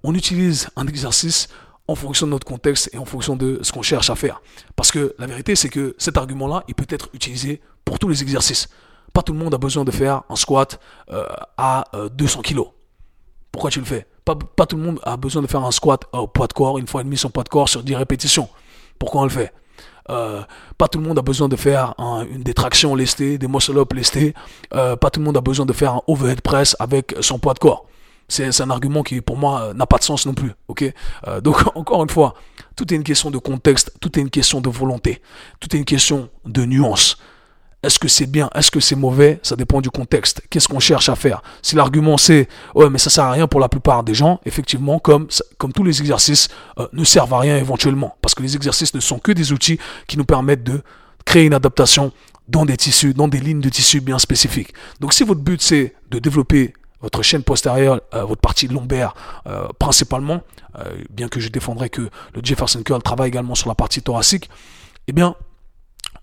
on 0.03 0.15
utilise 0.15 0.69
un 0.75 0.87
exercice 0.87 1.49
en 1.87 1.95
fonction 1.95 2.25
de 2.25 2.31
notre 2.31 2.45
contexte 2.45 2.89
et 2.93 2.97
en 2.97 3.05
fonction 3.05 3.35
de 3.35 3.59
ce 3.63 3.71
qu'on 3.71 3.81
cherche 3.81 4.09
à 4.09 4.15
faire. 4.15 4.41
Parce 4.75 4.91
que 4.91 5.15
la 5.19 5.27
vérité 5.27 5.55
c'est 5.55 5.69
que 5.69 5.95
cet 5.97 6.17
argument-là, 6.17 6.63
il 6.67 6.75
peut 6.75 6.85
être 6.89 7.09
utilisé 7.13 7.61
pour 7.85 7.99
tous 7.99 8.07
les 8.07 8.21
exercices. 8.21 8.69
Pas 9.13 9.21
tout 9.21 9.33
le 9.33 9.39
monde 9.39 9.53
a 9.53 9.57
besoin 9.57 9.83
de 9.83 9.91
faire 9.91 10.23
un 10.29 10.35
squat 10.35 10.79
à 11.57 11.83
200 12.13 12.41
kilos. 12.41 12.67
Pourquoi 13.51 13.69
tu 13.69 13.79
le 13.79 13.85
fais? 13.85 14.07
Pas, 14.23 14.65
tout 14.65 14.77
le 14.77 14.83
monde 14.83 14.99
a 15.03 15.17
besoin 15.17 15.41
de 15.41 15.47
faire 15.47 15.63
un 15.65 15.71
squat 15.71 16.05
au 16.13 16.27
poids 16.27 16.47
de 16.47 16.53
corps, 16.53 16.77
une 16.77 16.87
fois 16.87 17.01
et 17.01 17.03
demi 17.03 17.17
son 17.17 17.29
poids 17.29 17.43
de 17.43 17.49
corps 17.49 17.67
sur 17.67 17.83
10 17.83 17.95
répétitions. 17.95 18.47
Pourquoi 18.99 19.21
on 19.21 19.23
le 19.25 19.29
fait? 19.29 19.51
Euh, 20.09 20.41
pas 20.77 20.87
tout 20.87 20.99
le 20.99 21.05
monde 21.05 21.19
a 21.19 21.21
besoin 21.21 21.47
de 21.47 21.55
faire 21.55 21.93
une 22.29 22.43
détraction 22.43 22.95
lestée, 22.95 23.37
des 23.37 23.47
muscle-up 23.47 23.93
lestés. 23.93 24.33
Euh, 24.73 24.95
pas 24.95 25.09
tout 25.09 25.19
le 25.19 25.25
monde 25.25 25.37
a 25.37 25.41
besoin 25.41 25.65
de 25.65 25.73
faire 25.73 25.93
un 25.93 26.01
overhead 26.07 26.41
press 26.41 26.75
avec 26.79 27.15
son 27.21 27.39
poids 27.39 27.53
de 27.53 27.59
corps. 27.59 27.85
C'est 28.31 28.61
un 28.61 28.69
argument 28.69 29.03
qui, 29.03 29.19
pour 29.21 29.37
moi, 29.37 29.73
n'a 29.75 29.85
pas 29.85 29.97
de 29.97 30.03
sens 30.03 30.25
non 30.25 30.33
plus. 30.33 30.51
Euh, 31.27 31.41
Donc, 31.41 31.57
encore 31.75 32.03
une 32.03 32.09
fois, 32.09 32.33
tout 32.75 32.91
est 32.93 32.95
une 32.95 33.03
question 33.03 33.29
de 33.29 33.37
contexte, 33.37 33.91
tout 33.99 34.17
est 34.17 34.21
une 34.21 34.29
question 34.29 34.61
de 34.61 34.69
volonté, 34.69 35.21
tout 35.59 35.75
est 35.75 35.79
une 35.79 35.85
question 35.85 36.29
de 36.45 36.65
nuance. 36.65 37.17
Est-ce 37.83 37.97
que 37.97 38.07
c'est 38.07 38.27
bien 38.27 38.47
Est-ce 38.53 38.69
que 38.69 38.79
c'est 38.79 38.95
mauvais? 38.95 39.39
Ça 39.41 39.55
dépend 39.55 39.81
du 39.81 39.89
contexte. 39.89 40.43
Qu'est-ce 40.49 40.67
qu'on 40.67 40.79
cherche 40.79 41.09
à 41.09 41.15
faire? 41.15 41.41
Si 41.63 41.75
l'argument 41.75 42.15
c'est 42.15 42.47
ouais 42.75 42.91
mais 42.91 42.99
ça 42.99 43.09
sert 43.09 43.23
à 43.23 43.31
rien 43.31 43.47
pour 43.47 43.59
la 43.59 43.69
plupart 43.69 44.03
des 44.03 44.13
gens, 44.13 44.39
effectivement 44.45 44.99
comme 44.99 45.27
comme 45.57 45.73
tous 45.73 45.83
les 45.83 45.99
exercices 45.99 46.47
euh, 46.77 46.87
ne 46.93 47.03
servent 47.03 47.33
à 47.33 47.39
rien 47.39 47.57
éventuellement 47.57 48.15
parce 48.21 48.35
que 48.35 48.43
les 48.43 48.55
exercices 48.55 48.93
ne 48.93 48.99
sont 48.99 49.17
que 49.17 49.31
des 49.31 49.51
outils 49.51 49.79
qui 50.07 50.19
nous 50.19 50.25
permettent 50.25 50.63
de 50.63 50.83
créer 51.25 51.45
une 51.45 51.55
adaptation 51.55 52.11
dans 52.47 52.65
des 52.65 52.77
tissus, 52.77 53.15
dans 53.15 53.27
des 53.27 53.39
lignes 53.39 53.61
de 53.61 53.69
tissus 53.69 53.99
bien 54.01 54.19
spécifiques. 54.19 54.73
Donc 54.99 55.13
si 55.13 55.23
votre 55.23 55.41
but 55.41 55.59
c'est 55.59 55.95
de 56.11 56.19
développer 56.19 56.73
votre 57.01 57.21
chaîne 57.21 57.43
postérieure, 57.43 58.01
euh, 58.13 58.23
votre 58.23 58.41
partie 58.41 58.67
lombaire 58.67 59.13
euh, 59.47 59.67
principalement, 59.79 60.41
bien 61.09 61.27
que 61.27 61.41
je 61.41 61.49
défendrai 61.49 61.89
que 61.89 62.01
le 62.01 62.41
Jefferson 62.41 62.81
curl 62.81 63.03
travaille 63.03 63.27
également 63.27 63.55
sur 63.55 63.67
la 63.67 63.75
partie 63.75 64.01
thoracique, 64.01 64.49
eh 65.07 65.11
bien 65.11 65.35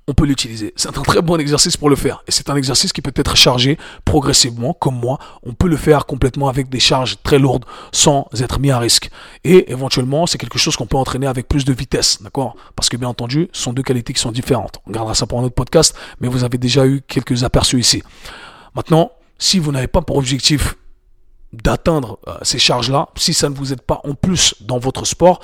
on 0.09 0.14
peut 0.14 0.25
l'utiliser. 0.25 0.73
C'est 0.75 0.88
un 0.88 1.03
très 1.03 1.21
bon 1.21 1.38
exercice 1.38 1.77
pour 1.77 1.91
le 1.91 1.97
faire. 1.97 2.25
Et 2.27 2.33
c'est 2.33 2.49
un 2.49 2.57
exercice 2.57 2.95
qui 2.95 3.03
peut 3.03 3.12
être 3.14 3.37
chargé 3.37 3.79
progressivement, 4.07 4.73
comme 4.73 4.99
moi. 4.99 5.19
On 5.43 5.53
peut 5.53 5.69
le 5.69 5.77
faire 5.77 6.07
complètement 6.07 6.49
avec 6.49 6.71
des 6.71 6.81
charges 6.81 7.19
très 7.23 7.38
lourdes 7.38 7.67
sans 7.93 8.27
être 8.41 8.59
mis 8.59 8.71
à 8.71 8.79
risque. 8.79 9.11
Et 9.45 9.71
éventuellement, 9.71 10.27
c'est 10.27 10.38
quelque 10.38 10.59
chose 10.59 10.77
qu'on 10.77 10.87
peut 10.87 10.97
entraîner 10.97 11.27
avec 11.27 11.47
plus 11.47 11.67
de 11.67 11.75
vitesse, 11.75 12.23
d'accord? 12.23 12.57
Parce 12.75 12.88
que 12.88 12.97
bien 12.97 13.09
entendu, 13.09 13.51
ce 13.53 13.62
sont 13.62 13.75
deux 13.75 13.83
qualités 13.83 14.14
qui 14.14 14.21
sont 14.21 14.33
différentes. 14.33 14.81
On 14.87 14.93
gardera 14.93 15.14
ça 15.14 15.27
pour 15.27 15.41
un 15.41 15.43
autre 15.43 15.55
podcast, 15.55 15.95
mais 16.21 16.29
vous 16.29 16.43
avez 16.43 16.57
déjà 16.57 16.87
eu 16.87 17.03
quelques 17.07 17.45
aperçus 17.45 17.79
ici. 17.79 18.03
Maintenant, 18.75 19.12
si 19.38 19.59
vous 19.59 19.72
n'avez 19.72 19.88
pas 19.88 20.03
pour 20.03 20.16
objectif 20.16 20.77
d'atteindre 21.53 22.18
euh, 22.29 22.35
ces 22.42 22.59
charges-là, 22.59 23.09
si 23.16 23.33
ça 23.33 23.48
ne 23.48 23.55
vous 23.55 23.72
aide 23.72 23.81
pas 23.81 24.01
en 24.05 24.14
plus 24.14 24.55
dans 24.61 24.79
votre 24.79 25.07
sport, 25.07 25.40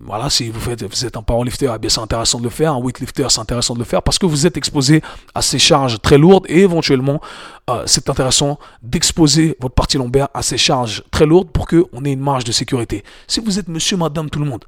voilà, 0.00 0.30
si 0.30 0.48
vous, 0.48 0.60
faites, 0.60 0.82
vous 0.82 1.04
êtes 1.04 1.16
un 1.16 1.22
powerlifter, 1.22 1.72
eh 1.74 1.78
bien 1.78 1.90
c'est 1.90 2.00
intéressant 2.00 2.38
de 2.38 2.44
le 2.44 2.50
faire, 2.50 2.72
un 2.72 2.80
weightlifter, 2.80 3.26
c'est 3.28 3.40
intéressant 3.40 3.74
de 3.74 3.80
le 3.80 3.84
faire 3.84 4.02
parce 4.02 4.18
que 4.18 4.26
vous 4.26 4.46
êtes 4.46 4.56
exposé 4.56 5.02
à 5.34 5.42
ces 5.42 5.58
charges 5.58 6.00
très 6.00 6.18
lourdes 6.18 6.46
et 6.48 6.60
éventuellement, 6.60 7.20
euh, 7.68 7.82
c'est 7.86 8.08
intéressant 8.08 8.58
d'exposer 8.82 9.56
votre 9.60 9.74
partie 9.74 9.98
lombaire 9.98 10.28
à 10.34 10.42
ces 10.42 10.56
charges 10.56 11.02
très 11.10 11.26
lourdes 11.26 11.50
pour 11.50 11.66
qu'on 11.66 12.04
ait 12.04 12.12
une 12.12 12.20
marge 12.20 12.44
de 12.44 12.52
sécurité. 12.52 13.04
Si 13.26 13.40
vous 13.40 13.58
êtes 13.58 13.68
monsieur, 13.68 13.96
madame, 13.96 14.30
tout 14.30 14.38
le 14.38 14.46
monde 14.46 14.64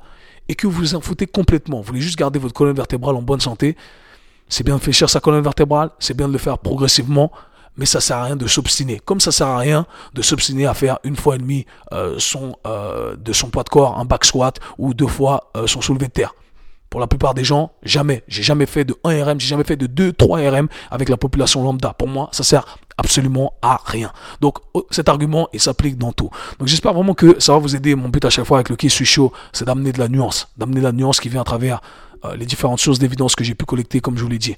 et 0.49 0.55
que 0.57 0.67
vous 0.67 0.81
vous 0.81 0.95
en 0.97 1.01
foutez 1.01 1.27
complètement, 1.27 1.79
vous 1.79 1.85
voulez 1.85 2.01
juste 2.01 2.19
garder 2.19 2.41
votre 2.41 2.55
colonne 2.55 2.77
vertébrale 2.77 3.15
en 3.15 3.23
bonne 3.23 3.41
santé, 3.41 3.77
c'est 4.49 4.65
bien 4.65 4.77
de 4.77 4.81
fléchir 4.81 5.09
sa 5.09 5.21
colonne 5.21 5.45
vertébrale, 5.45 5.91
c'est 6.01 6.17
bien 6.17 6.27
de 6.27 6.33
le 6.33 6.39
faire 6.39 6.59
progressivement, 6.59 7.31
mais 7.77 7.87
ça 7.87 8.01
sert 8.01 8.19
à 8.19 8.25
rien 8.25 8.37
de 8.37 8.47
s'obstiner. 8.47 9.01
Comme 9.05 9.21
ça 9.21 9.33
sert 9.33 9.47
à 9.47 9.59
rien 9.59 9.87
de 10.15 10.23
s'obstiner 10.23 10.67
à 10.67 10.75
faire 10.75 10.99
une 11.05 11.17
fois 11.17 11.37
et 11.37 11.39
demie 11.39 11.67
euh, 11.93 12.17
son, 12.19 12.57
euh, 12.67 13.17
de 13.17 13.33
son 13.33 13.49
poids 13.49 13.63
de 13.63 13.69
corps 13.69 13.99
un 13.99 14.05
back 14.05 14.25
squat 14.25 14.59
ou 14.79 14.95
deux 14.95 15.07
fois 15.07 15.51
euh, 15.57 15.67
son 15.67 15.81
soulevé 15.81 16.07
de 16.07 16.13
terre. 16.13 16.35
Pour 16.89 16.99
la 16.99 17.07
plupart 17.07 17.35
des 17.35 17.45
gens, 17.45 17.71
jamais. 17.85 18.25
J'ai 18.27 18.43
jamais 18.43 18.67
fait 18.67 18.85
de 18.85 18.97
1 19.05 19.25
RM, 19.25 19.41
j'ai 19.41 19.47
jamais 19.47 19.63
fait 19.63 19.77
de 19.77 19.87
2, 19.87 20.13
3 20.13 20.51
RM 20.51 20.69
avec 20.91 21.09
la 21.09 21.17
population 21.17 21.63
lambda. 21.63 21.95
Pour 21.95 22.09
moi, 22.09 22.29
ça 22.33 22.43
sert 22.43 22.79
absolument 22.99 23.55
à 23.63 23.81
rien. 23.85 24.13
Donc 24.41 24.59
cet 24.91 25.09
argument, 25.09 25.49
il 25.53 25.61
s'applique 25.61 25.97
dans 25.97 26.13
tout. 26.13 26.31
Donc 26.59 26.67
j'espère 26.67 26.93
vraiment 26.93 27.15
que 27.15 27.39
ça 27.39 27.53
va 27.53 27.61
vous 27.61 27.77
aider. 27.77 27.95
Mon 27.95 28.09
but 28.09 28.25
à 28.25 28.31
chaque 28.31 28.45
fois 28.45 28.59
avec 28.59 28.71
le 28.71 28.77
qui 28.77 28.91
suis 28.91 29.07
chaud, 29.07 29.33
c'est 29.53 29.65
d'amener 29.65 29.93
de 29.93 30.01
la 30.01 30.09
nuance, 30.09 30.49
d'amener 30.57 30.81
de 30.81 30.85
la 30.85 30.93
nuance 30.93 31.21
qui 31.21 31.29
vient 31.29 31.43
à 31.43 31.45
travers 31.45 31.81
les 32.37 32.45
différentes 32.45 32.81
sources 32.81 32.99
d'évidence 32.99 33.35
que 33.35 33.45
j'ai 33.45 33.55
pu 33.55 33.65
collecter, 33.65 34.01
comme 34.01 34.19
je 34.19 34.23
vous 34.23 34.29
l'ai 34.29 34.39
dit. 34.39 34.55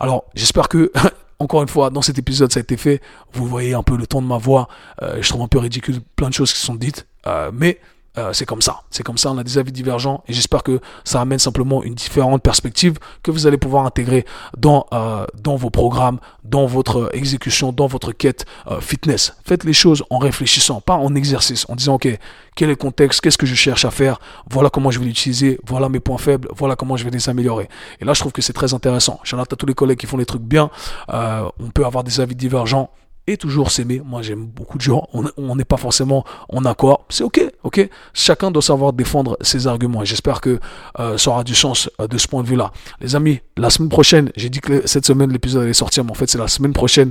Alors 0.00 0.24
j'espère 0.34 0.68
que 0.68 0.92
encore 1.38 1.62
une 1.62 1.68
fois, 1.68 1.90
dans 1.90 2.02
cet 2.02 2.18
épisode, 2.18 2.52
ça 2.52 2.60
a 2.60 2.62
été 2.62 2.76
fait. 2.76 3.00
Vous 3.32 3.46
voyez 3.46 3.74
un 3.74 3.82
peu 3.82 3.96
le 3.96 4.06
ton 4.06 4.22
de 4.22 4.26
ma 4.26 4.38
voix. 4.38 4.68
Euh, 5.02 5.18
je 5.20 5.28
trouve 5.28 5.42
un 5.42 5.48
peu 5.48 5.58
ridicule 5.58 6.00
plein 6.16 6.28
de 6.28 6.34
choses 6.34 6.52
qui 6.52 6.60
sont 6.60 6.74
dites. 6.74 7.06
Euh, 7.26 7.50
mais 7.52 7.78
euh, 8.18 8.32
c'est 8.32 8.46
comme 8.46 8.62
ça. 8.62 8.82
C'est 8.90 9.02
comme 9.02 9.18
ça, 9.18 9.30
on 9.30 9.38
a 9.38 9.44
des 9.44 9.58
avis 9.58 9.72
divergents 9.72 10.22
et 10.26 10.32
j'espère 10.32 10.62
que 10.62 10.80
ça 11.04 11.20
amène 11.20 11.38
simplement 11.38 11.82
une 11.82 11.94
différente 11.94 12.42
perspective 12.42 12.98
que 13.22 13.30
vous 13.30 13.46
allez 13.46 13.58
pouvoir 13.58 13.84
intégrer 13.84 14.24
dans, 14.56 14.86
euh, 14.92 15.26
dans 15.42 15.56
vos 15.56 15.70
programmes, 15.70 16.18
dans 16.44 16.66
votre 16.66 17.10
exécution, 17.12 17.72
dans 17.72 17.86
votre 17.86 18.12
quête 18.12 18.46
euh, 18.70 18.80
fitness. 18.80 19.36
Faites 19.44 19.64
les 19.64 19.72
choses 19.72 20.02
en 20.10 20.18
réfléchissant, 20.18 20.80
pas 20.80 20.94
en 20.94 21.14
exercice, 21.14 21.66
en 21.68 21.76
disant, 21.76 21.94
OK, 21.94 22.08
quel 22.54 22.68
est 22.68 22.72
le 22.72 22.76
contexte, 22.76 23.20
qu'est-ce 23.20 23.38
que 23.38 23.46
je 23.46 23.54
cherche 23.54 23.84
à 23.84 23.90
faire, 23.90 24.18
voilà 24.48 24.70
comment 24.70 24.90
je 24.90 24.98
vais 24.98 25.04
l'utiliser, 25.04 25.58
voilà 25.66 25.90
mes 25.90 26.00
points 26.00 26.18
faibles, 26.18 26.48
voilà 26.56 26.74
comment 26.74 26.96
je 26.96 27.04
vais 27.04 27.10
les 27.10 27.28
améliorer. 27.28 27.68
Et 28.00 28.06
là, 28.06 28.14
je 28.14 28.20
trouve 28.20 28.32
que 28.32 28.40
c'est 28.40 28.54
très 28.54 28.72
intéressant. 28.72 29.20
J'en 29.24 29.38
ai 29.38 29.42
à 29.42 29.44
tous 29.44 29.66
les 29.66 29.74
collègues 29.74 29.98
qui 29.98 30.06
font 30.06 30.16
les 30.16 30.24
trucs 30.24 30.42
bien. 30.42 30.70
on 31.08 31.70
peut 31.74 31.84
avoir 31.84 32.02
des 32.02 32.20
avis 32.20 32.34
divergents 32.34 32.90
et 33.26 33.36
toujours 33.36 33.70
s'aimer. 33.70 34.00
Moi, 34.04 34.22
j'aime 34.22 34.46
beaucoup 34.46 34.78
de 34.78 34.82
gens. 34.82 35.08
On 35.36 35.56
n'est 35.56 35.64
pas 35.64 35.76
forcément 35.76 36.24
en 36.48 36.64
accord. 36.64 37.04
C'est 37.08 37.24
ok, 37.24 37.40
ok. 37.64 37.88
Chacun 38.14 38.50
doit 38.50 38.62
savoir 38.62 38.92
défendre 38.92 39.36
ses 39.40 39.66
arguments. 39.66 40.04
J'espère 40.04 40.40
que 40.40 40.60
euh, 40.98 41.18
ça 41.18 41.30
aura 41.30 41.44
du 41.44 41.54
sens 41.54 41.90
euh, 42.00 42.06
de 42.06 42.18
ce 42.18 42.28
point 42.28 42.42
de 42.42 42.48
vue-là. 42.48 42.72
Les 43.00 43.16
amis, 43.16 43.40
la 43.56 43.70
semaine 43.70 43.88
prochaine, 43.88 44.30
j'ai 44.36 44.48
dit 44.48 44.60
que 44.60 44.86
cette 44.86 45.06
semaine 45.06 45.30
l'épisode 45.30 45.64
allait 45.64 45.72
sortir, 45.72 46.04
mais 46.04 46.10
en 46.10 46.14
fait 46.14 46.28
c'est 46.28 46.38
la 46.38 46.48
semaine 46.48 46.72
prochaine, 46.72 47.10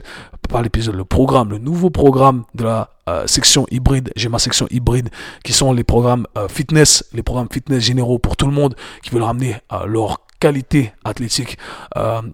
pas 0.49 0.61
l'épisode, 0.61 0.95
le 0.95 1.05
programme, 1.05 1.49
le 1.49 1.57
nouveau 1.57 1.89
programme 1.89 2.43
de 2.53 2.63
la 2.63 2.89
euh, 3.09 3.27
section 3.27 3.65
hybride. 3.71 4.11
J'ai 4.15 4.29
ma 4.29 4.39
section 4.39 4.67
hybride 4.71 5.09
qui 5.43 5.53
sont 5.53 5.73
les 5.73 5.83
programmes 5.83 6.27
fitness, 6.49 7.05
les 7.13 7.23
programmes 7.23 7.49
fitness 7.51 7.83
généraux 7.83 8.19
pour 8.19 8.37
tout 8.37 8.47
le 8.47 8.53
monde 8.53 8.75
qui 9.03 9.09
veulent 9.09 9.23
ramener 9.23 9.57
leur 9.85 10.21
qualité 10.39 10.93
athlétique, 11.03 11.57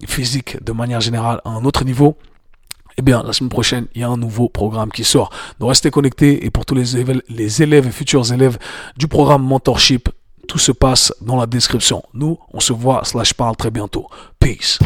physique 0.08 0.64
de 0.64 0.72
manière 0.72 1.02
générale 1.02 1.42
à 1.46 1.50
un 1.50 1.66
autre 1.66 1.84
niveau. 1.84 2.18
Eh 2.98 3.02
bien, 3.02 3.24
la 3.24 3.34
semaine 3.34 3.50
prochaine, 3.50 3.88
il 3.96 4.02
y 4.02 4.04
a 4.04 4.10
un 4.10 4.18
nouveau 4.18 4.50
programme 4.50 4.92
qui 4.92 5.04
sort. 5.04 5.32
Donc, 5.60 5.70
restez 5.70 5.92
connectés. 5.92 6.46
Et 6.46 6.50
pour 6.50 6.66
tous 6.66 6.76
les 6.76 6.98
élèves, 6.98 7.22
les 7.30 7.64
élèves 7.64 7.88
et 7.88 7.92
futurs 7.92 8.32
élèves 8.32 8.58
du 8.98 9.08
programme 9.08 9.44
Mentorship, 9.44 10.10
tout 10.48 10.60
se 10.60 10.72
passe 10.72 11.14
dans 11.22 11.38
la 11.38 11.46
description. 11.46 12.04
Nous, 12.14 12.38
on 12.54 12.60
se 12.60 12.74
voit 12.74 13.02
slash 13.06 13.34
parle 13.34 13.56
très 13.56 13.72
bientôt. 13.72 14.08
Peace. 14.40 14.80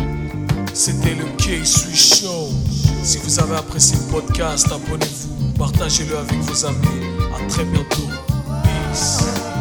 C'était 0.74 1.16
le 1.16 1.26
K-Sui 1.38 1.96
Show. 1.96 2.50
Si 3.04 3.18
vous 3.20 3.40
avez 3.40 3.56
apprécié 3.56 3.98
le 3.98 4.12
podcast, 4.12 4.68
abonnez-vous, 4.72 5.54
partagez-le 5.58 6.18
avec 6.18 6.40
vos 6.40 6.66
amis. 6.66 7.06
À 7.34 7.48
très 7.48 7.64
bientôt. 7.64 8.10
Peace. 8.64 9.55